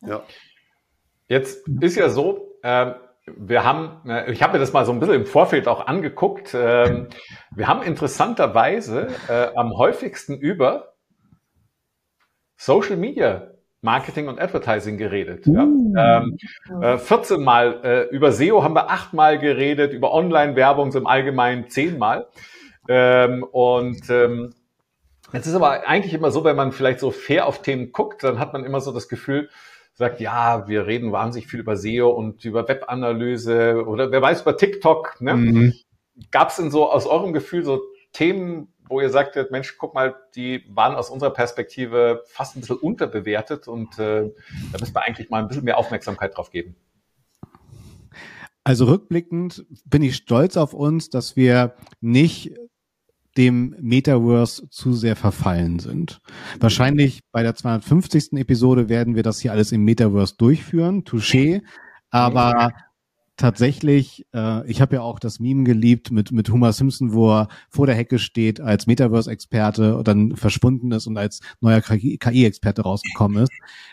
Ja. 0.00 0.22
Jetzt 1.28 1.68
ist 1.80 1.96
ja 1.96 2.08
so, 2.08 2.58
äh, 2.62 2.92
wir 3.26 3.64
haben, 3.64 4.08
äh, 4.08 4.32
ich 4.32 4.42
habe 4.42 4.54
mir 4.54 4.58
das 4.58 4.72
mal 4.72 4.86
so 4.86 4.92
ein 4.92 5.00
bisschen 5.00 5.16
im 5.16 5.26
Vorfeld 5.26 5.68
auch 5.68 5.86
angeguckt. 5.86 6.54
Äh, 6.54 7.08
wir 7.54 7.68
haben 7.68 7.82
interessanterweise 7.82 9.08
äh, 9.28 9.48
am 9.54 9.76
häufigsten 9.76 10.38
über 10.38 10.94
Social 12.56 12.96
Media 12.96 13.50
Marketing 13.86 14.26
und 14.26 14.40
Advertising 14.40 14.98
geredet. 14.98 15.46
Uh. 15.46 15.54
Ja. 15.94 16.18
Ähm, 16.18 16.36
äh, 16.82 16.98
14 16.98 17.42
Mal 17.42 17.80
äh, 17.84 18.14
über 18.14 18.32
SEO 18.32 18.62
haben 18.64 18.74
wir 18.74 18.90
achtmal 18.90 19.38
geredet, 19.38 19.92
über 19.92 20.12
Online-Werbung 20.12 20.92
im 20.92 21.06
Allgemeinen 21.06 21.70
zehnmal. 21.70 22.26
Ähm, 22.88 23.44
und 23.44 24.10
ähm, 24.10 24.52
jetzt 25.32 25.46
ist 25.46 25.54
aber 25.54 25.88
eigentlich 25.88 26.12
immer 26.12 26.32
so, 26.32 26.42
wenn 26.44 26.56
man 26.56 26.72
vielleicht 26.72 26.98
so 26.98 27.12
fair 27.12 27.46
auf 27.46 27.62
Themen 27.62 27.92
guckt, 27.92 28.24
dann 28.24 28.40
hat 28.40 28.52
man 28.52 28.64
immer 28.64 28.80
so 28.80 28.92
das 28.92 29.08
Gefühl, 29.08 29.48
sagt, 29.94 30.20
ja, 30.20 30.68
wir 30.68 30.86
reden 30.86 31.12
wahnsinnig 31.12 31.46
viel 31.46 31.60
über 31.60 31.76
SEO 31.76 32.10
und 32.10 32.44
über 32.44 32.68
Webanalyse 32.68 33.84
oder 33.86 34.10
wer 34.10 34.20
weiß 34.20 34.42
über 34.42 34.56
TikTok. 34.56 35.20
Ne? 35.20 35.34
Mhm. 35.34 35.74
Gab 36.32 36.50
es 36.50 36.56
denn 36.56 36.70
so 36.70 36.90
aus 36.90 37.06
eurem 37.06 37.32
Gefühl 37.32 37.64
so 37.64 37.80
Themen, 38.12 38.68
wo 38.88 39.00
ihr 39.00 39.10
sagtet, 39.10 39.50
Mensch, 39.50 39.76
guck 39.78 39.94
mal, 39.94 40.14
die 40.34 40.64
waren 40.68 40.94
aus 40.94 41.10
unserer 41.10 41.30
Perspektive 41.30 42.22
fast 42.26 42.56
ein 42.56 42.60
bisschen 42.60 42.76
unterbewertet 42.76 43.68
und 43.68 43.98
äh, 43.98 44.30
da 44.72 44.78
müssen 44.78 44.94
wir 44.94 45.02
eigentlich 45.02 45.30
mal 45.30 45.42
ein 45.42 45.48
bisschen 45.48 45.64
mehr 45.64 45.78
Aufmerksamkeit 45.78 46.36
drauf 46.36 46.50
geben. 46.50 46.76
Also 48.64 48.86
rückblickend 48.86 49.64
bin 49.84 50.02
ich 50.02 50.16
stolz 50.16 50.56
auf 50.56 50.74
uns, 50.74 51.08
dass 51.08 51.36
wir 51.36 51.74
nicht 52.00 52.52
dem 53.36 53.76
Metaverse 53.80 54.68
zu 54.70 54.92
sehr 54.92 55.14
verfallen 55.14 55.78
sind. 55.78 56.20
Wahrscheinlich 56.58 57.20
bei 57.32 57.42
der 57.42 57.54
250. 57.54 58.32
Episode 58.32 58.88
werden 58.88 59.14
wir 59.14 59.22
das 59.22 59.40
hier 59.40 59.52
alles 59.52 59.72
im 59.72 59.84
Metaverse 59.84 60.36
durchführen, 60.36 61.04
touché. 61.04 61.62
Aber 62.10 62.72
tatsächlich, 63.36 64.26
äh, 64.34 64.68
ich 64.70 64.80
habe 64.80 64.96
ja 64.96 65.02
auch 65.02 65.18
das 65.18 65.40
Meme 65.40 65.64
geliebt 65.64 66.10
mit, 66.10 66.32
mit 66.32 66.50
Homer 66.50 66.72
Simpson, 66.72 67.12
wo 67.12 67.32
er 67.32 67.48
vor 67.68 67.86
der 67.86 67.94
Hecke 67.94 68.18
steht 68.18 68.60
als 68.60 68.86
Metaverse-Experte 68.86 69.96
und 69.96 70.08
dann 70.08 70.36
verschwunden 70.36 70.92
ist 70.92 71.06
und 71.06 71.16
als 71.18 71.40
neuer 71.60 71.80
KI-Experte 71.80 72.82
rausgekommen 72.82 73.42
ist. 73.42 73.52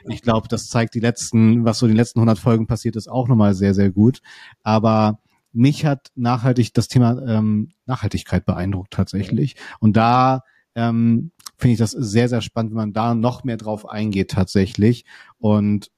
Ich 0.09 0.21
glaube, 0.21 0.47
das 0.47 0.67
zeigt 0.67 0.95
die 0.95 0.99
letzten, 0.99 1.65
was 1.65 1.79
so 1.79 1.87
die 1.87 1.93
letzten 1.93 2.19
100 2.19 2.39
Folgen 2.39 2.67
passiert 2.67 2.95
ist, 2.95 3.09
auch 3.09 3.27
nochmal 3.27 3.53
sehr, 3.53 3.73
sehr 3.73 3.91
gut. 3.91 4.21
Aber 4.63 5.19
mich 5.51 5.85
hat 5.85 6.11
nachhaltig 6.15 6.73
das 6.73 6.87
Thema 6.87 7.21
ähm, 7.27 7.69
Nachhaltigkeit 7.85 8.45
beeindruckt 8.45 8.91
tatsächlich. 8.91 9.55
Und 9.79 9.97
da 9.97 10.41
ähm, 10.75 11.31
finde 11.57 11.73
ich 11.73 11.79
das 11.79 11.91
sehr, 11.91 12.29
sehr 12.29 12.41
spannend, 12.41 12.71
wenn 12.71 12.77
man 12.77 12.93
da 12.93 13.13
noch 13.13 13.43
mehr 13.43 13.57
drauf 13.57 13.87
eingeht 13.87 14.31
tatsächlich. 14.31 15.05
Und 15.37 15.91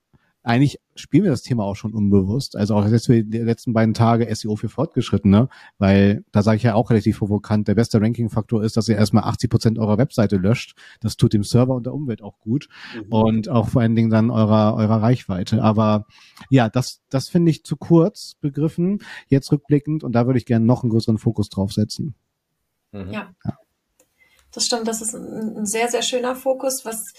eigentlich 0.46 0.80
spielen 0.96 1.24
wir 1.24 1.32
das 1.32 1.42
Thema 1.42 1.64
auch 1.64 1.76
schon 1.76 1.94
unbewusst. 1.94 2.56
Also 2.56 2.76
auch 2.76 2.88
jetzt 2.88 3.08
für 3.08 3.24
die 3.24 3.38
letzten 3.40 3.74
beiden 3.74 3.96
Tage 3.96 4.34
SEO 4.34 4.56
für 4.56 4.70
Fortgeschrittene, 4.70 5.50
weil 5.80 6.24
da 6.32 6.44
sage 6.44 6.58
ich 6.58 6.64
ja 6.64 6.76
auch 6.76 6.92
relativ 6.92 7.18
provokant, 7.18 7.68
der 7.68 7.74
beste 7.74 8.00
Ranking-Faktor 8.00 8.64
ist, 8.64 8.78
dass 8.78 8.88
ihr 8.88 8.96
erstmal 8.96 9.24
80 9.24 9.50
Prozent 9.50 9.80
eurer 9.80 9.98
Webseite 9.98 10.38
löscht. 10.38 10.78
Das 11.02 11.18
tut 11.18 11.34
dem 11.34 11.44
Server 11.44 11.74
und 11.74 11.88
der 11.88 11.96
Umwelt 11.96 12.22
auch 12.22 12.40
gut 12.40 12.70
mhm. 12.96 13.12
und 13.12 13.50
auch 13.50 13.70
vor 13.70 13.82
allen 13.82 13.96
Dingen 13.96 14.12
dann 14.12 14.30
eurer, 14.30 14.76
eurer 14.76 15.02
Reichweite. 15.02 15.64
Aber 15.64 16.06
ja, 16.52 16.70
das, 16.70 17.02
das 17.10 17.28
finde 17.28 17.50
ich 17.50 17.64
zu 17.64 17.76
kurz 17.76 18.36
begriffen, 18.40 19.00
jetzt 19.28 19.52
rückblickend 19.52 20.04
und 20.04 20.14
da 20.14 20.28
würde 20.28 20.38
ich 20.38 20.46
gerne 20.46 20.66
noch 20.66 20.84
einen 20.84 20.92
größeren 20.92 21.18
Fokus 21.18 21.50
drauf 21.50 21.74
setzen. 21.74 22.14
Mhm. 22.92 23.12
Ja. 23.12 23.34
ja. 23.44 23.58
Das 24.52 24.68
stimmt, 24.68 24.88
das 24.88 25.02
ist 25.02 25.16
ein, 25.16 25.58
ein 25.58 25.66
sehr, 25.66 25.90
sehr 25.90 26.04
schöner 26.04 26.36
Fokus, 26.36 26.86
was 26.86 27.14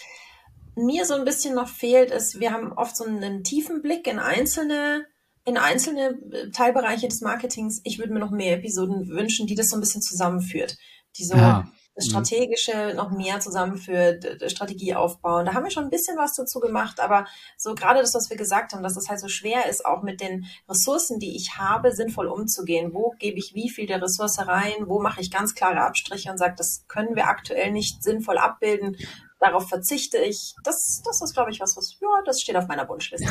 mir 0.76 1.06
so 1.06 1.14
ein 1.14 1.24
bisschen 1.24 1.54
noch 1.54 1.68
fehlt, 1.68 2.10
ist, 2.10 2.38
wir 2.38 2.52
haben 2.52 2.72
oft 2.72 2.96
so 2.96 3.04
einen 3.04 3.42
tiefen 3.42 3.82
Blick 3.82 4.06
in 4.06 4.18
einzelne, 4.18 5.06
in 5.44 5.56
einzelne 5.56 6.18
äh, 6.30 6.50
Teilbereiche 6.50 7.08
des 7.08 7.22
Marketings. 7.22 7.80
Ich 7.84 7.98
würde 7.98 8.12
mir 8.12 8.20
noch 8.20 8.30
mehr 8.30 8.56
Episoden 8.56 9.08
wünschen, 9.08 9.46
die 9.46 9.54
das 9.54 9.70
so 9.70 9.76
ein 9.76 9.80
bisschen 9.80 10.02
zusammenführt. 10.02 10.76
Die 11.16 11.24
so 11.24 11.34
ja. 11.34 11.66
das 11.94 12.06
mhm. 12.06 12.10
Strategische 12.10 12.92
noch 12.94 13.10
mehr 13.10 13.40
zusammenführt, 13.40 14.50
Strategie 14.50 14.94
aufbauen. 14.94 15.46
Da 15.46 15.54
haben 15.54 15.64
wir 15.64 15.70
schon 15.70 15.84
ein 15.84 15.90
bisschen 15.90 16.18
was 16.18 16.34
dazu 16.34 16.60
gemacht, 16.60 17.00
aber 17.00 17.26
so 17.56 17.74
gerade 17.74 18.00
das, 18.00 18.14
was 18.14 18.28
wir 18.28 18.36
gesagt 18.36 18.74
haben, 18.74 18.82
dass 18.82 18.98
es 18.98 19.08
halt 19.08 19.20
so 19.20 19.28
schwer 19.28 19.70
ist, 19.70 19.86
auch 19.86 20.02
mit 20.02 20.20
den 20.20 20.44
Ressourcen, 20.68 21.18
die 21.18 21.36
ich 21.36 21.56
habe, 21.56 21.92
sinnvoll 21.92 22.26
umzugehen. 22.26 22.92
Wo 22.92 23.14
gebe 23.18 23.38
ich 23.38 23.54
wie 23.54 23.70
viel 23.70 23.86
der 23.86 24.02
Ressource 24.02 24.38
rein? 24.40 24.74
Wo 24.84 25.00
mache 25.00 25.22
ich 25.22 25.30
ganz 25.30 25.54
klare 25.54 25.80
Abstriche 25.80 26.30
und 26.30 26.36
sage, 26.36 26.54
das 26.58 26.84
können 26.86 27.16
wir 27.16 27.28
aktuell 27.28 27.72
nicht 27.72 28.02
sinnvoll 28.02 28.36
abbilden 28.36 28.98
darauf 29.38 29.68
verzichte 29.68 30.18
ich. 30.18 30.54
Das, 30.64 31.02
das 31.04 31.22
ist, 31.22 31.34
glaube 31.34 31.50
ich, 31.50 31.60
was, 31.60 31.76
was, 31.76 31.98
ja, 32.00 32.08
das 32.24 32.40
steht 32.40 32.56
auf 32.56 32.68
meiner 32.68 32.88
Wunschliste. 32.88 33.28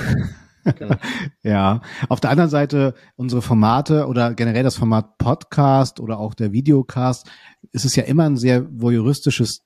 ja. 1.43 1.81
Auf 2.09 2.19
der 2.19 2.31
anderen 2.31 2.49
Seite, 2.49 2.93
unsere 3.15 3.41
Formate 3.41 4.07
oder 4.07 4.33
generell 4.33 4.63
das 4.63 4.77
Format 4.77 5.17
Podcast 5.17 5.99
oder 5.99 6.19
auch 6.19 6.33
der 6.33 6.51
Videocast, 6.51 7.29
ist 7.71 7.85
es 7.85 7.95
ja 7.95 8.03
immer 8.03 8.23
ein 8.23 8.37
sehr 8.37 8.65
voyeuristisches 8.69 9.65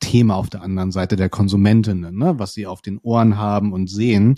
Thema 0.00 0.36
auf 0.36 0.50
der 0.50 0.62
anderen 0.62 0.92
Seite 0.92 1.16
der 1.16 1.28
Konsumentinnen, 1.28 2.16
ne? 2.16 2.38
was 2.38 2.52
sie 2.52 2.66
auf 2.66 2.82
den 2.82 2.98
Ohren 2.98 3.38
haben 3.38 3.72
und 3.72 3.88
sehen. 3.88 4.36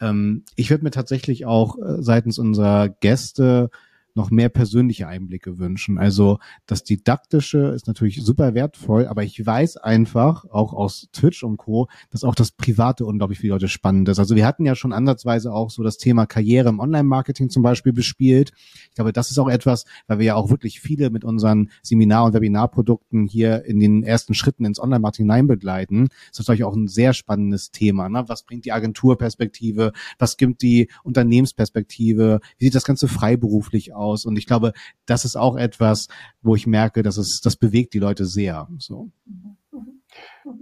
Ähm, 0.00 0.44
ich 0.56 0.70
würde 0.70 0.84
mir 0.84 0.90
tatsächlich 0.90 1.46
auch 1.46 1.78
äh, 1.78 2.02
seitens 2.02 2.38
unserer 2.38 2.88
Gäste 2.88 3.70
noch 4.14 4.30
mehr 4.30 4.48
persönliche 4.48 5.08
Einblicke 5.08 5.58
wünschen. 5.58 5.98
Also 5.98 6.38
das 6.66 6.84
Didaktische 6.84 7.58
ist 7.74 7.86
natürlich 7.86 8.22
super 8.22 8.54
wertvoll, 8.54 9.06
aber 9.06 9.22
ich 9.24 9.44
weiß 9.44 9.78
einfach, 9.78 10.44
auch 10.50 10.72
aus 10.72 11.08
Twitch 11.12 11.42
und 11.42 11.56
Co., 11.56 11.88
dass 12.10 12.24
auch 12.24 12.34
das 12.34 12.52
Private 12.52 13.06
unglaublich 13.06 13.38
viele 13.38 13.54
Leute 13.54 13.68
spannend 13.68 14.08
ist. 14.08 14.18
Also 14.18 14.36
wir 14.36 14.46
hatten 14.46 14.64
ja 14.64 14.74
schon 14.74 14.92
ansatzweise 14.92 15.52
auch 15.52 15.70
so 15.70 15.82
das 15.82 15.98
Thema 15.98 16.26
Karriere 16.26 16.68
im 16.68 16.80
Online-Marketing 16.80 17.50
zum 17.50 17.62
Beispiel 17.62 17.92
bespielt. 17.92 18.52
Ich 18.90 18.94
glaube, 18.94 19.12
das 19.12 19.30
ist 19.30 19.38
auch 19.38 19.48
etwas, 19.48 19.84
weil 20.06 20.18
wir 20.18 20.26
ja 20.26 20.34
auch 20.34 20.50
wirklich 20.50 20.80
viele 20.80 21.10
mit 21.10 21.24
unseren 21.24 21.70
Seminar- 21.82 22.26
und 22.26 22.34
Webinarprodukten 22.34 23.26
hier 23.26 23.64
in 23.64 23.80
den 23.80 24.02
ersten 24.02 24.34
Schritten 24.34 24.64
ins 24.64 24.80
Online-Marketing 24.80 25.24
hinein 25.24 25.46
begleiten. 25.46 26.08
Das 26.30 26.40
ist 26.40 26.48
natürlich 26.48 26.64
auch 26.64 26.76
ein 26.76 26.88
sehr 26.88 27.12
spannendes 27.14 27.70
Thema. 27.70 28.08
Ne? 28.08 28.24
Was 28.26 28.42
bringt 28.42 28.64
die 28.64 28.72
Agenturperspektive? 28.72 29.92
Was 30.18 30.36
gibt 30.36 30.62
die 30.62 30.88
Unternehmensperspektive? 31.02 32.40
Wie 32.58 32.64
sieht 32.66 32.74
das 32.74 32.84
Ganze 32.84 33.08
freiberuflich 33.08 33.94
aus? 33.94 34.01
Aus. 34.02 34.24
Und 34.24 34.36
ich 34.36 34.46
glaube, 34.46 34.72
das 35.06 35.24
ist 35.24 35.36
auch 35.36 35.56
etwas, 35.56 36.08
wo 36.42 36.54
ich 36.54 36.66
merke, 36.66 37.02
dass 37.02 37.16
es, 37.16 37.40
das 37.40 37.56
bewegt 37.56 37.94
die 37.94 37.98
Leute 37.98 38.24
sehr. 38.24 38.68
So. 38.78 39.10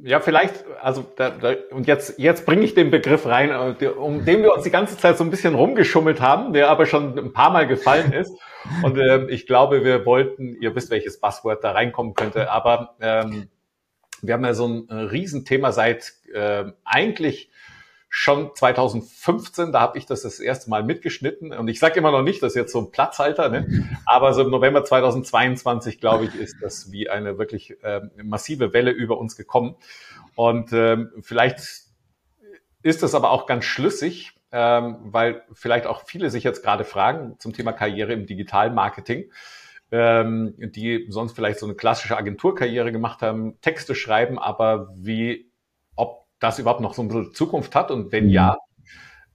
Ja, 0.02 0.20
vielleicht, 0.20 0.64
also 0.80 1.04
da, 1.16 1.30
da, 1.30 1.54
und 1.70 1.86
jetzt, 1.86 2.18
jetzt 2.18 2.46
bringe 2.46 2.62
ich 2.62 2.74
den 2.74 2.90
Begriff 2.90 3.26
rein, 3.26 3.50
äh, 3.50 3.86
um 3.86 4.24
den 4.24 4.42
wir 4.42 4.54
uns 4.54 4.64
die 4.64 4.70
ganze 4.70 4.96
Zeit 4.96 5.16
so 5.18 5.24
ein 5.24 5.30
bisschen 5.30 5.54
rumgeschummelt 5.54 6.20
haben, 6.20 6.52
der 6.52 6.68
aber 6.68 6.86
schon 6.86 7.18
ein 7.18 7.32
paar 7.32 7.50
Mal 7.50 7.66
gefallen 7.66 8.12
ist. 8.12 8.32
Und 8.82 8.98
äh, 8.98 9.26
ich 9.26 9.46
glaube, 9.46 9.84
wir 9.84 10.04
wollten, 10.04 10.56
ihr 10.60 10.74
wisst, 10.74 10.90
welches 10.90 11.18
Buzzword 11.18 11.64
da 11.64 11.72
reinkommen 11.72 12.14
könnte, 12.14 12.50
aber 12.50 12.94
ähm, 13.00 13.48
wir 14.22 14.34
haben 14.34 14.44
ja 14.44 14.54
so 14.54 14.66
ein 14.66 14.90
Riesenthema 14.90 15.72
seit 15.72 16.12
äh, 16.32 16.64
eigentlich 16.84 17.49
schon 18.12 18.50
2015, 18.54 19.70
da 19.70 19.80
habe 19.80 19.96
ich 19.96 20.04
das 20.04 20.22
das 20.22 20.40
erste 20.40 20.68
Mal 20.68 20.82
mitgeschnitten. 20.82 21.52
Und 21.52 21.68
ich 21.68 21.78
sage 21.78 22.00
immer 22.00 22.10
noch 22.10 22.22
nicht, 22.22 22.42
das 22.42 22.52
ist 22.52 22.56
jetzt 22.56 22.72
so 22.72 22.80
ein 22.80 22.90
Platzhalter, 22.90 23.48
ne? 23.48 23.88
aber 24.04 24.34
so 24.34 24.42
im 24.42 24.50
November 24.50 24.84
2022, 24.84 26.00
glaube 26.00 26.24
ich, 26.24 26.34
ist 26.34 26.56
das 26.60 26.90
wie 26.90 27.08
eine 27.08 27.38
wirklich 27.38 27.82
äh, 27.84 28.00
massive 28.22 28.72
Welle 28.72 28.90
über 28.90 29.18
uns 29.18 29.36
gekommen. 29.36 29.76
Und 30.34 30.72
ähm, 30.72 31.12
vielleicht 31.22 31.60
ist 32.82 33.04
das 33.04 33.14
aber 33.14 33.30
auch 33.30 33.46
ganz 33.46 33.64
schlüssig, 33.64 34.32
ähm, 34.50 34.96
weil 35.02 35.44
vielleicht 35.52 35.86
auch 35.86 36.04
viele 36.04 36.30
sich 36.30 36.42
jetzt 36.42 36.64
gerade 36.64 36.82
fragen 36.82 37.36
zum 37.38 37.52
Thema 37.52 37.72
Karriere 37.72 38.12
im 38.12 38.26
digitalen 38.26 38.74
Marketing, 38.74 39.30
ähm, 39.92 40.54
die 40.58 41.06
sonst 41.10 41.36
vielleicht 41.36 41.60
so 41.60 41.66
eine 41.66 41.76
klassische 41.76 42.16
Agenturkarriere 42.16 42.90
gemacht 42.90 43.22
haben, 43.22 43.60
Texte 43.60 43.94
schreiben, 43.94 44.36
aber 44.36 44.92
wie 44.96 45.49
das 46.40 46.58
überhaupt 46.58 46.80
noch 46.80 46.94
so 46.94 47.02
ein 47.02 47.08
bisschen 47.08 47.34
Zukunft 47.34 47.74
hat 47.74 47.90
und 47.90 48.12
wenn 48.12 48.24
mhm. 48.26 48.30
ja, 48.30 48.56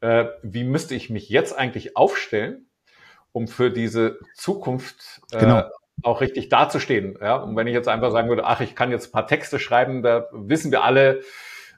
äh, 0.01 0.25
wie 0.43 0.63
müsste 0.63 0.95
ich 0.95 1.09
mich 1.09 1.29
jetzt 1.29 1.57
eigentlich 1.57 1.95
aufstellen, 1.95 2.67
um 3.31 3.47
für 3.47 3.71
diese 3.71 4.19
Zukunft 4.35 5.21
äh, 5.31 5.39
genau. 5.39 5.63
auch 6.03 6.21
richtig 6.21 6.49
dazustehen. 6.49 7.17
Ja? 7.21 7.35
Und 7.35 7.55
wenn 7.55 7.67
ich 7.67 7.73
jetzt 7.73 7.87
einfach 7.87 8.11
sagen 8.11 8.29
würde, 8.29 8.45
ach, 8.45 8.61
ich 8.61 8.75
kann 8.75 8.91
jetzt 8.91 9.09
ein 9.09 9.11
paar 9.11 9.27
Texte 9.27 9.59
schreiben, 9.59 10.03
da 10.03 10.27
wissen 10.31 10.71
wir 10.71 10.83
alle, 10.83 11.21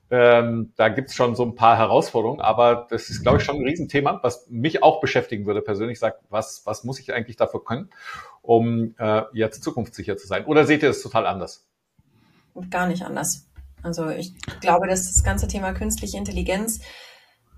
ähm, 0.10 0.72
da 0.78 0.90
gibt's 0.90 1.16
schon 1.16 1.36
so 1.36 1.44
ein 1.44 1.56
paar 1.56 1.78
Herausforderungen, 1.78 2.40
aber 2.40 2.88
das 2.90 3.10
ist, 3.10 3.24
glaube 3.24 3.40
ich, 3.40 3.44
schon 3.44 3.58
ein 3.58 3.64
Riesenthema, 3.64 4.20
was 4.24 4.48
mich 4.50 4.82
auch 4.82 5.02
beschäftigen 5.02 5.46
würde 5.46 5.62
persönlich. 5.62 6.00
Sagt, 6.00 6.24
was, 6.30 6.62
was 6.66 6.84
muss 6.84 7.00
ich 7.00 7.14
eigentlich 7.14 7.36
dafür 7.36 7.64
können, 7.64 7.90
um 8.42 8.96
äh, 8.98 9.24
jetzt 9.34 9.64
zukunftssicher 9.64 10.16
zu 10.16 10.28
sein? 10.28 10.46
Oder 10.46 10.66
seht 10.66 10.84
ihr 10.84 10.90
es 10.90 11.02
total 11.02 11.26
anders? 11.26 11.68
Gar 12.70 12.88
nicht 12.88 13.04
anders. 13.04 13.47
Also 13.88 14.10
ich 14.10 14.34
glaube, 14.60 14.88
dass 14.88 15.08
das 15.08 15.24
ganze 15.24 15.48
Thema 15.48 15.74
künstliche 15.74 16.18
Intelligenz 16.18 16.80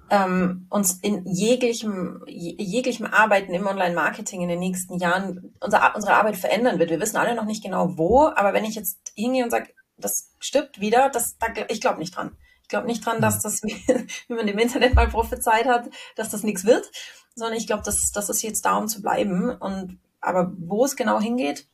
ähm, 0.10 0.66
uns 0.70 0.94
in 1.02 1.26
jeglichem, 1.26 2.24
jeglichem 2.28 3.06
Arbeiten 3.06 3.54
im 3.54 3.68
Online-Marketing 3.68 4.42
in 4.42 4.50
den 4.50 4.60
nächsten 4.60 4.98
Jahren 4.98 5.54
unser, 5.60 5.96
unsere 5.96 6.14
Arbeit 6.14 6.38
verändern 6.38 6.80
wird. 6.80 6.90
Wir 6.90 7.00
wissen 7.00 7.18
alle 7.18 7.36
noch 7.36 7.46
nicht 7.46 7.64
genau 7.64 7.98
wo, 7.98 8.28
aber 8.28 8.54
wenn 8.54 8.66
ich 8.66 8.76
jetzt 8.76 9.12
hingehe 9.16 9.44
und 9.44 9.52
sage, 9.52 9.74
das 9.98 10.32
stirbt 10.40 10.80
wieder, 10.80 11.10
das, 11.10 11.38
da, 11.38 11.48
ich 11.68 11.82
glaube 11.82 12.00
nicht 12.00 12.16
dran. 12.16 12.36
Ich 12.64 12.70
glaube 12.70 12.88
nicht 12.88 13.06
dran, 13.06 13.22
dass 13.22 13.36
hm. 13.36 13.42
das, 13.44 13.62
wie 14.28 14.34
man 14.34 14.48
im 14.48 14.58
Internet 14.58 14.96
mal 14.96 15.10
prophezeit 15.10 15.66
hat, 15.66 15.90
dass 16.16 16.30
das 16.30 16.44
nichts 16.44 16.66
wird, 16.66 16.90
sondern 17.36 17.58
ich 17.58 17.68
glaube, 17.68 17.84
dass, 17.84 18.12
dass 18.12 18.30
es 18.30 18.42
jetzt 18.42 18.66
da, 18.66 18.78
um 18.78 18.88
zu 18.88 19.02
bleiben. 19.02 19.50
Und 19.50 20.00
aber 20.22 20.52
wo 20.58 20.86
es 20.86 20.96
genau 20.96 21.20
hingeht, 21.20 21.68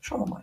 schauen 0.00 0.20
wir 0.20 0.26
mal. 0.26 0.42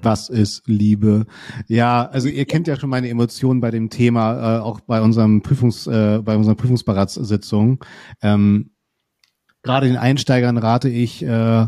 Was 0.00 0.28
ist 0.28 0.62
Liebe? 0.66 1.26
Ja, 1.66 2.06
also 2.06 2.28
ihr 2.28 2.44
kennt 2.44 2.68
ja 2.68 2.76
schon 2.76 2.90
meine 2.90 3.08
Emotionen 3.08 3.60
bei 3.60 3.70
dem 3.70 3.90
Thema, 3.90 4.58
äh, 4.58 4.60
auch 4.60 4.80
bei 4.80 5.00
unserem 5.00 5.42
Prüfungs, 5.42 5.86
äh, 5.86 6.20
bei 6.22 6.36
unserer 6.36 6.54
Prüfungsberatssitzung. 6.54 7.84
Ähm, 8.22 8.70
Gerade 9.62 9.88
den 9.88 9.96
Einsteigern 9.96 10.56
rate 10.56 10.88
ich 10.88 11.22
äh, 11.24 11.66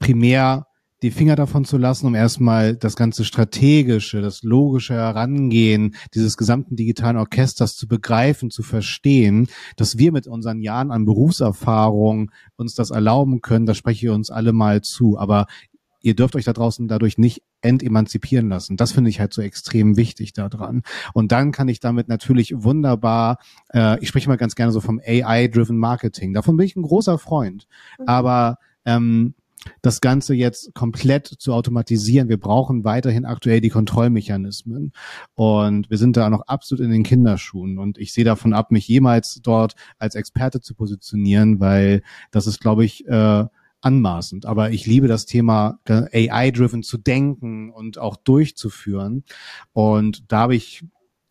primär 0.00 0.66
die 1.02 1.12
Finger 1.12 1.36
davon 1.36 1.64
zu 1.64 1.78
lassen, 1.78 2.06
um 2.06 2.14
erstmal 2.14 2.74
das 2.76 2.96
ganze 2.96 3.24
strategische, 3.24 4.20
das 4.20 4.42
logische 4.42 4.94
Herangehen 4.94 5.94
dieses 6.14 6.36
gesamten 6.36 6.74
digitalen 6.74 7.16
Orchesters 7.16 7.76
zu 7.76 7.86
begreifen, 7.86 8.50
zu 8.50 8.64
verstehen, 8.64 9.46
dass 9.76 9.98
wir 9.98 10.10
mit 10.10 10.26
unseren 10.26 10.60
Jahren 10.60 10.90
an 10.90 11.04
Berufserfahrung 11.04 12.32
uns 12.56 12.74
das 12.74 12.90
erlauben 12.90 13.40
können, 13.40 13.66
das 13.66 13.76
spreche 13.76 14.06
ich 14.06 14.12
uns 14.12 14.30
alle 14.30 14.52
mal 14.52 14.82
zu. 14.82 15.16
Aber 15.18 15.46
ihr 16.08 16.16
dürft 16.16 16.34
euch 16.36 16.44
da 16.44 16.52
draußen 16.52 16.88
dadurch 16.88 17.18
nicht 17.18 17.42
entemanzipieren 17.60 18.48
lassen. 18.48 18.76
Das 18.76 18.92
finde 18.92 19.10
ich 19.10 19.20
halt 19.20 19.34
so 19.34 19.42
extrem 19.42 19.96
wichtig 19.96 20.32
daran. 20.32 20.82
Und 21.12 21.32
dann 21.32 21.52
kann 21.52 21.68
ich 21.68 21.80
damit 21.80 22.08
natürlich 22.08 22.54
wunderbar, 22.56 23.38
äh, 23.74 24.00
ich 24.00 24.08
spreche 24.08 24.28
mal 24.28 24.36
ganz 24.36 24.54
gerne 24.54 24.72
so 24.72 24.80
vom 24.80 25.00
AI-driven 25.04 25.76
Marketing. 25.76 26.32
Davon 26.32 26.56
bin 26.56 26.66
ich 26.66 26.76
ein 26.76 26.82
großer 26.82 27.18
Freund. 27.18 27.66
Mhm. 27.98 28.08
Aber 28.08 28.56
ähm, 28.84 29.34
das 29.82 30.00
Ganze 30.00 30.34
jetzt 30.34 30.72
komplett 30.72 31.26
zu 31.26 31.52
automatisieren. 31.52 32.28
Wir 32.28 32.38
brauchen 32.38 32.84
weiterhin 32.84 33.26
aktuell 33.26 33.60
die 33.60 33.68
Kontrollmechanismen. 33.68 34.92
Und 35.34 35.90
wir 35.90 35.98
sind 35.98 36.16
da 36.16 36.30
noch 36.30 36.42
absolut 36.46 36.82
in 36.84 36.90
den 36.90 37.02
Kinderschuhen. 37.02 37.78
Und 37.78 37.98
ich 37.98 38.12
sehe 38.12 38.24
davon 38.24 38.54
ab, 38.54 38.70
mich 38.70 38.88
jemals 38.88 39.40
dort 39.42 39.74
als 39.98 40.14
Experte 40.14 40.60
zu 40.60 40.74
positionieren, 40.74 41.60
weil 41.60 42.02
das 42.30 42.46
ist, 42.46 42.60
glaube 42.60 42.84
ich, 42.84 43.06
äh, 43.08 43.44
anmaßend. 43.80 44.46
Aber 44.46 44.70
ich 44.70 44.86
liebe 44.86 45.08
das 45.08 45.26
Thema 45.26 45.78
AI-driven 45.86 46.82
zu 46.82 46.98
denken 46.98 47.70
und 47.70 47.98
auch 47.98 48.16
durchzuführen. 48.16 49.24
Und 49.72 50.30
da 50.32 50.40
habe 50.40 50.56
ich, 50.56 50.84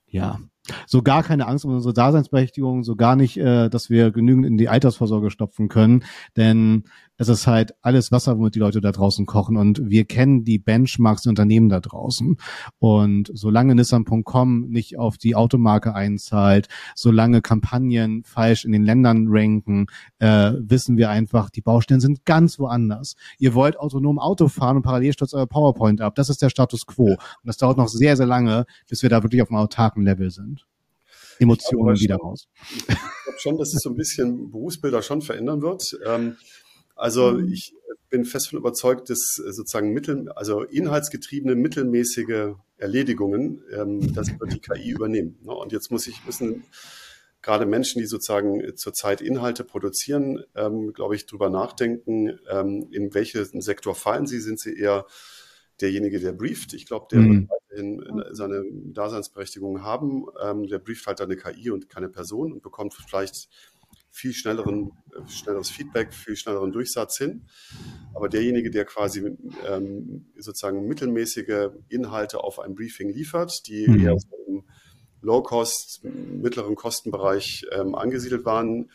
ja, 0.07 0.39
so 0.85 1.01
gar 1.01 1.23
keine 1.23 1.47
Angst 1.47 1.65
um 1.65 1.73
unsere 1.73 1.93
Daseinsberechtigung, 1.93 2.83
so 2.83 2.95
gar 2.95 3.15
nicht, 3.15 3.37
äh, 3.37 3.69
dass 3.69 3.89
wir 3.89 4.11
genügend 4.11 4.45
in 4.45 4.57
die 4.57 4.69
Altersvorsorge 4.69 5.31
stopfen 5.31 5.69
können, 5.69 6.03
denn 6.35 6.83
es 7.17 7.29
ist 7.29 7.47
halt 7.47 7.73
alles 7.81 8.11
Wasser, 8.11 8.37
womit 8.37 8.55
die 8.55 8.59
Leute 8.59 8.81
da 8.81 8.91
draußen 8.91 9.25
kochen 9.25 9.57
und 9.57 9.89
wir 9.89 10.05
kennen 10.05 10.43
die 10.43 10.59
Benchmarks 10.59 11.23
der 11.23 11.31
Unternehmen 11.31 11.69
da 11.69 11.79
draußen 11.79 12.37
und 12.79 13.31
solange 13.33 13.75
Nissan.com 13.75 14.69
nicht 14.69 14.97
auf 14.97 15.17
die 15.17 15.35
Automarke 15.35 15.93
einzahlt, 15.93 16.67
solange 16.95 17.41
Kampagnen 17.41 18.23
falsch 18.23 18.65
in 18.65 18.71
den 18.71 18.83
Ländern 18.83 19.27
ranken, 19.29 19.87
äh, 20.19 20.53
wissen 20.59 20.97
wir 20.97 21.09
einfach, 21.09 21.49
die 21.49 21.61
Baustellen 21.61 22.01
sind 22.01 22.25
ganz 22.25 22.59
woanders. 22.59 23.15
Ihr 23.39 23.53
wollt 23.53 23.79
autonom 23.79 24.19
Auto 24.19 24.47
fahren 24.47 24.77
und 24.77 24.83
parallel 24.83 25.13
stürzt 25.13 25.33
euer 25.33 25.47
PowerPoint 25.47 26.01
ab. 26.01 26.15
Das 26.15 26.29
ist 26.29 26.41
der 26.41 26.49
Status 26.49 26.85
quo 26.85 27.07
und 27.07 27.19
das 27.43 27.57
dauert 27.57 27.77
noch 27.77 27.87
sehr, 27.87 28.15
sehr 28.15 28.27
lange, 28.27 28.65
bis 28.87 29.01
wir 29.01 29.09
da 29.09 29.23
wirklich 29.23 29.41
auf 29.41 29.49
einem 29.49 29.59
autarken 29.59 30.03
Level 30.03 30.29
sind. 30.29 30.65
Emotionen 31.39 31.99
wieder 31.99 32.17
raus. 32.17 32.47
Ich 32.77 32.85
glaube 32.85 33.39
schon, 33.39 33.57
dass 33.57 33.73
es 33.73 33.81
so 33.81 33.89
ein 33.89 33.95
bisschen 33.95 34.49
Berufsbilder 34.51 35.01
schon 35.01 35.21
verändern 35.21 35.61
wird. 35.61 35.97
Ähm, 36.05 36.37
also 36.97 37.31
mhm. 37.31 37.51
ich 37.51 37.73
bin 38.09 38.25
fest 38.25 38.49
von 38.49 38.59
überzeugt, 38.59 39.09
dass 39.09 39.39
äh, 39.39 39.51
sozusagen 39.51 39.91
mittel, 39.91 40.29
also 40.31 40.63
inhaltsgetriebene 40.63 41.55
mittelmäßige 41.55 42.55
Erledigungen, 42.77 43.63
ähm, 43.73 44.13
das 44.13 44.27
wird 44.39 44.53
die 44.53 44.59
KI 44.59 44.91
übernehmen. 44.91 45.37
Ne? 45.43 45.53
Und 45.53 45.71
jetzt 45.71 45.91
muss 45.91 46.07
ich 46.07 46.25
müssen 46.25 46.63
gerade 47.41 47.65
Menschen, 47.65 47.99
die 47.99 48.07
sozusagen 48.07 48.75
zurzeit 48.75 49.21
Inhalte 49.21 49.63
produzieren, 49.63 50.43
ähm, 50.55 50.93
glaube 50.93 51.15
ich, 51.15 51.25
drüber 51.25 51.49
nachdenken, 51.49 52.39
ähm, 52.49 52.87
in 52.91 53.13
welchen 53.13 53.61
Sektor 53.61 53.95
fallen 53.95 54.27
sie. 54.27 54.39
Sind 54.39 54.59
sie 54.59 54.77
eher 54.77 55.05
derjenige, 55.79 56.19
der 56.19 56.33
brieft? 56.33 56.73
Ich 56.73 56.85
glaube, 56.85 57.07
der 57.11 57.19
mhm. 57.19 57.41
wird 57.41 57.49
weiterhin 57.49 58.23
seine 58.31 58.63
Daseinsberechtigung 58.93 59.83
haben. 59.83 60.25
Ähm, 60.43 60.67
der 60.67 60.79
brieft 60.79 61.07
halt 61.07 61.21
eine 61.21 61.37
KI 61.37 61.69
und 61.69 61.89
keine 61.89 62.09
Person 62.09 62.51
und 62.51 62.63
bekommt 62.63 62.93
vielleicht 62.93 63.49
viel 64.17 64.33
schnelleren, 64.33 64.91
schnelleres 65.27 65.69
Feedback, 65.69 66.13
viel 66.13 66.35
schnelleren 66.35 66.71
Durchsatz 66.71 67.17
hin. 67.17 67.45
Aber 68.13 68.29
derjenige, 68.29 68.71
der 68.71 68.85
quasi 68.85 69.37
ähm, 69.67 70.31
sozusagen 70.37 70.87
mittelmäßige 70.87 71.69
Inhalte 71.89 72.43
auf 72.43 72.59
ein 72.59 72.75
Briefing 72.75 73.09
liefert, 73.09 73.67
die 73.67 73.87
mhm. 73.87 73.99
eher 73.99 74.17
so 74.19 74.27
im, 74.47 74.63
Low-Cost, 75.21 76.03
mittleren 76.03 76.75
Kostenbereich 76.75 77.65
ähm, 77.71 77.95
angesiedelt 77.95 78.45
waren. 78.45 78.91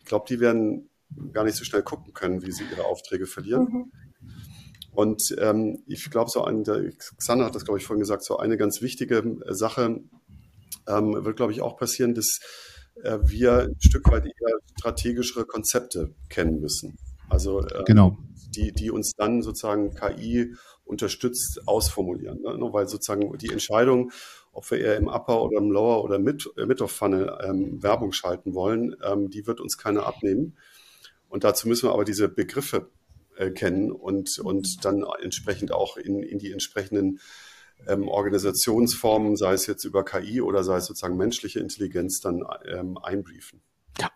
Ich 0.00 0.04
glaube, 0.04 0.26
die 0.28 0.40
werden 0.40 0.90
gar 1.32 1.44
nicht 1.44 1.56
so 1.56 1.64
schnell 1.64 1.82
gucken 1.82 2.12
können, 2.12 2.42
wie 2.42 2.52
sie 2.52 2.64
ihre 2.70 2.84
Aufträge 2.84 3.26
verlieren. 3.26 3.68
Mhm. 3.70 3.92
Und 4.92 5.22
ähm, 5.38 5.82
ich 5.86 6.10
glaube, 6.10 6.30
so 6.30 6.44
ein, 6.44 6.64
der 6.64 6.90
Xander 7.16 7.44
hat 7.46 7.54
das, 7.54 7.64
glaube 7.64 7.78
ich, 7.78 7.86
vorhin 7.86 8.00
gesagt, 8.00 8.24
so 8.24 8.38
eine 8.38 8.56
ganz 8.56 8.82
wichtige 8.82 9.38
Sache 9.48 10.00
ähm, 10.88 11.24
wird, 11.24 11.36
glaube 11.36 11.52
ich, 11.52 11.60
auch 11.60 11.76
passieren, 11.76 12.14
dass 12.14 12.40
wir 13.02 13.62
ein 13.62 13.76
Stück 13.80 14.10
weit 14.10 14.26
eher 14.26 14.58
strategischere 14.78 15.44
Konzepte 15.44 16.14
kennen 16.28 16.60
müssen. 16.60 16.98
Also 17.28 17.60
ähm, 17.60 17.84
genau. 17.86 18.18
die, 18.54 18.72
die 18.72 18.90
uns 18.90 19.12
dann 19.16 19.42
sozusagen 19.42 19.94
KI 19.94 20.54
unterstützt 20.84 21.66
ausformulieren. 21.66 22.42
Ne? 22.42 22.68
Weil 22.72 22.88
sozusagen 22.88 23.36
die 23.38 23.50
Entscheidung, 23.50 24.10
ob 24.52 24.68
wir 24.70 24.78
eher 24.78 24.96
im 24.96 25.08
Upper 25.08 25.42
oder 25.42 25.58
im 25.58 25.70
Lower 25.70 26.02
oder 26.04 26.16
äh, 26.16 26.66
Mid 26.66 26.82
of 26.82 26.90
Funnel 26.90 27.38
ähm, 27.42 27.82
Werbung 27.82 28.12
schalten 28.12 28.54
wollen, 28.54 28.96
ähm, 29.04 29.30
die 29.30 29.46
wird 29.46 29.60
uns 29.60 29.78
keiner 29.78 30.06
abnehmen. 30.06 30.56
Und 31.28 31.44
dazu 31.44 31.68
müssen 31.68 31.88
wir 31.88 31.92
aber 31.92 32.04
diese 32.04 32.28
Begriffe 32.28 32.90
äh, 33.36 33.52
kennen 33.52 33.92
und, 33.92 34.38
und 34.40 34.84
dann 34.84 35.04
entsprechend 35.22 35.72
auch 35.72 35.96
in, 35.96 36.22
in 36.22 36.38
die 36.38 36.50
entsprechenden 36.50 37.20
ähm, 37.86 38.08
Organisationsformen, 38.08 39.36
sei 39.36 39.52
es 39.54 39.66
jetzt 39.66 39.84
über 39.84 40.04
KI 40.04 40.40
oder 40.40 40.64
sei 40.64 40.76
es 40.76 40.86
sozusagen 40.86 41.16
menschliche 41.16 41.60
Intelligenz, 41.60 42.20
dann 42.20 42.42
ähm, 42.66 42.98
einbriefen. 42.98 43.62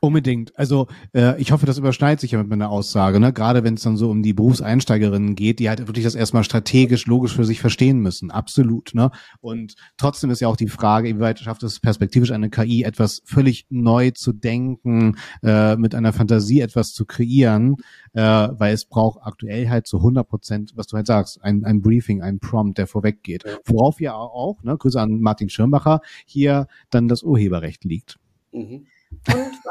Unbedingt. 0.01 0.57
Also 0.59 0.89
äh, 1.15 1.41
ich 1.41 1.53
hoffe, 1.53 1.67
das 1.67 1.79
überschneidet 1.79 2.21
sich 2.21 2.33
ja 2.33 2.39
mit 2.39 2.49
meiner 2.49 2.71
Aussage, 2.71 3.21
ne? 3.21 3.33
Gerade 3.33 3.65
wenn 3.65 3.75
es 3.75 3.83
dann 3.83 3.97
so 3.97 4.11
um 4.11 4.23
die 4.23 4.33
Berufseinsteigerinnen 4.33 5.35
geht, 5.35 5.59
die 5.59 5.69
halt 5.69 5.87
wirklich 5.87 6.05
das 6.05 6.15
erstmal 6.15 6.45
strategisch, 6.45 7.07
logisch 7.07 7.35
für 7.35 7.45
sich 7.45 7.61
verstehen 7.61 8.01
müssen. 8.01 8.31
Absolut. 8.31 8.95
Ne? 8.95 9.11
Und 9.41 9.75
trotzdem 9.97 10.31
ist 10.31 10.41
ja 10.41 10.49
auch 10.49 10.57
die 10.57 10.69
Frage, 10.69 11.09
inwieweit 11.09 11.39
schafft 11.39 11.63
es 11.63 11.81
perspektivisch 11.81 12.31
eine 12.31 12.51
KI, 12.51 12.83
etwas 12.85 13.23
völlig 13.25 13.67
neu 13.71 14.11
zu 14.11 14.33
denken, 14.33 15.17
äh, 15.43 15.77
mit 15.77 15.95
einer 15.95 16.13
Fantasie 16.13 16.61
etwas 16.61 16.93
zu 16.93 17.05
kreieren, 17.05 17.77
äh, 18.13 18.21
weil 18.23 18.75
es 18.75 18.85
braucht 18.85 19.21
aktuell 19.23 19.69
halt 19.69 19.87
zu 19.87 19.99
100 19.99 20.29
Prozent, 20.29 20.73
was 20.77 20.87
du 20.87 20.97
halt 20.97 21.07
sagst, 21.07 21.43
ein, 21.43 21.65
ein 21.65 21.83
Briefing, 21.83 22.23
ein 22.23 22.39
Prompt, 22.39 22.79
der 22.79 22.87
vorweg 22.87 23.23
geht. 23.23 23.45
Worauf 23.65 24.01
ja 24.01 24.15
auch, 24.15 24.63
ne, 24.63 24.77
Grüße 24.77 25.01
an 25.01 25.21
Martin 25.21 25.49
Schirmacher, 25.49 26.01
hier 26.27 26.67
dann 26.91 27.09
das 27.09 27.23
Urheberrecht 27.23 27.85
liegt. 27.85 28.19
Mhm. 28.53 28.87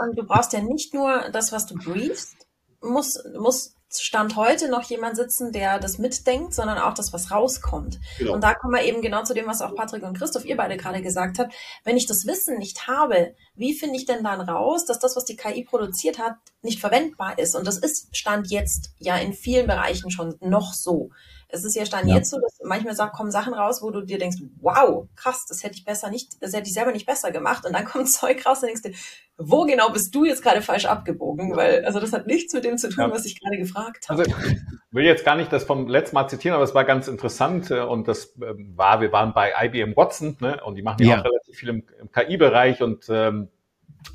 Und 0.01 0.17
du 0.17 0.23
brauchst 0.23 0.53
ja 0.53 0.61
nicht 0.61 0.93
nur 0.93 1.29
das, 1.31 1.51
was 1.51 1.65
du 1.65 1.75
briefst, 1.75 2.35
muss, 2.81 3.23
muss 3.39 3.75
Stand 4.01 4.35
heute 4.35 4.69
noch 4.69 4.83
jemand 4.83 5.15
sitzen, 5.15 5.51
der 5.51 5.79
das 5.79 5.97
mitdenkt, 5.97 6.53
sondern 6.53 6.79
auch 6.79 6.93
das, 6.93 7.13
was 7.13 7.31
rauskommt. 7.31 7.99
Genau. 8.17 8.33
Und 8.33 8.43
da 8.43 8.53
kommen 8.53 8.73
wir 8.73 8.83
eben 8.83 9.01
genau 9.01 9.23
zu 9.23 9.33
dem, 9.33 9.45
was 9.45 9.61
auch 9.61 9.75
Patrick 9.75 10.03
und 10.03 10.17
Christoph, 10.17 10.45
ihr 10.45 10.57
beide 10.57 10.77
gerade 10.77 11.01
gesagt 11.01 11.39
habt. 11.39 11.53
Wenn 11.83 11.97
ich 11.97 12.07
das 12.07 12.25
Wissen 12.25 12.57
nicht 12.57 12.87
habe, 12.87 13.35
wie 13.55 13.73
finde 13.73 13.97
ich 13.97 14.05
denn 14.05 14.23
dann 14.23 14.41
raus, 14.41 14.85
dass 14.85 14.99
das, 14.99 15.15
was 15.15 15.25
die 15.25 15.35
KI 15.35 15.63
produziert 15.63 16.17
hat, 16.17 16.35
nicht 16.61 16.79
verwendbar 16.79 17.37
ist? 17.37 17.55
Und 17.55 17.67
das 17.67 17.77
ist 17.77 18.15
Stand 18.15 18.49
jetzt 18.49 18.91
ja 18.97 19.15
in 19.17 19.33
vielen 19.33 19.67
Bereichen 19.67 20.09
schon 20.09 20.35
noch 20.39 20.73
so. 20.73 21.11
Es 21.49 21.63
ist 21.63 21.75
ja 21.75 21.85
Stand 21.85 22.07
ja. 22.07 22.15
jetzt 22.15 22.31
so, 22.31 22.39
dass 22.39 22.59
manchmal 22.63 22.95
kommen 23.11 23.29
Sachen 23.29 23.53
raus, 23.53 23.83
wo 23.83 23.91
du 23.91 24.01
dir 24.01 24.17
denkst, 24.17 24.37
wow, 24.59 25.07
krass, 25.15 25.45
das 25.47 25.63
hätte 25.63 25.75
ich 25.75 25.85
besser 25.85 26.09
nicht, 26.09 26.41
das 26.41 26.51
hätte 26.53 26.67
ich 26.67 26.73
selber 26.73 26.91
nicht 26.91 27.05
besser 27.05 27.31
gemacht. 27.31 27.63
Und 27.65 27.73
dann 27.73 27.85
kommt 27.85 28.11
Zeug 28.11 28.43
raus 28.43 28.63
und 28.63 28.69
denkst 28.69 28.81
du, 28.81 28.91
wo 29.37 29.63
genau 29.65 29.91
bist 29.91 30.15
du 30.15 30.25
jetzt 30.25 30.41
gerade 30.41 30.63
falsch 30.63 30.85
abgebogen? 30.85 31.55
Weil, 31.55 31.85
also 31.85 31.99
das 31.99 32.11
hat 32.11 32.25
nichts 32.25 32.53
mit 32.55 32.63
dem 32.63 32.79
zu 32.79 32.89
tun, 32.89 33.05
ja. 33.05 33.11
was 33.11 33.25
ich 33.25 33.39
gerade 33.39 33.57
gefragt 33.57 34.09
habe. 34.09 34.23
Also, 34.23 34.33
ich 34.33 34.57
will 34.91 35.05
jetzt 35.05 35.25
gar 35.25 35.35
nicht 35.35 35.51
das 35.53 35.63
vom 35.63 35.87
letzten 35.87 36.15
Mal 36.15 36.27
zitieren, 36.27 36.55
aber 36.55 36.63
es 36.63 36.73
war 36.73 36.85
ganz 36.85 37.07
interessant 37.07 37.69
äh, 37.69 37.81
und 37.81 38.07
das 38.07 38.35
ähm, 38.41 38.73
war, 38.75 39.01
wir 39.01 39.11
waren 39.11 39.33
bei 39.33 39.53
IBM 39.63 39.95
Watson, 39.95 40.37
ne, 40.39 40.59
und 40.63 40.75
die 40.75 40.81
machen 40.81 41.03
ja, 41.03 41.07
ja 41.07 41.19
auch 41.19 41.25
relativ 41.25 41.55
viel 41.55 41.69
im, 41.69 41.83
im 41.99 42.11
KI-Bereich 42.11 42.81
und 42.81 43.05
ähm, 43.09 43.42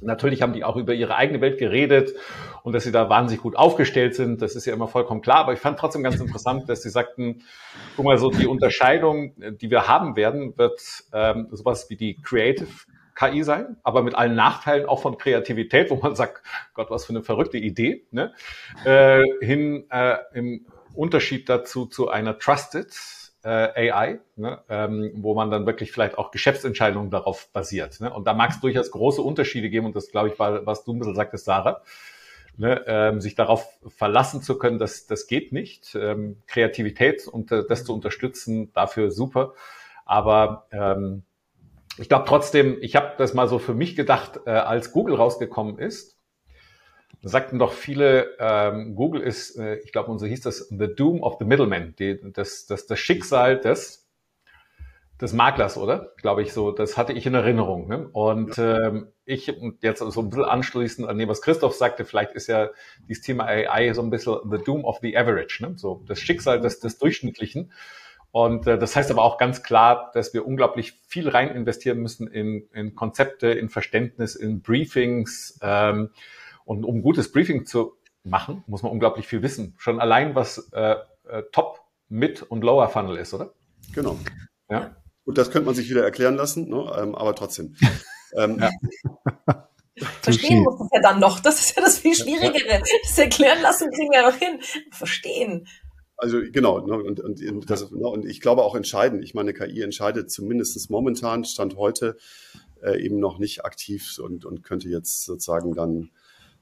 Natürlich 0.01 0.43
haben 0.43 0.53
die 0.53 0.65
auch 0.65 0.77
über 0.77 0.95
ihre 0.95 1.17
eigene 1.17 1.41
Welt 1.41 1.59
geredet 1.59 2.15
und 2.63 2.73
dass 2.73 2.85
sie 2.85 2.93
da 2.93 3.09
wahnsinnig 3.09 3.43
gut 3.43 3.57
aufgestellt 3.57 4.15
sind. 4.15 4.43
Das 4.43 4.55
ist 4.55 4.67
ja 4.67 4.73
immer 4.73 4.89
vollkommen 4.89 5.21
klar. 5.21 5.39
Aber 5.39 5.53
ich 5.53 5.59
fand 5.59 5.79
trotzdem 5.79 6.03
ganz 6.03 6.21
interessant, 6.21 6.69
dass 6.69 6.83
sie 6.83 6.91
sagten, 6.91 7.43
guck 7.97 8.05
mal, 8.05 8.19
so 8.19 8.31
die 8.31 8.47
Unterscheidung, 8.47 9.35
die 9.37 9.71
wir 9.71 9.89
haben 9.89 10.17
werden, 10.17 10.57
wird 10.57 10.81
ähm, 11.13 11.49
sowas 11.51 11.89
wie 11.91 11.97
die 11.97 12.21
Creative 12.23 12.69
KI 13.19 13.43
sein, 13.43 13.77
aber 13.83 14.03
mit 14.03 14.15
allen 14.15 14.37
Nachteilen 14.37 14.87
auch 14.87 15.03
von 15.03 15.19
Kreativität, 15.19 15.91
wo 15.91 15.97
man 15.97 16.15
sagt, 16.15 16.43
Gott, 16.75 16.89
was 16.91 17.05
für 17.05 17.11
eine 17.11 17.23
verrückte 17.23 17.59
Idee, 17.59 18.07
ne? 18.13 18.33
äh, 18.85 19.25
hin 19.45 19.87
äh, 19.91 20.19
im 20.35 20.67
Unterschied 20.95 21.49
dazu 21.49 21.87
zu 21.87 22.11
einer 22.11 22.39
Trusted 22.39 22.93
äh, 23.45 23.91
AI, 23.91 24.21
ne, 24.37 24.61
ähm, 24.69 25.13
wo 25.17 25.35
man 25.35 25.51
dann 25.51 25.67
wirklich 25.67 25.93
vielleicht 25.93 26.19
auch 26.19 26.31
Geschäftsentscheidungen 26.31 27.11
darauf 27.11 27.49
basiert. 27.53 28.01
Ne? 28.01 28.13
Und 28.13 28.27
da 28.27 28.35
mag 28.35 28.51
es 28.51 28.61
durchaus 28.61 28.91
große 28.91 29.23
Unterschiede 29.23 29.71
geben 29.71 29.87
und 29.87 29.97
das, 29.97 30.11
glaube 30.11 30.29
ich, 30.29 30.39
war, 30.39 30.67
was 30.67 30.85
du 30.85 30.93
ein 30.93 30.99
bisschen 30.99 31.15
sagtest, 31.15 31.45
Sarah. 31.45 31.83
Ne, 32.61 32.83
ähm, 32.89 33.21
sich 33.21 33.37
darauf 33.37 33.79
verlassen 33.87 34.43
zu 34.43 34.59
können, 34.59 34.81
dass 34.81 35.07
das 35.07 35.29
geht 35.29 35.53
nicht. 35.53 35.95
Ähm, 35.95 36.43
Kreativität 36.49 37.29
und 37.29 37.53
äh, 37.53 37.63
das 37.69 37.85
zu 37.85 37.95
unterstützen, 37.95 38.73
dafür 38.73 39.13
super. 39.13 39.55
Aber 40.05 40.67
ähm, 40.73 41.23
ich 41.99 42.09
glaube 42.09 42.25
trotzdem, 42.27 42.77
ich 42.81 42.97
habe 42.97 43.15
das 43.17 43.33
mal 43.33 43.47
so 43.47 43.61
für 43.61 43.75
mich 43.75 43.95
gedacht, 43.95 44.41
äh, 44.45 44.51
als 44.51 44.91
Google 44.91 45.15
rausgekommen 45.15 45.79
ist, 45.79 46.18
sagten 47.23 47.59
doch 47.59 47.73
viele, 47.73 48.37
ähm, 48.39 48.95
Google 48.95 49.23
ist, 49.23 49.59
äh, 49.59 49.77
ich 49.79 49.93
glaube, 49.93 50.11
und 50.11 50.19
so 50.19 50.27
hieß 50.27 50.41
das, 50.43 50.69
the 50.69 50.89
doom 50.95 51.23
of 51.23 51.37
the 51.39 51.45
middleman, 51.45 51.95
die, 51.99 52.21
das, 52.33 52.67
das, 52.67 52.87
das 52.87 52.99
Schicksal 52.99 53.59
des, 53.59 54.09
des 55.21 55.33
Maklers, 55.33 55.77
oder? 55.77 56.13
Glaube 56.19 56.43
ich 56.43 56.53
so, 56.53 56.71
das 56.71 56.97
hatte 56.97 57.13
ich 57.13 57.27
in 57.27 57.35
Erinnerung. 57.35 57.89
Ne? 57.89 58.09
Und 58.13 58.57
ähm, 58.59 59.09
ich, 59.25 59.53
jetzt 59.83 59.99
so 59.99 60.21
ein 60.21 60.31
bisschen 60.31 60.45
anschließend 60.45 61.09
an 61.09 61.19
dem, 61.19 61.29
was 61.29 61.43
Christoph 61.43 61.75
sagte, 61.75 62.05
vielleicht 62.05 62.33
ist 62.33 62.47
ja 62.47 62.71
dieses 63.09 63.25
Thema 63.25 63.47
AI 63.47 63.93
so 63.95 64.03
ein 64.03 64.11
bisschen 64.11 64.37
the 64.49 64.59
doom 64.59 64.85
of 64.85 64.99
the 65.03 65.17
average, 65.17 65.59
ne? 65.61 65.75
so 65.77 66.05
das 66.07 66.21
Schicksal 66.21 66.61
des, 66.61 66.79
des 66.79 66.99
Durchschnittlichen. 66.99 67.73
Und 68.31 68.67
äh, 68.69 68.79
das 68.79 68.95
heißt 68.95 69.11
aber 69.11 69.23
auch 69.23 69.39
ganz 69.39 69.63
klar, 69.65 70.11
dass 70.15 70.35
wir 70.35 70.47
unglaublich 70.47 71.01
viel 71.09 71.29
rein 71.29 71.49
investieren 71.49 71.99
müssen 71.99 72.29
in, 72.29 72.69
in 72.73 72.95
Konzepte, 72.95 73.49
in 73.49 73.71
Verständnis, 73.71 74.37
in 74.37 74.63
Briefings, 74.63 75.59
ähm, 75.63 76.11
und 76.69 76.85
um 76.85 76.97
ein 76.97 77.03
gutes 77.03 77.33
Briefing 77.33 77.65
zu 77.65 77.95
machen, 78.25 78.63
muss 78.67 78.83
man 78.83 78.93
unglaublich 78.93 79.27
viel 79.27 79.41
wissen. 79.41 79.75
Schon 79.79 80.01
allein, 80.01 80.35
was 80.35 80.71
äh, 80.75 80.97
äh, 81.27 81.43
Top, 81.51 81.81
Mid 82.11 82.43
und 82.43 82.63
Lower 82.63 82.91
Funnel 82.91 83.17
ist, 83.17 83.33
oder? 83.33 83.55
Genau. 83.95 84.19
Ja. 84.69 84.95
Und 85.25 85.39
das 85.39 85.51
könnte 85.51 85.65
man 85.65 85.75
sich 85.75 85.89
wieder 85.89 86.05
erklären 86.05 86.37
lassen, 86.37 86.69
ne? 86.69 86.93
ähm, 87.01 87.15
aber 87.15 87.35
trotzdem. 87.35 87.75
ähm. 88.37 88.63
Verstehen 90.21 90.63
muss 90.63 90.79
das 90.79 90.89
ja 90.93 91.01
dann 91.01 91.21
noch. 91.21 91.41
Das 91.41 91.59
ist 91.59 91.75
ja 91.75 91.83
das 91.83 91.99
viel 91.99 92.15
Schwierigere. 92.15 92.83
Das 93.03 93.19
erklären 93.19 93.63
lassen 93.63 93.91
kriegen 93.91 94.13
wir 94.13 94.21
ja 94.21 94.31
noch 94.31 94.37
hin. 94.37 94.61
Verstehen. 94.93 95.67
Also 96.19 96.39
genau, 96.53 96.87
ne, 96.87 97.03
und, 97.03 97.19
und, 97.19 97.71
das, 97.71 97.91
ne, 97.91 98.07
und 98.07 98.27
ich 98.27 98.43
glaube 98.43 98.63
auch 98.63 98.75
entscheidend. 98.75 99.25
Ich 99.25 99.33
meine, 99.33 99.55
KI 99.55 99.81
entscheidet 99.81 100.31
zumindest 100.31 100.91
momentan, 100.91 101.45
Stand 101.45 101.77
heute, 101.77 102.19
äh, 102.83 103.03
eben 103.03 103.19
noch 103.19 103.39
nicht 103.39 103.65
aktiv 103.65 104.19
und, 104.23 104.45
und 104.45 104.63
könnte 104.63 104.89
jetzt 104.91 105.25
sozusagen 105.25 105.73
dann 105.73 106.11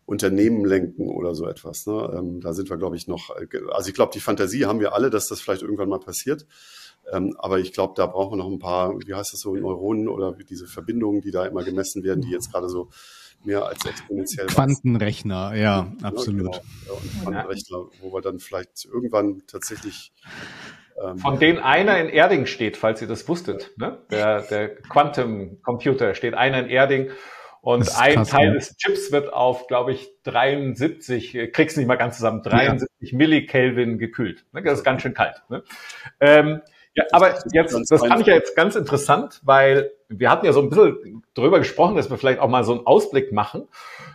Unternehmen 0.07 0.64
lenken 0.64 1.09
oder 1.09 1.34
so 1.34 1.46
etwas. 1.46 1.86
Ne? 1.86 2.14
Ähm, 2.16 2.40
da 2.40 2.54
sind 2.54 2.70
wir, 2.70 2.76
glaube 2.76 2.96
ich, 2.96 3.09
noch, 3.09 3.30
äh, 3.36 3.46
also 3.72 3.88
ich 3.88 3.94
glaube, 3.94 4.12
die 4.14 4.20
Fantasie 4.20 4.64
haben 4.64 4.80
wir 4.80 4.94
alle, 4.94 5.11
dass 5.11 5.28
das 5.28 5.40
vielleicht 5.40 5.62
irgendwann 5.62 5.88
mal 5.88 5.98
passiert. 5.98 6.46
Ähm, 7.12 7.36
aber 7.38 7.59
ich 7.59 7.72
glaube, 7.72 7.94
da 7.96 8.07
brauchen 8.07 8.32
wir 8.32 8.36
noch 8.44 8.50
ein 8.50 8.59
paar, 8.59 8.94
wie 9.04 9.14
heißt 9.14 9.32
das 9.32 9.40
so, 9.40 9.54
Neuronen 9.54 10.09
oder 10.09 10.32
diese 10.32 10.66
Verbindungen, 10.66 11.20
die 11.20 11.30
da 11.30 11.44
immer 11.44 11.62
gemessen 11.62 12.02
werden, 12.02 12.20
die 12.20 12.30
jetzt 12.30 12.52
gerade 12.52 12.68
so 12.68 12.88
mehr 13.44 13.64
als 13.64 13.84
exponentiell 13.84 14.46
Quantenrechner, 14.46 15.54
ja, 15.54 15.61
ja 15.61 15.92
absolut. 16.02 16.38
Genau. 16.38 16.52
Ja, 16.86 16.92
und 16.92 17.22
Quantenrechner, 17.22 17.78
wo 18.00 18.12
wir 18.12 18.22
dann 18.22 18.38
vielleicht 18.40 18.86
irgendwann 18.86 19.42
tatsächlich 19.46 20.12
ähm, 21.02 21.18
von 21.18 21.38
denen 21.38 21.59
einer 21.59 21.98
in 21.98 22.09
Erding 22.09 22.46
steht, 22.46 22.76
falls 22.76 23.02
ihr 23.02 23.09
das 23.09 23.28
wusstet. 23.28 23.72
Ne? 23.76 23.98
Der, 24.11 24.42
der 24.42 24.76
Quantum 24.76 25.62
Computer 25.62 26.14
steht 26.14 26.34
einer 26.34 26.61
in 26.61 26.70
Erding 26.70 27.11
und 27.66 27.98
ein 27.98 28.14
krass, 28.14 28.28
Teil 28.28 28.46
ja. 28.46 28.52
des 28.54 28.76
Chips 28.76 29.10
wird 29.10 29.32
auf, 29.32 29.66
glaube 29.66 29.90
ich, 29.90 30.08
73, 30.22 31.34
äh, 31.34 31.48
kriegst 31.48 31.76
nicht 31.76 31.88
mal 31.88 31.96
ganz 31.96 32.14
zusammen, 32.14 32.40
73 32.44 33.10
ja. 33.10 33.18
Millikelvin 33.18 33.98
gekühlt. 33.98 34.44
Ne, 34.52 34.62
das 34.62 34.78
ist 34.78 34.84
ganz 34.84 35.02
schön 35.02 35.14
kalt. 35.14 35.42
Ne? 35.48 35.64
Ähm, 36.20 36.62
ja, 36.94 37.02
aber 37.10 37.34
jetzt, 37.52 37.76
das 37.90 38.06
fand 38.06 38.20
ich 38.20 38.28
ja 38.28 38.34
jetzt 38.34 38.54
ganz 38.54 38.76
interessant, 38.76 39.40
weil 39.42 39.90
wir 40.08 40.30
hatten 40.30 40.46
ja 40.46 40.52
so 40.52 40.62
ein 40.62 40.68
bisschen 40.68 41.24
drüber 41.34 41.58
gesprochen, 41.58 41.96
dass 41.96 42.08
wir 42.08 42.18
vielleicht 42.18 42.38
auch 42.38 42.48
mal 42.48 42.62
so 42.62 42.70
einen 42.70 42.86
Ausblick 42.86 43.32
machen 43.32 43.66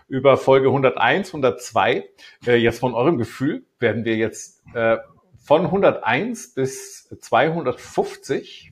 über 0.07 0.37
Folge 0.37 0.67
101, 0.67 1.27
102. 1.27 2.05
Äh, 2.47 2.55
jetzt 2.55 2.79
von 2.79 2.93
eurem 2.93 3.17
Gefühl 3.17 3.65
werden 3.79 4.05
wir 4.05 4.15
jetzt 4.15 4.63
äh, 4.73 4.95
von 5.43 5.65
101 5.65 6.53
bis 6.53 7.09
250 7.19 8.70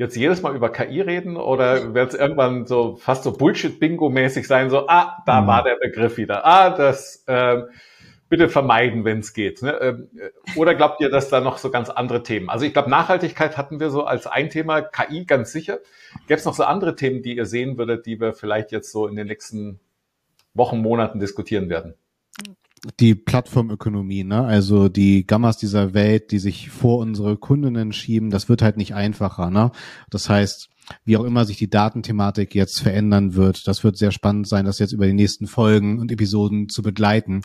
jetzt 0.00 0.16
jedes 0.16 0.40
Mal 0.40 0.56
über 0.56 0.72
KI 0.72 1.02
reden 1.02 1.36
oder 1.36 1.92
wird 1.94 2.14
es 2.14 2.18
irgendwann 2.18 2.66
so 2.66 2.96
fast 2.96 3.22
so 3.22 3.32
Bullshit-Bingo-mäßig 3.32 4.46
sein, 4.46 4.70
so, 4.70 4.88
ah, 4.88 5.22
da 5.26 5.42
mhm. 5.42 5.46
war 5.46 5.62
der 5.62 5.76
Begriff 5.76 6.16
wieder, 6.16 6.46
ah, 6.46 6.70
das, 6.70 7.22
ähm, 7.28 7.66
bitte 8.30 8.48
vermeiden, 8.48 9.04
wenn 9.04 9.18
es 9.18 9.34
geht. 9.34 9.60
Ne? 9.60 9.72
Ähm, 9.72 10.08
äh, 10.16 10.58
oder 10.58 10.74
glaubt 10.74 11.02
ihr, 11.02 11.10
dass 11.10 11.28
da 11.28 11.40
noch 11.40 11.58
so 11.58 11.70
ganz 11.70 11.90
andere 11.90 12.22
Themen? 12.22 12.48
Also 12.48 12.64
ich 12.64 12.72
glaube, 12.72 12.88
Nachhaltigkeit 12.88 13.58
hatten 13.58 13.78
wir 13.78 13.90
so 13.90 14.04
als 14.04 14.26
ein 14.26 14.48
Thema, 14.48 14.80
KI 14.80 15.26
ganz 15.26 15.52
sicher. 15.52 15.80
Gäbe 16.28 16.38
es 16.38 16.46
noch 16.46 16.54
so 16.54 16.64
andere 16.64 16.96
Themen, 16.96 17.22
die 17.22 17.36
ihr 17.36 17.44
sehen 17.44 17.76
würdet, 17.76 18.06
die 18.06 18.18
wir 18.20 18.32
vielleicht 18.32 18.72
jetzt 18.72 18.92
so 18.92 19.06
in 19.06 19.16
den 19.16 19.26
nächsten 19.26 19.80
Wochen, 20.54 20.78
Monaten 20.78 21.20
diskutieren 21.20 21.68
werden? 21.68 21.94
Die 22.98 23.14
Plattformökonomie, 23.14 24.24
ne? 24.24 24.44
also 24.44 24.88
die 24.88 25.26
Gammas 25.26 25.58
dieser 25.58 25.92
Welt, 25.92 26.30
die 26.30 26.38
sich 26.38 26.70
vor 26.70 26.98
unsere 26.98 27.36
Kundinnen 27.36 27.92
schieben, 27.92 28.30
das 28.30 28.48
wird 28.48 28.62
halt 28.62 28.76
nicht 28.76 28.94
einfacher. 28.94 29.50
Ne? 29.50 29.70
Das 30.08 30.28
heißt, 30.28 30.70
wie 31.04 31.16
auch 31.16 31.24
immer 31.24 31.44
sich 31.44 31.58
die 31.58 31.70
Datenthematik 31.70 32.54
jetzt 32.54 32.80
verändern 32.80 33.34
wird, 33.34 33.66
das 33.66 33.84
wird 33.84 33.96
sehr 33.96 34.12
spannend 34.12 34.48
sein, 34.48 34.64
das 34.64 34.78
jetzt 34.78 34.92
über 34.92 35.06
die 35.06 35.12
nächsten 35.12 35.46
Folgen 35.46 35.98
und 35.98 36.10
Episoden 36.10 36.68
zu 36.68 36.82
begleiten. 36.82 37.42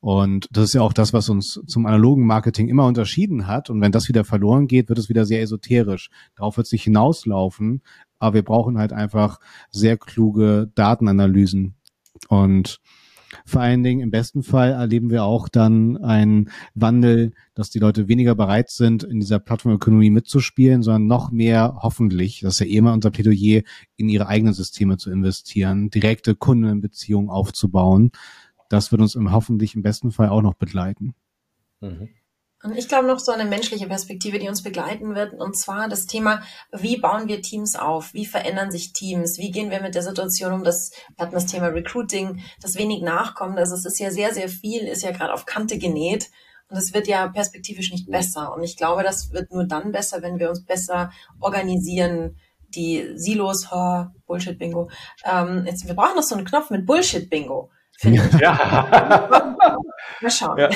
Und 0.00 0.48
das 0.52 0.64
ist 0.64 0.74
ja 0.74 0.82
auch 0.82 0.92
das, 0.92 1.14
was 1.14 1.30
uns 1.30 1.62
zum 1.66 1.86
analogen 1.86 2.26
Marketing 2.26 2.68
immer 2.68 2.86
unterschieden 2.86 3.46
hat. 3.46 3.70
Und 3.70 3.80
wenn 3.80 3.90
das 3.90 4.06
wieder 4.06 4.22
verloren 4.22 4.66
geht, 4.66 4.90
wird 4.90 4.98
es 4.98 5.08
wieder 5.08 5.24
sehr 5.24 5.40
esoterisch. 5.40 6.10
Darauf 6.36 6.58
wird 6.58 6.66
es 6.66 6.72
nicht 6.72 6.84
hinauslaufen. 6.84 7.80
Aber 8.18 8.34
wir 8.34 8.42
brauchen 8.42 8.76
halt 8.76 8.92
einfach 8.92 9.40
sehr 9.70 9.96
kluge 9.96 10.70
Datenanalysen. 10.74 11.76
Und 12.28 12.82
vor 13.46 13.60
allen 13.60 13.82
Dingen 13.82 14.00
im 14.00 14.10
besten 14.10 14.42
Fall 14.42 14.72
erleben 14.72 15.10
wir 15.10 15.24
auch 15.24 15.48
dann 15.48 15.96
einen 15.98 16.50
Wandel, 16.74 17.32
dass 17.54 17.70
die 17.70 17.78
Leute 17.78 18.08
weniger 18.08 18.34
bereit 18.34 18.70
sind, 18.70 19.02
in 19.02 19.20
dieser 19.20 19.38
Plattformökonomie 19.38 20.10
mitzuspielen, 20.10 20.82
sondern 20.82 21.06
noch 21.06 21.30
mehr 21.30 21.78
hoffentlich, 21.82 22.40
das 22.40 22.54
ist 22.54 22.60
ja 22.60 22.66
eh 22.66 22.76
immer 22.76 22.92
unser 22.92 23.10
Plädoyer, 23.10 23.62
in 23.96 24.08
ihre 24.08 24.28
eigenen 24.28 24.54
Systeme 24.54 24.96
zu 24.96 25.10
investieren, 25.10 25.90
direkte 25.90 26.34
Kundenbeziehungen 26.34 27.30
aufzubauen 27.30 28.10
das 28.68 28.90
wird 28.90 29.02
uns 29.02 29.14
im 29.14 29.32
hoffentlich 29.32 29.74
im 29.74 29.82
besten 29.82 30.10
Fall 30.10 30.28
auch 30.28 30.42
noch 30.42 30.54
begleiten. 30.54 31.14
Mhm. 31.80 32.08
Und 32.64 32.78
ich 32.78 32.88
glaube 32.88 33.06
noch 33.06 33.18
so 33.18 33.30
eine 33.30 33.44
menschliche 33.44 33.86
Perspektive, 33.86 34.38
die 34.38 34.48
uns 34.48 34.62
begleiten 34.62 35.14
wird, 35.14 35.34
und 35.34 35.54
zwar 35.54 35.86
das 35.86 36.06
Thema, 36.06 36.40
wie 36.72 36.96
bauen 36.96 37.28
wir 37.28 37.42
Teams 37.42 37.76
auf? 37.76 38.14
Wie 38.14 38.24
verändern 38.24 38.70
sich 38.70 38.94
Teams? 38.94 39.36
Wie 39.36 39.50
gehen 39.50 39.70
wir 39.70 39.82
mit 39.82 39.94
der 39.94 40.02
Situation 40.02 40.50
um? 40.54 40.64
Das, 40.64 40.90
wir 41.14 41.26
hatten 41.26 41.34
das 41.34 41.44
Thema 41.44 41.66
Recruiting, 41.66 42.42
das 42.62 42.76
wenig 42.76 43.02
nachkommt. 43.02 43.58
Also 43.58 43.74
es 43.74 43.84
ist 43.84 44.00
ja 44.00 44.10
sehr, 44.10 44.32
sehr 44.32 44.48
viel, 44.48 44.84
ist 44.84 45.02
ja 45.02 45.10
gerade 45.10 45.34
auf 45.34 45.44
Kante 45.44 45.76
genäht. 45.76 46.30
Und 46.70 46.78
es 46.78 46.94
wird 46.94 47.06
ja 47.06 47.28
perspektivisch 47.28 47.92
nicht 47.92 48.10
besser. 48.10 48.54
Und 48.54 48.62
ich 48.62 48.78
glaube, 48.78 49.02
das 49.02 49.30
wird 49.30 49.52
nur 49.52 49.64
dann 49.64 49.92
besser, 49.92 50.22
wenn 50.22 50.38
wir 50.38 50.48
uns 50.48 50.64
besser 50.64 51.12
organisieren. 51.40 52.38
Die 52.68 53.10
Silos, 53.14 53.68
oh, 53.72 54.06
Bullshit-Bingo. 54.26 54.88
Ähm, 55.30 55.64
jetzt, 55.66 55.86
wir 55.86 55.94
brauchen 55.94 56.16
noch 56.16 56.22
so 56.22 56.34
einen 56.34 56.46
Knopf 56.46 56.70
mit 56.70 56.86
Bullshit-Bingo. 56.86 57.70
Ja. 58.40 59.58
Mal 60.20 60.30
schauen. 60.30 60.58
Ja. 60.58 60.70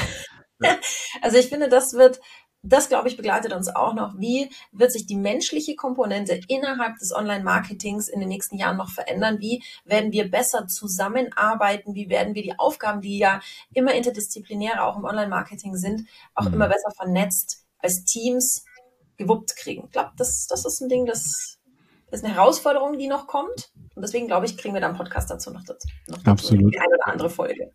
Also 1.23 1.39
ich 1.39 1.49
finde, 1.49 1.69
das 1.69 1.95
wird, 1.95 2.21
das 2.63 2.89
glaube 2.89 3.09
ich 3.09 3.17
begleitet 3.17 3.53
uns 3.53 3.69
auch 3.69 3.95
noch. 3.95 4.19
Wie 4.19 4.51
wird 4.73 4.93
sich 4.93 5.07
die 5.07 5.17
menschliche 5.17 5.77
Komponente 5.77 6.41
innerhalb 6.49 6.99
des 6.99 7.13
Online-Marketings 7.15 8.09
in 8.09 8.21
den 8.21 8.29
nächsten 8.29 8.57
Jahren 8.57 8.77
noch 8.77 8.91
verändern? 8.91 9.39
Wie 9.41 9.63
werden 9.85 10.13
wir 10.13 10.31
besser 10.31 10.67
zusammenarbeiten? 10.67 11.95
Wie 11.95 12.09
werden 12.09 12.35
wir 12.35 12.43
die 12.43 12.59
Aufgaben, 12.59 13.01
die 13.01 13.19
ja 13.19 13.41
immer 13.73 13.95
interdisziplinärer 13.95 14.85
auch 14.85 14.97
im 14.97 15.05
Online-Marketing 15.05 15.77
sind, 15.77 16.09
auch 16.35 16.47
mhm. 16.47 16.55
immer 16.55 16.69
besser 16.69 16.91
vernetzt 16.97 17.65
als 17.79 18.05
Teams 18.05 18.65
gewuppt 19.17 19.57
kriegen? 19.57 19.85
Ich 19.87 19.93
glaube, 19.93 20.13
das, 20.17 20.47
das 20.49 20.65
ist 20.65 20.81
ein 20.81 20.89
Ding, 20.89 21.07
das 21.07 21.59
ist 22.11 22.25
eine 22.25 22.35
Herausforderung, 22.35 22.99
die 22.99 23.09
noch 23.09 23.27
kommt. 23.27 23.71
Und 23.95 24.03
deswegen 24.03 24.27
glaube 24.27 24.47
ich, 24.47 24.57
kriegen 24.57 24.75
wir 24.75 24.81
dann 24.81 24.91
einen 24.91 24.99
Podcast 24.99 25.31
dazu 25.31 25.51
noch 25.51 25.65
dazu. 25.65 25.89
Noch 26.07 26.19
dazu 26.19 26.31
Absolut. 26.31 26.75
Die 26.75 26.79
eine 26.79 26.95
oder 26.95 27.07
andere 27.07 27.31
Folge. 27.31 27.73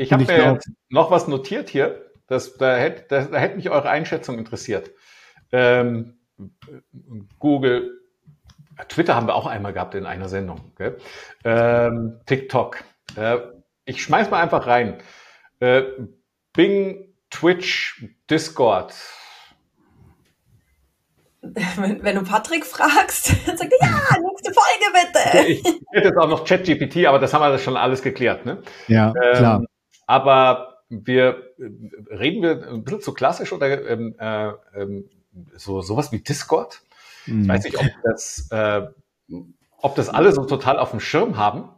Ich 0.00 0.14
habe 0.14 0.24
mir 0.24 0.34
glaub, 0.34 0.58
noch 0.88 1.10
was 1.10 1.28
notiert 1.28 1.68
hier. 1.68 2.10
Das, 2.26 2.56
da, 2.56 2.76
hätte, 2.76 3.04
da, 3.08 3.24
da 3.24 3.38
hätte 3.38 3.56
mich 3.56 3.68
eure 3.68 3.90
Einschätzung 3.90 4.38
interessiert. 4.38 4.90
Ähm, 5.52 6.20
Google, 7.38 8.00
Twitter 8.88 9.14
haben 9.14 9.26
wir 9.26 9.34
auch 9.34 9.46
einmal 9.46 9.74
gehabt 9.74 9.94
in 9.94 10.06
einer 10.06 10.30
Sendung. 10.30 10.72
Gell? 10.78 10.96
Ähm, 11.44 12.20
TikTok. 12.24 12.82
Äh, 13.16 13.38
ich 13.84 14.02
schmeiß 14.02 14.30
mal 14.30 14.40
einfach 14.40 14.66
rein. 14.66 15.02
Äh, 15.58 15.82
Bing, 16.54 17.14
Twitch, 17.28 18.06
Discord 18.30 18.94
wenn, 21.76 22.02
wenn 22.02 22.16
du 22.16 22.22
Patrick 22.22 22.66
fragst, 22.66 23.34
dann 23.46 23.56
sagt 23.56 23.72
er, 23.80 23.86
ja, 23.86 24.18
nächste 24.20 24.52
Folge 24.52 24.92
bitte. 24.92 25.48
Ich 25.48 25.64
hätte 25.92 26.08
jetzt 26.08 26.18
auch 26.18 26.28
noch 26.28 26.44
ChatGPT, 26.44 27.06
aber 27.06 27.18
das 27.18 27.32
haben 27.32 27.42
wir 27.42 27.58
schon 27.58 27.76
alles 27.76 28.02
geklärt. 28.02 28.44
Ne? 28.44 28.62
Ja, 28.88 29.12
ähm, 29.22 29.36
klar. 29.36 29.64
Aber 30.10 30.82
wir 30.88 31.54
reden 32.10 32.42
wir 32.42 32.68
ein 32.68 32.82
bisschen 32.82 33.00
zu 33.00 33.14
klassisch 33.14 33.52
oder 33.52 33.88
ähm, 33.88 34.16
äh, 34.18 34.50
ähm, 34.74 35.08
so 35.56 35.82
sowas 35.82 36.10
wie 36.10 36.18
Discord. 36.18 36.82
Mhm. 37.26 37.42
Ich 37.42 37.48
weiß 37.48 37.64
nicht, 37.64 37.78
ob 37.78 37.86
das, 38.02 38.48
äh, 38.50 38.88
ob 39.78 39.94
das 39.94 40.08
alle 40.08 40.32
so 40.32 40.46
total 40.46 40.80
auf 40.80 40.90
dem 40.90 40.98
Schirm 40.98 41.36
haben. 41.36 41.68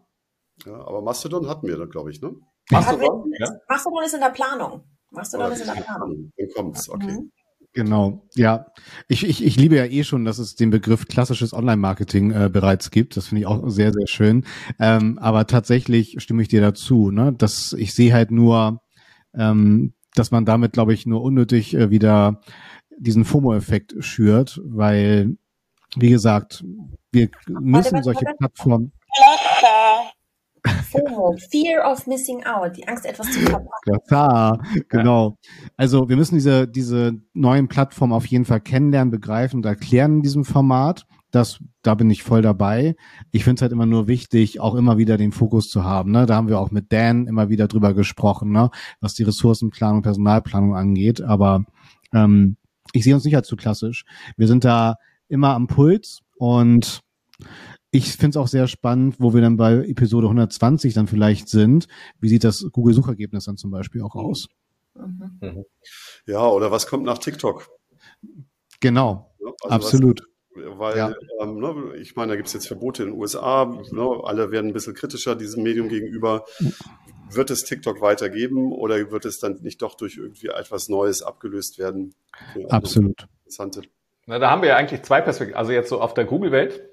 Ja, 0.65 0.73
aber 0.73 1.03
Mastodon 1.03 1.47
hatten 1.47 1.67
wir 1.67 1.77
dann, 1.77 1.91
glaube 1.91 2.11
ich, 2.11 2.23
ne? 2.23 2.35
Mastodon, 2.71 3.31
ja? 3.39 3.51
Mastodon 3.69 4.03
ist 4.03 4.15
in 4.15 4.21
der 4.21 4.31
Planung. 4.31 4.85
Mastodon 5.11 5.53
ist 5.53 5.61
in 5.61 5.75
der 5.75 5.83
Planung. 5.83 6.33
Dann 6.35 6.49
kommt's, 6.55 6.89
okay. 6.89 7.13
Mhm. 7.13 7.33
Genau, 7.75 8.29
ja. 8.35 8.67
Ich, 9.09 9.27
ich, 9.27 9.43
ich 9.43 9.57
liebe 9.57 9.77
ja 9.77 9.87
eh 9.87 10.05
schon, 10.05 10.27
dass 10.27 10.39
es 10.39 10.57
den 10.57 10.69
Begriff 10.69 11.09
klassisches 11.09 11.55
Online-Marketing 11.55 12.31
äh, 12.33 12.51
bereits 12.53 12.91
gibt. 12.91 13.17
Das 13.17 13.29
finde 13.29 13.41
ich 13.41 13.47
auch 13.47 13.67
sehr, 13.71 13.93
sehr 13.93 14.07
schön. 14.07 14.45
Ähm, 14.79 15.19
aber 15.19 15.47
tatsächlich 15.47 16.17
stimme 16.19 16.43
ich 16.43 16.49
dir 16.49 16.61
dazu, 16.61 17.11
ne? 17.11 17.33
dass 17.33 17.73
ich 17.73 17.95
sehe 17.95 18.13
halt 18.13 18.31
nur, 18.31 18.83
ähm, 19.35 19.95
dass 20.15 20.31
man 20.31 20.45
damit, 20.45 20.75
glaube 20.75 20.93
ich, 20.93 21.07
nur 21.07 21.23
unnötig 21.23 21.73
äh, 21.75 21.89
wieder 21.91 22.43
diesen 22.99 23.25
FOMO-Effekt 23.25 23.95
schürt, 24.01 24.61
weil, 24.65 25.39
wie 25.97 26.11
gesagt, 26.11 26.63
wir 27.11 27.31
müssen 27.49 28.03
solche 28.03 28.27
Plattformen. 28.39 28.93
FOMO, 30.65 31.37
Fear 31.51 31.91
of 31.91 32.07
Missing 32.07 32.45
Out, 32.45 32.77
die 32.77 32.87
Angst, 32.87 33.05
etwas 33.05 33.31
zu 33.33 33.41
verpassen. 33.41 33.99
Klar, 34.07 34.63
genau. 34.89 35.39
Also 35.77 36.09
wir 36.09 36.17
müssen 36.17 36.37
diese, 36.37 36.69
diese 36.69 37.13
neuen 37.33 37.69
Plattformen 37.69 38.13
auf 38.13 38.27
jeden 38.27 38.45
Fall 38.45 38.61
kennenlernen, 38.61 39.11
begreifen 39.11 39.57
und 39.59 39.67
erklären 39.67 40.17
in 40.17 40.23
diesem 40.23 40.45
Format. 40.45 41.07
Das, 41.31 41.61
da 41.81 41.95
bin 41.95 42.11
ich 42.11 42.23
voll 42.23 42.43
dabei. 42.43 42.95
Ich 43.31 43.45
finde 43.45 43.57
es 43.57 43.63
halt 43.63 43.73
immer 43.73 43.87
nur 43.87 44.07
wichtig, 44.07 44.61
auch 44.61 44.75
immer 44.75 44.99
wieder 44.99 45.17
den 45.17 45.33
Fokus 45.33 45.71
zu 45.71 45.83
haben. 45.83 46.13
Ne? 46.13 46.27
Da 46.27 46.37
haben 46.37 46.49
wir 46.49 46.61
auch 46.61 46.71
mit 46.71 46.93
Dan 46.93 47.27
immer 47.27 47.49
wieder 47.49 47.69
drüber 47.69 47.95
gesprochen, 47.95 48.53
ne? 48.53 48.71
was 49.01 49.15
die 49.15 49.23
Ressourcenplanung, 49.23 50.03
Personalplanung 50.03 50.77
angeht. 50.77 51.23
Aber 51.23 51.65
ähm, 52.13 52.57
ich 52.93 53.05
sehe 53.05 53.15
uns 53.15 53.25
nicht 53.25 53.35
als 53.35 53.49
zu 53.49 53.57
klassisch. 53.57 54.05
Wir 54.37 54.47
sind 54.47 54.65
da 54.65 54.97
immer 55.29 55.55
am 55.55 55.67
Puls 55.67 56.21
und 56.37 57.03
ich 57.95 58.13
finde 58.13 58.31
es 58.31 58.37
auch 58.39 58.49
sehr 58.49 58.67
spannend, 58.69 59.17
wo 59.19 59.35
wir 59.35 59.43
dann 59.43 59.59
bei 59.59 59.75
Episode 59.85 60.27
120 60.27 60.95
dann 60.95 61.07
vielleicht 61.07 61.49
sind. 61.51 61.89
Wie 62.21 62.29
sieht 62.31 62.43
das 62.43 62.67
Google-Suchergebnis 62.73 63.45
dann 63.45 63.59
zum 63.59 63.71
Beispiel 63.71 64.01
auch 64.01 64.15
aus? 64.15 64.49
Mhm. 64.95 65.65
Ja, 66.27 66.47
oder 66.49 66.71
was 66.71 66.87
kommt 66.87 67.05
nach 67.05 67.19
TikTok? 67.19 67.69
Genau, 68.81 69.35
ja, 69.39 69.53
also 69.63 69.75
absolut. 69.75 70.23
Was, 70.55 70.79
weil, 70.79 70.97
ja. 70.97 71.15
ähm, 71.41 71.61
ne, 71.61 71.97
ich 71.97 72.17
meine, 72.17 72.33
da 72.33 72.37
gibt 72.37 72.49
es 72.49 72.55
jetzt 72.55 72.67
Verbote 72.67 73.03
in 73.03 73.11
den 73.11 73.19
USA, 73.19 73.67
ne, 73.67 74.21
alle 74.25 74.51
werden 74.51 74.69
ein 74.69 74.73
bisschen 74.73 74.95
kritischer 74.95 75.37
diesem 75.37 75.63
Medium 75.63 75.89
gegenüber. 75.89 76.47
Wird 77.31 77.51
es 77.51 77.65
TikTok 77.65 78.01
weitergeben 78.01 78.73
oder 78.73 79.11
wird 79.11 79.27
es 79.27 79.39
dann 79.39 79.59
nicht 79.63 79.83
doch 79.83 79.97
durch 79.97 80.17
irgendwie 80.17 80.49
etwas 80.49 80.89
Neues 80.89 81.23
abgelöst 81.23 81.79
werden? 81.79 82.15
Absolut. 82.69 83.27
Interessante. 83.41 83.83
Na, 84.27 84.39
da 84.39 84.51
haben 84.51 84.63
wir 84.63 84.71
ja 84.71 84.77
eigentlich 84.77 85.03
zwei 85.03 85.21
Perspektiven. 85.21 85.59
Also 85.59 85.73
jetzt 85.73 85.89
so 85.89 86.01
auf 86.01 86.15
der 86.15 86.25
Google-Welt 86.25 86.92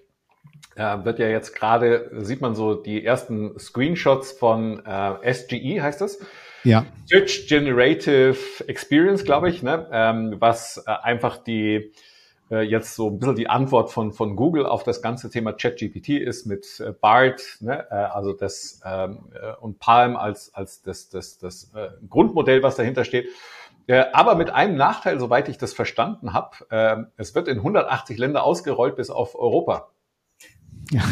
wird 0.75 1.19
ja 1.19 1.27
jetzt 1.27 1.55
gerade, 1.55 2.09
sieht 2.19 2.39
man 2.39 2.55
so 2.55 2.73
die 2.73 3.03
ersten 3.03 3.59
Screenshots 3.59 4.31
von 4.31 4.85
äh, 4.85 5.33
SGE, 5.33 5.81
heißt 5.81 5.99
das? 5.99 6.19
Ja. 6.63 6.85
Search 7.05 7.47
Generative 7.47 8.37
Experience, 8.67 9.23
glaube 9.23 9.49
ich, 9.49 9.63
ne? 9.63 9.87
ähm, 9.91 10.35
was 10.39 10.83
äh, 10.85 10.91
einfach 10.91 11.37
die 11.37 11.91
äh, 12.51 12.61
jetzt 12.61 12.95
so 12.95 13.09
ein 13.09 13.19
bisschen 13.19 13.35
die 13.35 13.49
Antwort 13.49 13.91
von, 13.91 14.11
von 14.11 14.35
Google 14.35 14.65
auf 14.65 14.83
das 14.83 15.01
ganze 15.01 15.29
Thema 15.29 15.53
ChatGPT 15.53 16.09
ist 16.09 16.45
mit 16.45 16.79
äh, 16.79 16.91
BART, 16.91 17.41
ne? 17.61 17.85
äh, 17.89 17.93
also 17.93 18.33
das 18.33 18.81
ähm, 18.85 19.29
äh, 19.33 19.53
und 19.61 19.79
Palm 19.79 20.15
als, 20.17 20.53
als 20.53 20.81
das, 20.81 21.09
das, 21.09 21.37
das 21.37 21.71
äh, 21.75 21.89
Grundmodell, 22.09 22.63
was 22.63 22.75
dahinter 22.75 23.05
steht. 23.05 23.29
Aber 24.13 24.35
mit 24.35 24.51
einem 24.51 24.75
Nachteil, 24.75 25.19
soweit 25.19 25.49
ich 25.49 25.57
das 25.57 25.73
verstanden 25.73 26.31
habe, 26.31 27.07
es 27.17 27.33
wird 27.33 27.47
in 27.47 27.57
180 27.57 28.19
Länder 28.19 28.43
ausgerollt 28.43 28.95
bis 28.97 29.09
auf 29.09 29.33
Europa. 29.33 29.89
Ja, 30.91 31.03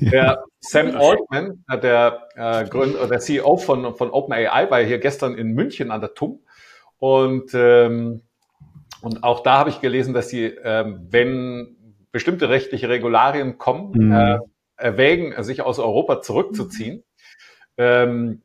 Der 0.00 0.44
Sam 0.60 0.96
Altman, 0.96 1.64
äh, 1.68 1.78
der, 1.78 2.28
äh, 2.36 2.64
Gründer, 2.68 3.06
der 3.06 3.18
CEO 3.18 3.56
von, 3.56 3.94
von 3.94 4.10
OpenAI, 4.10 4.70
war 4.70 4.80
hier 4.80 4.98
gestern 4.98 5.34
in 5.34 5.52
München 5.52 5.90
an 5.90 6.00
der 6.00 6.14
TUM. 6.14 6.40
Und, 6.98 7.50
ähm, 7.54 8.22
und 9.02 9.24
auch 9.24 9.42
da 9.42 9.58
habe 9.58 9.70
ich 9.70 9.80
gelesen, 9.80 10.14
dass 10.14 10.28
sie, 10.28 10.46
ähm, 10.46 11.06
wenn 11.10 11.76
bestimmte 12.12 12.48
rechtliche 12.48 12.88
Regularien 12.88 13.58
kommen, 13.58 13.92
mhm. 13.92 14.12
äh, 14.12 14.38
erwägen, 14.76 15.42
sich 15.42 15.62
aus 15.62 15.78
Europa 15.78 16.22
zurückzuziehen. 16.22 17.04
Ähm, 17.76 18.42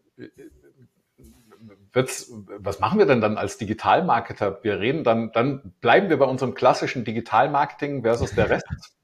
was 1.94 2.80
machen 2.80 3.00
wir 3.00 3.06
denn 3.06 3.22
dann 3.22 3.38
als 3.38 3.58
Digitalmarketer? 3.58 4.60
Wir 4.64 4.80
reden 4.80 5.04
dann, 5.04 5.32
dann 5.32 5.74
bleiben 5.82 6.10
wir 6.10 6.18
bei 6.18 6.26
unserem 6.26 6.54
klassischen 6.54 7.04
Digitalmarketing 7.04 8.04
versus 8.04 8.36
der 8.36 8.50
Rest. 8.50 8.99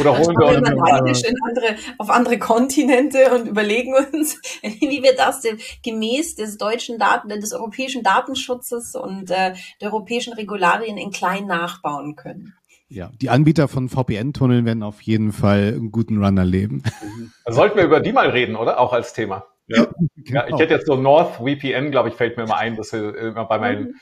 Oder 0.00 0.18
holen 0.18 0.36
wir 0.36 0.46
uns 0.46 0.70
neidisch 0.70 1.22
in 1.24 1.34
andere, 1.46 1.76
auf 1.98 2.10
andere 2.10 2.38
Kontinente 2.38 3.32
und 3.34 3.46
überlegen 3.46 3.94
uns, 3.94 4.40
wie 4.62 5.02
wir 5.02 5.14
das 5.14 5.40
denn 5.40 5.58
gemäß 5.82 6.36
des 6.36 6.56
deutschen 6.56 6.98
Daten, 6.98 7.28
des 7.28 7.52
europäischen 7.52 8.02
Datenschutzes 8.02 8.94
und 8.94 9.30
äh, 9.30 9.54
der 9.80 9.92
europäischen 9.92 10.32
Regularien 10.32 10.96
in 10.96 11.10
klein 11.10 11.46
nachbauen 11.46 12.16
können. 12.16 12.54
Ja, 12.88 13.10
die 13.20 13.30
Anbieter 13.30 13.68
von 13.68 13.88
VPN-Tunneln 13.88 14.64
werden 14.64 14.82
auf 14.82 15.00
jeden 15.02 15.32
Fall 15.32 15.74
einen 15.74 15.90
guten 15.90 16.22
Run 16.22 16.38
erleben. 16.38 16.82
Also 17.44 17.60
sollten 17.60 17.76
wir 17.76 17.84
über 17.84 18.00
die 18.00 18.12
mal 18.12 18.30
reden, 18.30 18.56
oder? 18.56 18.78
Auch 18.78 18.92
als 18.92 19.12
Thema. 19.12 19.44
Ja, 19.66 19.86
genau. 20.16 20.40
ja 20.40 20.48
ich 20.48 20.58
hätte 20.58 20.74
jetzt 20.74 20.86
so 20.86 20.96
NordVPN, 20.96 21.90
glaube 21.90 22.08
ich, 22.08 22.14
fällt 22.14 22.36
mir 22.36 22.44
immer 22.44 22.56
ein, 22.56 22.76
dass 22.76 22.92
immer 22.92 23.46
bei 23.46 23.58
meinen 23.58 23.84
mhm 23.84 23.94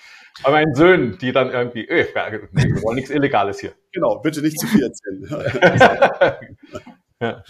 bei 0.43 0.51
meinen 0.51 0.75
Söhnen, 0.75 1.19
die 1.19 1.33
dann 1.33 1.51
irgendwie, 1.51 1.87
äh, 1.89 2.07
nee, 2.53 2.65
wir 2.65 2.83
wollen 2.83 2.97
nichts 2.97 3.11
Illegales 3.11 3.61
hier. 3.61 3.73
Genau, 3.93 4.21
bitte 4.21 4.43
nicht 4.43 4.59
zu 4.59 4.67
viel 4.67 4.83
erzählen. 4.83 5.27
ja. 7.21 7.45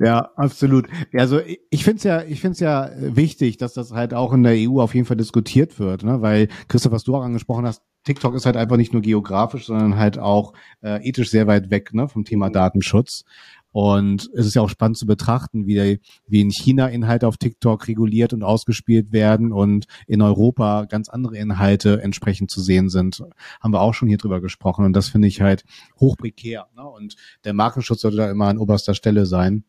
ja, 0.00 0.30
absolut. 0.36 0.86
Also 1.12 1.40
ich 1.70 1.84
finde 1.84 1.98
es 1.98 2.04
ja, 2.04 2.22
ich 2.22 2.40
finde 2.40 2.52
es 2.52 2.60
ja 2.60 2.90
wichtig, 2.96 3.58
dass 3.58 3.74
das 3.74 3.92
halt 3.92 4.14
auch 4.14 4.32
in 4.32 4.42
der 4.42 4.54
EU 4.56 4.80
auf 4.80 4.94
jeden 4.94 5.06
Fall 5.06 5.16
diskutiert 5.16 5.78
wird, 5.78 6.02
ne? 6.02 6.22
Weil 6.22 6.48
Christoph, 6.68 6.92
was 6.92 7.04
du 7.04 7.14
auch 7.14 7.22
angesprochen 7.22 7.66
hast, 7.66 7.82
TikTok 8.04 8.34
ist 8.34 8.46
halt 8.46 8.56
einfach 8.56 8.76
nicht 8.76 8.92
nur 8.92 9.02
geografisch, 9.02 9.66
sondern 9.66 9.96
halt 9.96 10.18
auch 10.18 10.52
äh, 10.82 11.06
ethisch 11.08 11.30
sehr 11.30 11.46
weit 11.46 11.70
weg 11.70 11.94
ne, 11.94 12.08
vom 12.08 12.24
Thema 12.24 12.50
Datenschutz. 12.50 13.24
Und 13.74 14.30
es 14.34 14.46
ist 14.46 14.54
ja 14.54 14.62
auch 14.62 14.68
spannend 14.68 14.96
zu 14.96 15.04
betrachten, 15.04 15.66
wie, 15.66 15.98
wie 16.28 16.40
in 16.40 16.52
China 16.52 16.86
Inhalte 16.86 17.26
auf 17.26 17.38
TikTok 17.38 17.88
reguliert 17.88 18.32
und 18.32 18.44
ausgespielt 18.44 19.10
werden 19.10 19.52
und 19.52 19.86
in 20.06 20.22
Europa 20.22 20.84
ganz 20.84 21.08
andere 21.08 21.36
Inhalte 21.38 22.00
entsprechend 22.00 22.52
zu 22.52 22.60
sehen 22.60 22.88
sind. 22.88 23.24
Haben 23.60 23.72
wir 23.72 23.80
auch 23.80 23.92
schon 23.92 24.06
hier 24.06 24.18
drüber 24.18 24.40
gesprochen. 24.40 24.84
Und 24.84 24.92
das 24.92 25.08
finde 25.08 25.26
ich 25.26 25.40
halt 25.40 25.64
hochprekär. 25.98 26.68
Ne? 26.76 26.84
Und 26.84 27.16
der 27.42 27.52
Markenschutz 27.52 28.02
sollte 28.02 28.18
da 28.18 28.30
immer 28.30 28.46
an 28.46 28.58
oberster 28.58 28.94
Stelle 28.94 29.26
sein. 29.26 29.64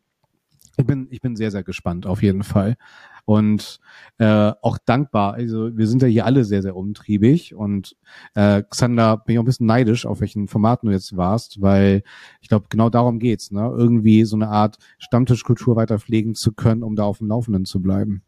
Ich 0.78 0.86
bin, 0.86 1.08
ich 1.10 1.22
bin 1.22 1.36
sehr, 1.36 1.50
sehr 1.50 1.64
gespannt, 1.64 2.06
auf 2.06 2.22
jeden 2.22 2.44
Fall 2.44 2.78
und 3.26 3.80
äh, 4.20 4.54
auch 4.62 4.78
dankbar. 4.78 5.34
Also 5.34 5.76
wir 5.76 5.88
sind 5.88 6.02
ja 6.02 6.08
hier 6.08 6.26
alle 6.26 6.46
sehr, 6.46 6.62
sehr 6.62 6.76
umtriebig 6.76 7.56
und 7.56 7.98
äh, 8.36 8.64
Xander, 8.64 9.18
bin 9.18 9.34
ich 9.34 9.40
auch 9.40 9.44
ein 9.44 9.48
bisschen 9.48 9.68
neidisch, 9.68 10.06
auf 10.06 10.22
welchen 10.22 10.48
Formaten 10.48 10.88
du 10.88 10.94
jetzt 10.94 11.18
warst, 11.18 11.62
weil 11.62 12.04
ich 12.42 12.48
glaube, 12.48 12.68
genau 12.70 12.90
darum 12.90 13.20
geht's, 13.20 13.52
ne? 13.52 13.74
Irgendwie 13.76 14.26
so 14.26 14.36
eine 14.36 14.50
Art 14.50 14.78
Stammtischkultur 15.00 15.76
weiter 15.76 16.00
pflegen 16.00 16.36
zu 16.36 16.54
können, 16.54 16.84
um 16.84 16.96
da 16.96 17.04
auf 17.04 17.18
dem 17.18 17.28
Laufenden 17.28 17.66
zu 17.66 17.82
bleiben. 17.82 18.24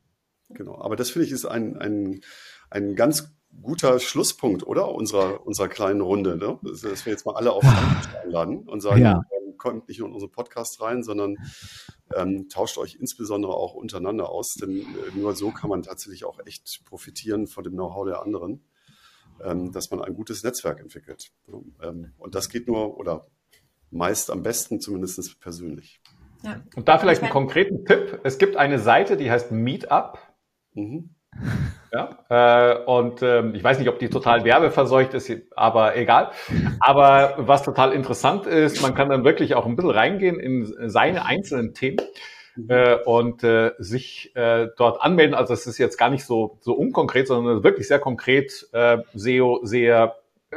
Genau, 0.50 0.80
aber 0.82 0.96
das 0.96 1.12
finde 1.12 1.28
ich 1.28 1.32
ist 1.32 1.46
ein, 1.46 1.78
ein, 1.78 2.22
ein 2.70 2.96
ganz 2.96 3.34
guter 3.62 4.00
Schlusspunkt, 4.00 4.66
oder? 4.66 4.94
Unserer, 4.94 5.46
unserer 5.46 5.68
kleinen 5.68 6.02
Runde, 6.02 6.38
ne? 6.38 6.60
Dass 6.64 7.06
wir 7.06 7.14
jetzt 7.14 7.26
mal 7.26 7.36
alle 7.36 7.52
auf 7.52 7.64
den 8.14 8.24
einladen 8.24 8.60
und 8.68 8.82
sagen, 8.82 9.02
ja. 9.02 9.22
Kommt 9.58 9.88
nicht 9.88 10.00
nur 10.00 10.08
in 10.08 10.14
unseren 10.14 10.32
Podcast 10.32 10.82
rein, 10.82 11.04
sondern 11.04 11.38
ähm, 12.16 12.48
tauscht 12.50 12.78
euch 12.78 12.96
insbesondere 12.96 13.54
auch 13.54 13.74
untereinander 13.74 14.30
aus, 14.30 14.54
denn 14.54 14.80
äh, 14.80 15.18
nur 15.18 15.36
so 15.36 15.52
kann 15.52 15.70
man 15.70 15.84
tatsächlich 15.84 16.26
auch 16.26 16.40
echt 16.46 16.84
profitieren 16.86 17.48
von 17.48 17.64
dem 17.64 17.74
Know-how 17.74 18.06
der 18.06 18.22
anderen, 18.22 18.64
ähm, 19.44 19.72
dass 19.72 19.92
man 19.92 20.02
ein 20.02 20.14
gutes 20.14 20.44
Netzwerk 20.44 20.80
entwickelt. 20.80 21.32
Ähm, 21.82 22.14
und 22.18 22.36
das 22.36 22.50
geht 22.50 22.68
nur 22.68 22.98
oder 22.98 23.28
meist 23.92 24.32
am 24.32 24.44
besten 24.44 24.80
zumindest 24.82 25.40
persönlich. 25.40 26.02
Ja. 26.44 26.62
Und 26.76 26.88
da 26.88 27.00
vielleicht 27.00 27.24
einen 27.24 27.32
konkreten 27.32 27.86
Tipp. 27.86 28.20
Es 28.24 28.38
gibt 28.38 28.58
eine 28.58 28.80
Seite, 28.80 29.18
die 29.18 29.32
heißt 29.32 29.52
Meetup. 29.52 30.20
Mhm. 30.74 31.16
Ja, 31.92 32.10
äh, 32.30 32.84
und 32.86 33.22
ähm, 33.22 33.56
ich 33.56 33.64
weiß 33.64 33.80
nicht, 33.80 33.88
ob 33.88 34.00
die 34.00 34.10
total 34.10 34.44
werbeverseucht 34.44 35.14
ist, 35.14 35.32
aber 35.56 35.96
egal. 35.96 36.32
Aber 36.80 37.36
was 37.38 37.64
total 37.64 37.94
interessant 37.94 38.46
ist, 38.46 38.82
man 38.82 38.94
kann 38.94 39.10
dann 39.10 39.24
wirklich 39.24 39.56
auch 39.56 39.66
ein 39.66 39.76
bisschen 39.76 39.92
reingehen 39.92 40.40
in 40.40 40.90
seine 40.90 41.26
einzelnen 41.26 41.74
Themen 41.74 41.98
mhm. 42.56 42.70
äh, 42.70 42.96
und 43.06 43.44
äh, 43.44 43.72
sich 43.78 44.36
äh, 44.36 44.68
dort 44.78 45.02
anmelden. 45.02 45.34
Also 45.34 45.54
es 45.54 45.66
ist 45.66 45.78
jetzt 45.78 45.98
gar 45.98 46.10
nicht 46.10 46.26
so, 46.26 46.58
so 46.62 46.74
unkonkret, 46.74 47.28
sondern 47.28 47.64
wirklich 47.64 47.88
sehr 47.88 48.00
konkret 48.00 48.68
äh, 48.74 48.98
SEO, 49.14 49.62
sehr 49.64 50.16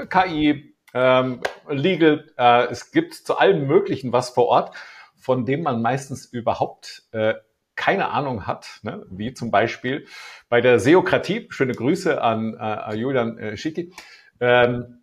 KI, 0.09 0.75
ähm, 0.95 1.41
Legal. 1.69 2.27
Äh, 2.37 2.67
es 2.71 2.91
gibt 2.91 3.15
zu 3.15 3.39
allem 3.39 3.67
Möglichen 3.67 4.13
was 4.13 4.31
vor 4.31 4.47
Ort, 4.47 4.77
von 5.17 5.45
dem 5.45 5.63
man 5.63 5.83
meistens 5.83 6.27
überhaupt 6.27 7.05
äh, 7.13 7.35
keine 7.81 8.11
Ahnung 8.11 8.47
hat, 8.47 8.81
ne? 8.83 9.07
wie 9.09 9.33
zum 9.33 9.51
Beispiel 9.51 10.07
bei 10.51 10.61
der 10.61 10.79
Seokratie, 10.79 11.47
schöne 11.49 11.73
Grüße 11.73 12.21
an 12.21 12.53
äh, 12.53 12.95
Julian 12.95 13.39
äh, 13.39 13.57
Schicki, 13.57 13.95
ähm, 14.39 15.01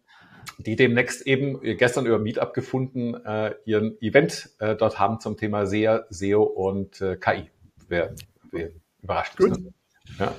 die 0.60 0.76
demnächst 0.76 1.26
eben 1.26 1.60
gestern 1.62 2.06
über 2.06 2.20
Meetup 2.20 2.54
gefunden 2.54 3.16
äh, 3.16 3.56
ihren 3.66 4.00
Event 4.00 4.52
äh, 4.60 4.76
dort 4.76 5.00
haben 5.00 5.20
zum 5.20 5.38
Thema 5.38 5.66
SEA, 5.66 6.06
SEO 6.12 6.44
und 6.44 7.02
äh, 7.02 7.16
KI. 7.16 7.50
Wer, 7.88 8.14
wer 8.52 8.70
überrascht 9.02 9.40
ist. 9.40 9.60
Ne? 9.60 9.74
Ja. 10.20 10.36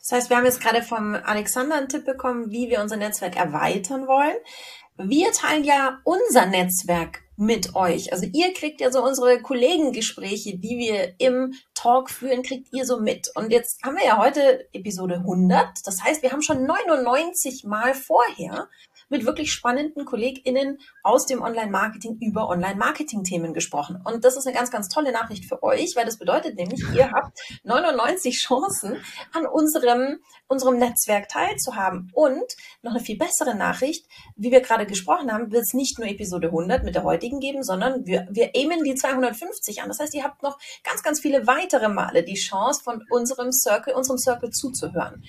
Das 0.00 0.12
heißt, 0.12 0.28
wir 0.28 0.36
haben 0.36 0.44
jetzt 0.44 0.60
gerade 0.60 0.82
vom 0.82 1.14
Alexander 1.14 1.78
einen 1.78 1.88
Tipp 1.88 2.04
bekommen, 2.04 2.50
wie 2.50 2.68
wir 2.68 2.82
unser 2.82 2.98
Netzwerk 2.98 3.36
erweitern 3.36 4.06
wollen. 4.06 4.36
Wir 4.98 5.32
teilen 5.32 5.64
ja 5.64 6.00
unser 6.04 6.44
Netzwerk 6.44 7.23
mit 7.36 7.74
euch. 7.74 8.12
Also 8.12 8.26
ihr 8.32 8.52
kriegt 8.54 8.80
ja 8.80 8.90
so 8.90 9.02
unsere 9.02 9.40
Kollegengespräche, 9.40 10.58
die 10.58 10.78
wir 10.78 11.14
im 11.18 11.54
Talk 11.74 12.10
führen, 12.10 12.42
kriegt 12.42 12.72
ihr 12.72 12.84
so 12.84 13.00
mit. 13.00 13.30
Und 13.34 13.50
jetzt 13.50 13.82
haben 13.82 13.96
wir 13.96 14.04
ja 14.04 14.18
heute 14.18 14.68
Episode 14.72 15.16
100. 15.16 15.86
Das 15.86 16.02
heißt, 16.02 16.22
wir 16.22 16.32
haben 16.32 16.42
schon 16.42 16.64
99 16.64 17.64
Mal 17.64 17.94
vorher 17.94 18.68
mit 19.08 19.26
wirklich 19.26 19.52
spannenden 19.52 20.04
KollegInnen 20.04 20.78
aus 21.02 21.26
dem 21.26 21.42
Online-Marketing 21.42 22.18
über 22.20 22.48
Online-Marketing-Themen 22.48 23.54
gesprochen. 23.54 24.00
Und 24.04 24.24
das 24.24 24.36
ist 24.36 24.46
eine 24.46 24.56
ganz, 24.56 24.70
ganz 24.70 24.88
tolle 24.88 25.12
Nachricht 25.12 25.44
für 25.44 25.62
euch, 25.62 25.94
weil 25.96 26.04
das 26.04 26.18
bedeutet 26.18 26.56
nämlich, 26.56 26.82
ihr 26.94 27.10
habt 27.10 27.38
99 27.64 28.38
Chancen, 28.38 28.96
an 29.32 29.46
unserem, 29.46 30.18
unserem 30.46 30.78
Netzwerk 30.78 31.28
teilzuhaben. 31.28 32.10
Und 32.14 32.56
noch 32.82 32.92
eine 32.92 33.00
viel 33.00 33.18
bessere 33.18 33.54
Nachricht, 33.54 34.06
wie 34.36 34.50
wir 34.50 34.60
gerade 34.60 34.86
gesprochen 34.86 35.32
haben, 35.32 35.52
wird 35.52 35.62
es 35.62 35.74
nicht 35.74 35.98
nur 35.98 36.08
Episode 36.08 36.48
100 36.48 36.84
mit 36.84 36.94
der 36.94 37.04
heutigen 37.04 37.40
geben, 37.40 37.62
sondern 37.62 38.06
wir, 38.06 38.26
wir 38.30 38.50
aimen 38.54 38.84
die 38.84 38.94
250 38.94 39.82
an. 39.82 39.88
Das 39.88 39.98
heißt, 39.98 40.14
ihr 40.14 40.24
habt 40.24 40.42
noch 40.42 40.58
ganz, 40.82 41.02
ganz 41.02 41.20
viele 41.20 41.46
weitere 41.46 41.88
Male 41.88 42.22
die 42.22 42.34
Chance, 42.34 42.82
von 42.82 43.02
unserem 43.10 43.52
Circle, 43.52 43.94
unserem 43.94 44.18
Circle 44.18 44.50
zuzuhören. 44.50 45.24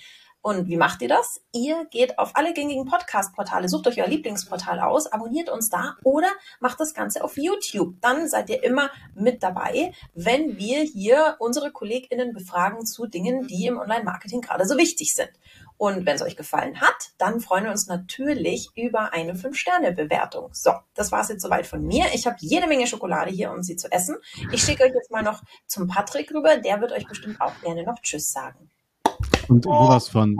Und 0.46 0.68
wie 0.68 0.78
macht 0.78 1.02
ihr 1.02 1.08
das? 1.08 1.42
Ihr 1.54 1.86
geht 1.90 2.20
auf 2.20 2.36
alle 2.36 2.54
gängigen 2.54 2.86
Podcast-Portale, 2.86 3.68
sucht 3.68 3.88
euch 3.88 4.00
euer 4.00 4.08
Lieblingsportal 4.08 4.80
aus, 4.80 5.08
abonniert 5.08 5.50
uns 5.50 5.72
da 5.72 5.96
oder 6.04 6.28
macht 6.60 6.80
das 6.80 6.94
Ganze 6.94 7.24
auf 7.24 7.36
YouTube. 7.36 7.96
Dann 8.00 8.28
seid 8.28 8.52
ihr 8.52 8.64
immer 8.64 8.92
mit 9.16 9.42
dabei, 9.42 9.92
wenn 10.14 10.60
wir 10.60 10.84
hier 10.84 11.36
unsere 11.40 11.72
KollegInnen 11.72 12.32
befragen 12.32 12.86
zu 12.86 13.08
Dingen, 13.08 13.48
die 13.48 13.66
im 13.66 13.80
Online-Marketing 13.80 14.42
gerade 14.42 14.68
so 14.68 14.78
wichtig 14.78 15.16
sind. 15.16 15.32
Und 15.78 16.06
wenn 16.06 16.16
es 16.16 16.22
euch 16.22 16.38
gefallen 16.38 16.80
hat, 16.80 17.14
dann 17.18 17.40
freuen 17.40 17.64
wir 17.64 17.72
uns 17.72 17.88
natürlich 17.88 18.70
über 18.76 19.14
eine 19.14 19.34
5-Sterne-Bewertung. 19.34 20.50
So, 20.54 20.74
das 20.94 21.12
war 21.12 21.22
es 21.22 21.30
jetzt 21.30 21.42
soweit 21.42 21.66
von 21.66 21.82
mir. 21.82 22.06
Ich 22.14 22.28
habe 22.28 22.36
jede 22.40 22.68
Menge 22.68 22.86
Schokolade 22.86 23.32
hier, 23.32 23.52
um 23.52 23.64
sie 23.64 23.78
zu 23.78 23.92
essen. 23.92 24.18
Ich 24.52 24.62
schicke 24.62 24.84
euch 24.84 24.94
jetzt 24.94 25.10
mal 25.10 25.24
noch 25.24 25.42
zum 25.66 25.88
Patrick 25.88 26.32
rüber. 26.32 26.58
Der 26.58 26.82
wird 26.82 26.92
euch 26.92 27.08
bestimmt 27.08 27.42
auch 27.42 27.60
gerne 27.64 27.84
noch 27.84 28.00
Tschüss 28.04 28.32
sagen. 28.32 28.70
Und 29.48 29.64
sowas 29.64 30.10
von. 30.10 30.38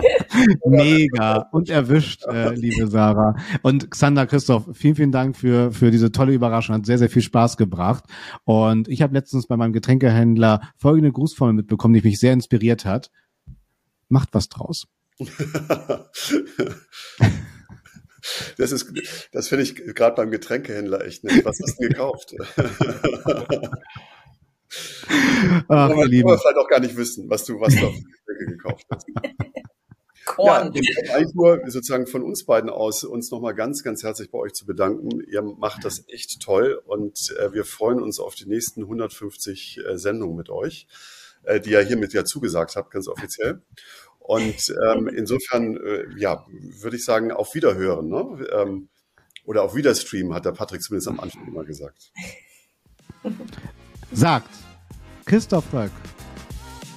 Mega 0.66 1.48
und 1.52 1.68
erwischt, 1.68 2.24
äh, 2.26 2.54
liebe 2.54 2.86
Sarah. 2.86 3.36
Und 3.62 3.90
Xander 3.90 4.26
Christoph, 4.26 4.68
vielen, 4.72 4.94
vielen 4.94 5.12
Dank 5.12 5.36
für, 5.36 5.72
für 5.72 5.90
diese 5.90 6.12
tolle 6.12 6.32
Überraschung. 6.32 6.76
Hat 6.76 6.86
sehr, 6.86 6.98
sehr 6.98 7.10
viel 7.10 7.22
Spaß 7.22 7.56
gebracht. 7.56 8.04
Und 8.44 8.88
ich 8.88 9.02
habe 9.02 9.14
letztens 9.14 9.46
bei 9.46 9.56
meinem 9.56 9.72
Getränkehändler 9.72 10.72
folgende 10.76 11.12
Grußformel 11.12 11.54
mitbekommen, 11.54 11.94
die 11.94 12.02
mich 12.02 12.20
sehr 12.20 12.32
inspiriert 12.32 12.84
hat. 12.84 13.10
Macht 14.08 14.30
was 14.32 14.48
draus. 14.48 14.86
Das 18.58 18.70
ist, 18.70 18.92
das 19.32 19.48
finde 19.48 19.62
ich 19.62 19.74
gerade 19.74 20.14
beim 20.14 20.30
Getränkehändler 20.30 21.04
echt 21.06 21.24
nett. 21.24 21.42
Was 21.44 21.58
hast 21.62 21.80
du 21.80 21.88
gekauft? 21.88 22.34
Ach, 25.68 25.90
aber 25.90 26.06
liebe. 26.06 26.28
wir 26.28 26.38
vielleicht 26.38 26.56
auch 26.56 26.68
gar 26.68 26.80
nicht 26.80 26.96
wissen, 26.96 27.28
was 27.28 27.44
du, 27.44 27.60
was 27.60 27.74
du 27.74 27.86
auf 27.86 27.94
die 27.94 28.46
gekauft 28.46 28.86
hast. 28.90 29.06
Korn. 30.26 30.72
Ja, 30.74 31.14
eigentlich 31.14 31.34
nur 31.34 31.60
sozusagen 31.66 32.06
von 32.06 32.22
uns 32.22 32.44
beiden 32.44 32.70
aus 32.70 33.04
uns 33.04 33.30
nochmal 33.30 33.54
ganz, 33.54 33.82
ganz 33.82 34.02
herzlich 34.04 34.30
bei 34.30 34.38
euch 34.38 34.52
zu 34.52 34.64
bedanken. 34.64 35.20
Ihr 35.26 35.42
macht 35.42 35.84
das 35.84 36.04
echt 36.08 36.40
toll 36.40 36.80
und 36.86 37.34
äh, 37.38 37.52
wir 37.52 37.64
freuen 37.64 38.00
uns 38.00 38.20
auf 38.20 38.34
die 38.34 38.46
nächsten 38.46 38.82
150 38.82 39.78
äh, 39.78 39.98
Sendungen 39.98 40.36
mit 40.36 40.48
euch, 40.48 40.86
äh, 41.42 41.58
die 41.58 41.70
ihr 41.70 41.80
hiermit 41.80 42.12
ja 42.12 42.24
zugesagt 42.24 42.76
habt, 42.76 42.92
ganz 42.92 43.08
offiziell. 43.08 43.62
Und 44.18 44.72
ähm, 44.88 45.08
insofern, 45.08 45.76
äh, 45.76 46.04
ja, 46.16 46.46
würde 46.48 46.96
ich 46.96 47.04
sagen, 47.04 47.32
auf 47.32 47.54
Wiederhören, 47.54 48.08
ne? 48.08 48.46
Ähm, 48.52 48.88
oder 49.44 49.64
auf 49.64 49.74
Wiederstream, 49.74 50.32
hat 50.34 50.44
der 50.44 50.52
Patrick 50.52 50.82
zumindest 50.82 51.08
am 51.08 51.18
Anfang 51.18 51.48
immer 51.48 51.64
gesagt 51.64 52.12
sagt. 54.12 54.50
Christoph 55.24 55.64
Röck. 55.72 55.90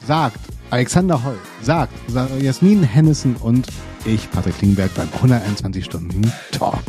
Sagt, 0.05 0.39
Alexander 0.69 1.23
Holl. 1.23 1.37
Sagt, 1.61 1.93
Jasmin 2.41 2.83
Hennissen 2.83 3.35
und 3.35 3.67
ich, 4.05 4.29
Patrick 4.31 4.57
Klingberg, 4.57 4.93
beim 4.95 5.09
121 5.13 5.85
Stunden 5.85 6.31
Talk. 6.51 6.83